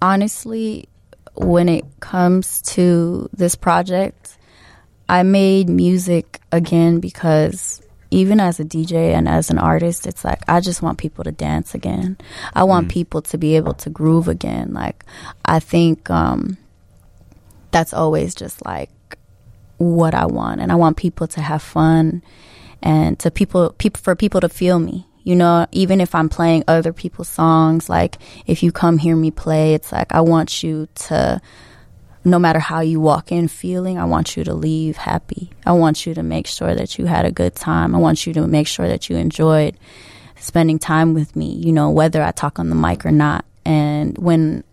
honestly, 0.02 0.88
when 1.36 1.70
it 1.70 1.86
comes 2.00 2.62
to 2.64 3.30
this 3.34 3.56
project, 3.56 4.37
I 5.10 5.24
made 5.24 5.70
music 5.70 6.42
again 6.52 7.00
because 7.00 7.82
even 8.12 8.40
as 8.40 8.60
a 8.60 8.66
DJ 8.66 9.14
and 9.14 9.28
as 9.28 9.50
an 9.50 9.58
artist, 9.58 10.08
it's 10.08 10.24
like 10.24 10.42
I 10.48 10.60
just 10.60 10.82
want 10.82 10.98
people 10.98 11.24
to 11.24 11.32
dance 11.32 11.74
again. 11.74 12.18
I 12.54 12.64
want 12.64 12.90
people 12.90 13.22
to 13.24 13.38
be 13.38 13.56
able 13.56 13.74
to 13.76 13.90
groove 13.90 14.28
again. 14.28 14.74
Like 14.74 15.04
I 15.46 15.60
think 15.60 16.10
um 16.10 16.58
that's 17.72 17.94
always 17.94 18.34
just 18.34 18.66
like 18.66 18.90
what 19.78 20.14
I 20.14 20.26
want 20.26 20.62
and 20.62 20.72
I 20.72 20.76
want 20.76 20.98
people 20.98 21.28
to 21.28 21.42
have 21.42 21.62
fun 21.62 22.24
and 22.82 23.20
to 23.20 23.30
people 23.30 23.72
people 23.78 24.02
for 24.02 24.16
people 24.16 24.42
to 24.42 24.50
feel 24.50 24.80
me. 24.80 25.06
You 25.24 25.36
know, 25.36 25.68
even 25.74 26.00
if 26.00 26.16
I'm 26.16 26.30
playing 26.30 26.64
other 26.70 26.94
people's 26.94 27.28
songs, 27.28 27.90
like 27.90 28.18
if 28.46 28.64
you 28.64 28.72
come 28.72 28.98
hear 28.98 29.16
me 29.16 29.32
play, 29.32 29.74
it's 29.74 29.92
like 29.92 30.14
I 30.14 30.22
want 30.22 30.64
you 30.64 30.88
to 30.96 31.42
no 32.28 32.38
matter 32.38 32.60
how 32.60 32.82
you 32.82 33.00
walk 33.00 33.32
in 33.32 33.48
feeling, 33.48 33.98
I 33.98 34.06
want 34.06 34.36
you 34.36 34.44
to 34.44 34.54
leave 34.54 34.98
happy. 34.98 35.50
I 35.66 35.72
want 35.72 36.06
you 36.06 36.14
to 36.14 36.24
make 36.24 36.46
sure 36.46 36.76
that 36.76 36.98
you 36.98 37.06
had 37.06 37.26
a 37.26 37.32
good 37.32 37.56
time. 37.56 37.96
I 37.96 38.00
want 38.00 38.28
you 38.28 38.34
to 38.34 38.48
make 38.48 38.68
sure 38.68 38.88
that 38.88 39.10
you 39.10 39.16
enjoyed 39.16 39.78
spending 40.40 40.78
time 40.78 41.14
with 41.14 41.36
me, 41.36 41.54
you 41.54 41.72
know, 41.72 41.90
whether 41.90 42.22
I 42.22 42.32
talk 42.32 42.60
on 42.60 42.70
the 42.70 42.76
mic 42.76 43.06
or 43.06 43.12
not. 43.12 43.46
And 43.66 44.18
when 44.18 44.64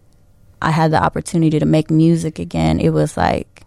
I 0.60 0.70
had 0.70 0.90
the 0.90 1.02
opportunity 1.02 1.58
to 1.58 1.66
make 1.66 1.90
music 1.90 2.38
again, 2.38 2.80
it 2.80 2.90
was 2.90 3.16
like 3.16 3.62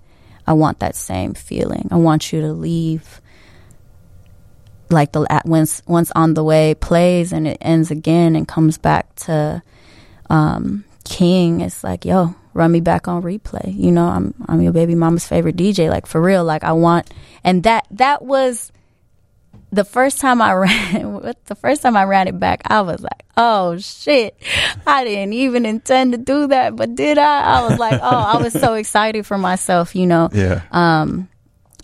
I 0.45 0.53
want 0.53 0.79
that 0.79 0.95
same 0.95 1.33
feeling. 1.33 1.88
I 1.89 1.95
want 1.95 2.33
you 2.33 2.41
to 2.41 2.53
leave 2.53 3.21
like 4.89 5.11
the 5.11 5.25
once 5.45 5.81
once 5.88 6.11
on 6.15 6.33
the 6.33 6.43
way 6.43 6.73
plays 6.75 7.33
and 7.33 7.47
it 7.47 7.57
ends 7.59 7.91
again 7.91 8.35
and 8.35 8.47
comes 8.47 8.77
back 8.77 9.13
to 9.15 9.61
um 10.29 10.83
King. 11.03 11.61
It's 11.61 11.83
like, 11.83 12.05
yo, 12.05 12.35
run 12.58 12.72
me 12.72 12.82
back 12.82 13.08
on 13.08 13.22
replay. 13.24 13.74
You 13.74 13.91
know, 13.91 14.05
I'm 14.08 14.34
I'm 14.47 14.62
your 14.62 14.74
baby 14.74 14.95
mama's 14.95 15.28
favorite 15.28 15.55
DJ. 15.55 15.89
Like 15.89 16.05
for 16.08 16.20
real. 16.22 16.43
Like 16.43 16.64
I 16.64 16.74
want, 16.74 17.10
and 17.43 17.64
that 17.64 17.88
that 17.91 18.22
was 18.24 18.72
the 19.72 19.84
first 19.86 20.20
time 20.20 20.41
I 20.41 20.53
ran. 20.66 21.22
the 21.45 21.55
first 21.55 21.82
time 21.84 21.95
I 21.95 22.03
ran 22.05 22.28
it 22.28 22.39
back, 22.39 22.62
I 22.66 22.82
was 22.82 23.01
like, 23.01 23.24
oh 23.38 23.78
shit, 23.78 24.36
I 24.86 25.03
didn't 25.03 25.34
even 25.34 25.66
intend 25.66 26.14
to 26.14 26.18
do 26.18 26.47
that, 26.47 26.76
but 26.76 26.95
did 26.95 27.18
I? 27.18 27.41
I 27.41 27.68
was 27.70 27.78
like, 27.80 27.99
oh, 28.01 28.08
I 28.34 28.41
was 28.41 28.53
so 28.53 28.74
excited 28.82 29.26
for 29.26 29.38
myself. 29.38 29.95
You 29.95 30.08
know, 30.08 30.30
Yeah. 30.34 30.62
um, 30.72 31.28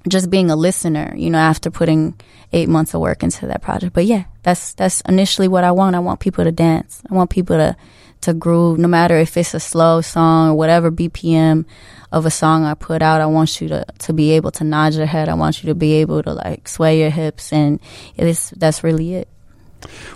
just 0.07 0.29
being 0.29 0.49
a 0.49 0.55
listener, 0.55 1.13
you 1.15 1.29
know, 1.29 1.37
after 1.39 1.69
putting 1.71 2.19
eight 2.53 2.69
months 2.69 2.93
of 2.93 3.01
work 3.01 3.23
into 3.23 3.47
that 3.47 3.61
project. 3.61 3.93
But 3.93 4.05
yeah, 4.05 4.25
that's 4.43 4.73
that's 4.75 5.01
initially 5.01 5.47
what 5.47 5.63
I 5.63 5.71
want. 5.71 5.95
I 5.95 5.99
want 5.99 6.19
people 6.19 6.43
to 6.45 6.51
dance. 6.51 7.01
I 7.09 7.13
want 7.13 7.29
people 7.31 7.57
to 7.57 7.75
to 8.23 8.33
groove, 8.33 8.79
no 8.79 8.87
matter 8.87 9.17
if 9.17 9.37
it's 9.37 9.53
a 9.53 9.59
slow 9.59 10.01
song 10.01 10.49
or 10.49 10.53
whatever 10.55 10.91
BPM 10.91 11.65
of 12.11 12.25
a 12.25 12.31
song 12.31 12.63
I 12.63 12.73
put 12.73 13.01
out. 13.01 13.21
I 13.21 13.25
want 13.25 13.61
you 13.61 13.67
to 13.69 13.85
to 13.99 14.13
be 14.13 14.31
able 14.31 14.51
to 14.51 14.63
nod 14.63 14.93
your 14.93 15.05
head. 15.05 15.29
I 15.29 15.33
want 15.33 15.63
you 15.63 15.67
to 15.67 15.75
be 15.75 15.93
able 15.93 16.23
to 16.23 16.33
like 16.33 16.67
sway 16.67 16.99
your 16.99 17.09
hips, 17.09 17.53
and 17.53 17.79
it's 18.15 18.51
that's 18.51 18.83
really 18.83 19.15
it. 19.15 19.27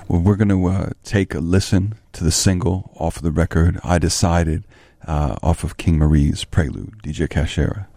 Well, 0.07 0.21
we're 0.21 0.35
going 0.35 0.49
to 0.49 0.65
uh, 0.67 0.89
take 1.03 1.33
a 1.33 1.39
listen 1.39 1.95
to 2.13 2.23
the 2.23 2.31
single 2.31 2.91
off 2.95 3.17
of 3.17 3.23
the 3.23 3.31
record, 3.31 3.79
I 3.83 3.99
Decided, 3.99 4.63
uh, 5.05 5.35
off 5.43 5.63
of 5.63 5.77
King 5.77 5.97
Marie's 5.97 6.45
Prelude, 6.45 7.01
DJ 7.03 7.27
Cashera. 7.27 7.87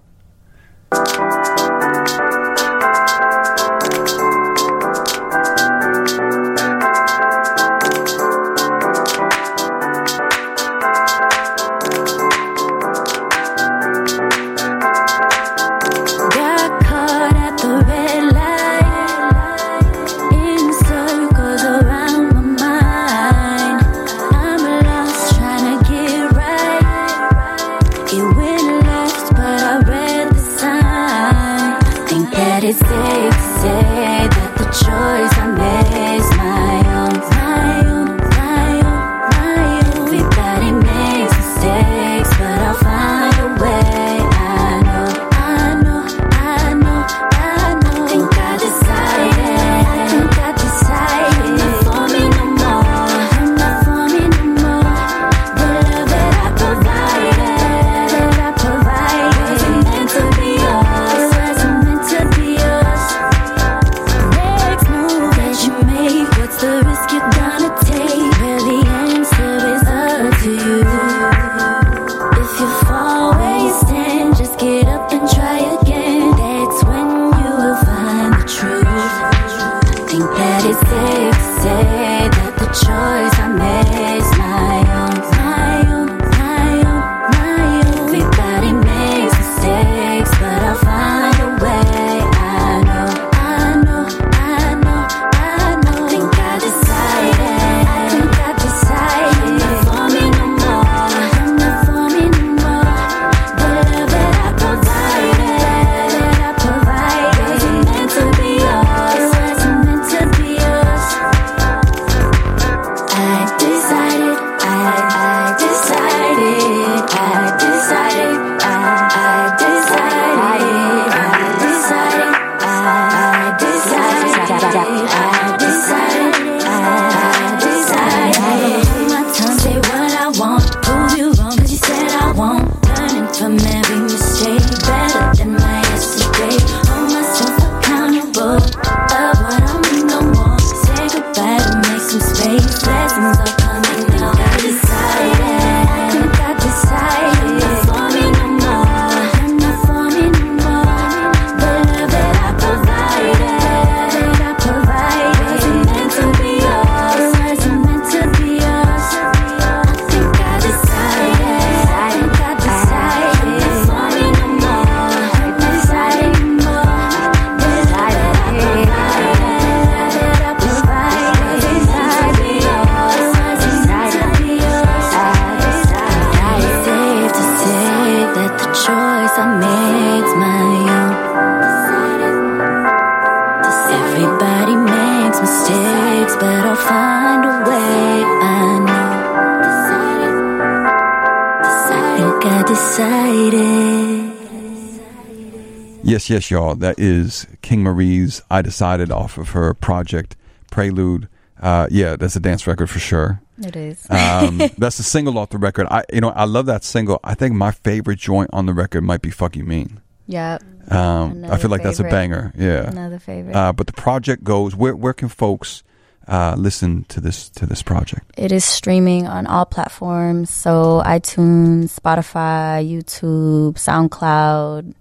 Yes, 196.21 196.29
yes, 196.29 196.51
y'all. 196.51 196.75
That 196.75 197.01
is 197.01 197.47
King 197.63 197.83
Marie's 197.83 198.43
I 198.51 198.61
Decided 198.61 199.11
off 199.11 199.39
of 199.39 199.51
her 199.51 199.73
project 199.73 200.37
Prelude. 200.71 201.29
Uh, 201.59 201.87
yeah, 201.91 202.17
that's 202.17 202.37
a 202.37 202.41
dance 202.41 202.67
record 202.67 202.91
for 202.91 202.99
sure. 202.99 203.41
It 203.59 203.75
is. 203.75 204.07
Um, 204.11 204.59
that's 204.77 204.99
a 204.99 205.03
single 205.03 205.39
off 205.39 205.49
the 205.49 205.57
record. 205.57 205.87
I, 205.91 206.05
you 206.13 206.21
know, 206.21 206.29
I 206.29 206.45
love 206.45 206.67
that 206.67 206.85
single. 206.85 207.21
I 207.25 207.33
think 207.33 207.55
my 207.55 207.71
favorite 207.71 208.19
joint 208.19 208.51
on 208.53 208.67
the 208.67 208.75
record 208.75 209.01
might 209.01 209.23
be 209.23 209.31
"Fuck 209.31 209.57
You 209.57 209.65
Mean." 209.65 210.03
yeah, 210.27 210.59
Um, 210.91 211.43
I 211.49 211.57
feel 211.57 211.71
like 211.71 211.83
that's 211.83 212.01
a 212.01 212.05
banger. 212.05 212.53
Yeah. 212.55 212.89
another 212.91 213.19
favorite. 213.19 213.57
Uh, 213.57 213.73
but 213.73 213.87
the 213.87 213.95
project 213.95 214.45
goes. 214.45 214.77
Where 214.77 214.95
where 214.95 215.15
can 215.15 215.31
folks 215.31 215.83
uh, 216.29 216.55
listen 216.59 217.05
to 217.09 217.19
this 217.19 217.49
to 217.49 217.65
this 217.65 217.83
project? 217.83 218.31
It 218.37 218.53
is 218.53 218.67
streaming 218.67 219.27
on 219.27 219.47
all 219.47 219.65
platforms, 219.65 220.51
so 220.51 221.01
iTunes, 221.07 221.99
Spotify, 221.99 222.85
YouTube, 222.87 223.77
SoundCloud, 223.77 224.93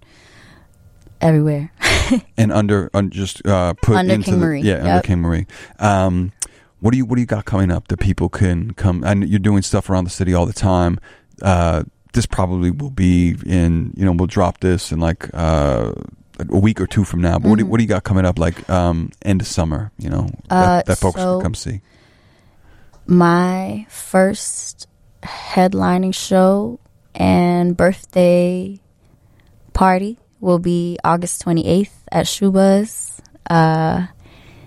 everywhere. 1.20 1.72
And 2.36 2.50
under, 2.50 2.90
un, 2.92 3.10
just 3.10 3.46
uh, 3.46 3.74
put 3.74 3.94
Under 3.96 4.14
into 4.14 4.24
King 4.24 4.40
the, 4.40 4.46
Marie. 4.46 4.62
Yeah, 4.62 4.74
under 4.78 4.86
Yep. 4.96 5.04
King 5.04 5.20
Marie. 5.20 5.46
Um, 5.78 6.32
what 6.80 6.90
do 6.90 6.96
you 6.96 7.04
what 7.04 7.14
do 7.14 7.20
you 7.20 7.26
got 7.26 7.44
coming 7.44 7.70
up 7.70 7.86
that 7.86 7.98
people 8.00 8.28
can 8.28 8.72
come? 8.72 9.04
And 9.04 9.28
you're 9.28 9.38
doing 9.38 9.62
stuff 9.62 9.88
around 9.88 10.04
the 10.04 10.10
city 10.10 10.34
all 10.34 10.44
the 10.44 10.52
time. 10.52 10.98
Uh, 11.40 11.84
this 12.12 12.26
probably 12.26 12.72
will 12.72 12.90
be 12.90 13.36
in. 13.46 13.92
You 13.96 14.04
know, 14.06 14.12
we'll 14.12 14.26
drop 14.26 14.58
this 14.58 14.90
in 14.90 14.98
like 14.98 15.28
uh, 15.32 15.92
a 16.40 16.58
week 16.58 16.80
or 16.80 16.88
two 16.88 17.04
from 17.04 17.20
now. 17.20 17.38
But 17.38 17.48
what, 17.50 17.58
do, 17.60 17.64
Mhm. 17.64 17.68
what 17.68 17.76
do 17.76 17.84
you 17.84 17.88
got 17.88 18.02
coming 18.02 18.24
up? 18.26 18.36
Like 18.40 18.68
um, 18.68 19.12
end 19.22 19.40
of 19.40 19.46
summer. 19.46 19.92
You 19.96 20.10
know, 20.10 20.26
Uh, 20.50 20.78
that, 20.78 20.86
that 20.86 20.98
folks 20.98 21.20
so- 21.20 21.36
can 21.36 21.44
come 21.44 21.54
see. 21.54 21.80
My 23.06 23.86
first 23.88 24.88
headlining 25.22 26.14
show 26.14 26.80
and 27.14 27.76
birthday 27.76 28.80
party 29.74 30.18
will 30.40 30.58
be 30.58 30.98
August 31.04 31.44
28th 31.44 31.90
at 32.10 32.26
Schubas. 32.26 33.20
Uh, 33.48 34.06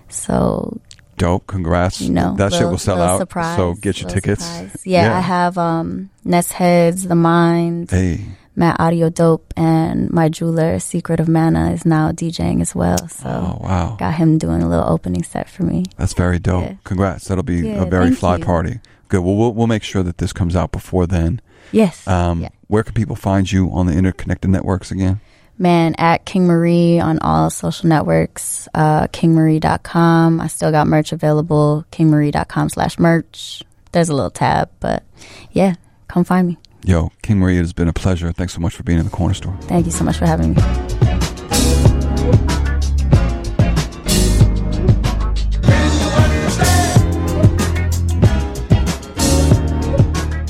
so 0.09 0.79
Dope. 1.17 1.47
Congrats. 1.47 2.01
you 2.01 2.11
know 2.11 2.35
that 2.37 2.53
shit 2.53 2.67
will 2.67 2.77
sell 2.77 3.01
out. 3.01 3.19
Surprise, 3.19 3.55
so 3.55 3.73
get 3.75 4.01
your 4.01 4.09
tickets. 4.09 4.45
Yeah, 4.85 5.05
Yeah. 5.09 5.17
I 5.17 5.21
have 5.21 5.57
um, 5.57 6.09
Nest 6.25 6.53
Heads, 6.53 7.03
The 7.07 7.15
Mind, 7.15 7.91
Hey. 7.91 8.25
Matt 8.55 8.79
Audio 8.79 9.09
Dope, 9.09 9.51
and 9.57 10.11
my 10.11 10.29
jeweler 10.29 10.77
Secret 10.79 11.19
of 11.19 11.27
Mana 11.27 11.71
is 11.71 11.85
now 11.85 12.11
DJing 12.11 12.61
as 12.61 12.75
well. 12.75 13.07
So 13.07 13.27
Oh 13.29 13.57
wow. 13.63 13.95
got 13.99 14.13
him 14.15 14.37
doing 14.37 14.61
a 14.61 14.69
little 14.69 14.87
opening 14.87 15.23
set 15.23 15.49
for 15.49 15.63
me. 15.63 15.85
That's 15.97 16.13
very 16.13 16.39
dope. 16.39 16.63
Yeah. 16.65 16.75
Congrats. 16.83 17.27
That'll 17.27 17.43
be 17.43 17.67
Yeah, 17.67 17.83
a 17.83 17.85
very 17.89 18.11
fly 18.13 18.37
you. 18.37 18.45
party. 18.45 18.79
Good. 19.07 19.21
Well, 19.21 19.35
we'll 19.35 19.53
we'll 19.53 19.67
make 19.67 19.83
sure 19.83 20.03
that 20.03 20.17
this 20.17 20.33
comes 20.33 20.55
out 20.55 20.71
before 20.71 21.07
then. 21.07 21.41
Yes. 21.71 22.07
Um, 22.07 22.41
Yeah. 22.41 22.49
Where 22.67 22.83
can 22.83 22.93
people 22.93 23.15
find 23.15 23.51
you 23.51 23.69
on 23.71 23.85
the 23.85 23.93
interconnected 23.93 24.49
networks 24.51 24.89
again? 24.91 25.19
Man, 25.57 25.95
at 25.97 26.25
King 26.25 26.47
Marie 26.47 26.99
on 26.99 27.19
all 27.19 27.49
social 27.49 27.87
networks, 27.87 28.67
uh, 28.73 29.07
kingmarie.com. 29.07 30.41
I 30.41 30.47
still 30.47 30.71
got 30.71 30.87
merch 30.87 31.11
available, 31.11 31.85
kingmarie.com 31.91 32.69
slash 32.69 32.97
merch. 32.97 33.63
There's 33.91 34.09
a 34.09 34.15
little 34.15 34.31
tab, 34.31 34.69
but 34.79 35.03
yeah, 35.51 35.75
come 36.07 36.23
find 36.23 36.47
me. 36.47 36.57
Yo, 36.85 37.11
King 37.21 37.39
Marie, 37.39 37.57
it 37.57 37.61
has 37.61 37.71
been 37.71 37.87
a 37.87 37.93
pleasure. 37.93 38.31
Thanks 38.31 38.53
so 38.53 38.59
much 38.59 38.75
for 38.75 38.83
being 38.83 38.99
in 38.99 39.05
the 39.05 39.11
corner 39.11 39.33
store. 39.33 39.55
Thank 39.61 39.85
you 39.85 39.91
so 39.91 40.03
much 40.03 40.17
for 40.17 40.25
having 40.25 40.53
me. 40.53 40.61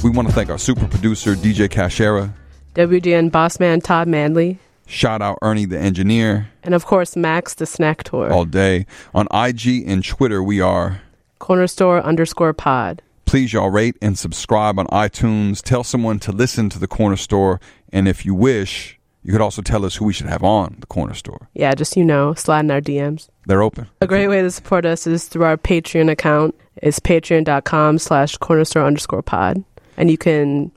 We 0.03 0.09
want 0.09 0.27
to 0.27 0.33
thank 0.33 0.49
our 0.49 0.57
super 0.57 0.85
producer, 0.87 1.35
DJ 1.35 1.69
Cashera. 1.69 2.33
WGN 2.75 3.31
boss 3.31 3.59
man 3.59 3.79
Todd 3.79 4.07
Manley. 4.07 4.59
Shout 4.93 5.21
out 5.23 5.39
Ernie 5.41 5.65
the 5.65 5.79
engineer 5.79 6.49
And 6.63 6.75
of 6.75 6.85
course, 6.85 7.15
Max 7.15 7.55
the 7.55 7.65
snack 7.65 8.03
tour. 8.03 8.31
all 8.31 8.45
day. 8.45 8.85
On 9.13 9.27
IG 9.33 9.83
and 9.87 10.05
Twitter, 10.05 10.43
we 10.43 10.61
are. 10.61 11.01
Corner 11.39 11.67
store 11.67 11.99
underscore 12.01 12.53
pod. 12.53 13.01
Please, 13.25 13.53
y'all 13.53 13.71
rate 13.71 13.95
and 14.01 14.17
subscribe 14.19 14.77
on 14.77 14.85
iTunes. 14.87 15.61
Tell 15.63 15.83
someone 15.83 16.19
to 16.19 16.31
listen 16.31 16.69
to 16.69 16.77
the 16.79 16.87
corner 16.87 17.15
store. 17.15 17.59
And 17.91 18.07
if 18.07 18.23
you 18.25 18.35
wish, 18.35 18.99
you 19.23 19.31
could 19.31 19.41
also 19.41 19.61
tell 19.63 19.83
us 19.83 19.95
who 19.95 20.05
we 20.05 20.13
should 20.13 20.27
have 20.27 20.43
on 20.43 20.77
the 20.79 20.85
corner 20.85 21.15
store. 21.15 21.49
Yeah, 21.55 21.73
just 21.73 21.97
you 21.97 22.05
know, 22.05 22.35
slide 22.35 22.65
in 22.65 22.71
our 22.71 22.81
DMs. 22.81 23.29
They're 23.47 23.63
open. 23.63 23.89
A 24.01 24.07
great 24.07 24.27
way 24.27 24.41
to 24.43 24.51
support 24.51 24.85
us 24.85 25.07
is 25.07 25.27
through 25.27 25.45
our 25.45 25.57
Patreon 25.57 26.11
account. 26.11 26.53
It's 26.77 26.99
patreon.com 26.99 27.97
slash 27.97 28.37
corner 28.37 28.65
store 28.65 28.85
underscore 28.85 29.23
pod. 29.23 29.63
And 29.97 30.11
you 30.11 30.17
can, 30.17 30.71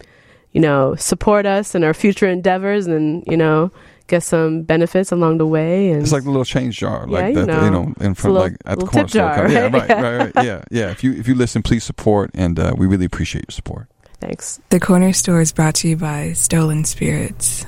you 0.52 0.60
know, 0.60 0.94
support 0.94 1.44
us 1.44 1.74
in 1.74 1.84
our 1.84 1.94
future 1.94 2.26
endeavors 2.28 2.86
and, 2.86 3.22
you 3.26 3.36
know, 3.36 3.70
get 4.06 4.22
some 4.22 4.62
benefits 4.62 5.10
along 5.12 5.38
the 5.38 5.46
way. 5.46 5.90
And 5.90 6.00
It's 6.02 6.12
like 6.12 6.22
a 6.24 6.28
little 6.30 6.44
change 6.44 6.78
jar, 6.78 7.06
Yeah, 7.08 7.12
like 7.18 7.34
you 7.34 7.44
that, 7.46 7.64
you 7.64 7.70
know. 7.70 7.84
know, 7.84 7.94
in 8.00 8.14
front, 8.14 8.34
little- 8.34 8.48
like 8.50 8.56
at 8.64 8.78
the 8.78 8.86
corner 8.86 9.08
store. 9.08 9.20
jar, 9.34 9.50
yeah, 9.50 9.60
right? 9.62 9.72
right, 9.72 9.88
Yeah. 9.90 10.00
right, 10.00 10.34
right. 10.36 10.44
Yeah, 10.44 10.62
yeah. 10.70 10.90
If 10.90 11.02
you 11.04 11.12
if 11.12 11.26
you 11.28 11.34
listen, 11.34 11.62
please 11.62 11.84
support, 11.84 12.30
and 12.34 12.58
uh, 12.58 12.74
we 12.78 12.86
really 12.86 13.04
appreciate 13.04 13.44
your 13.48 13.54
support. 13.54 13.88
thanks. 14.20 14.60
The 14.70 14.80
Corner 14.80 15.12
Store 15.12 15.40
is 15.42 15.52
brought 15.52 15.74
to 15.76 15.88
you 15.88 15.96
by 15.96 16.32
Stolen 16.32 16.84
Spirits. 16.84 17.66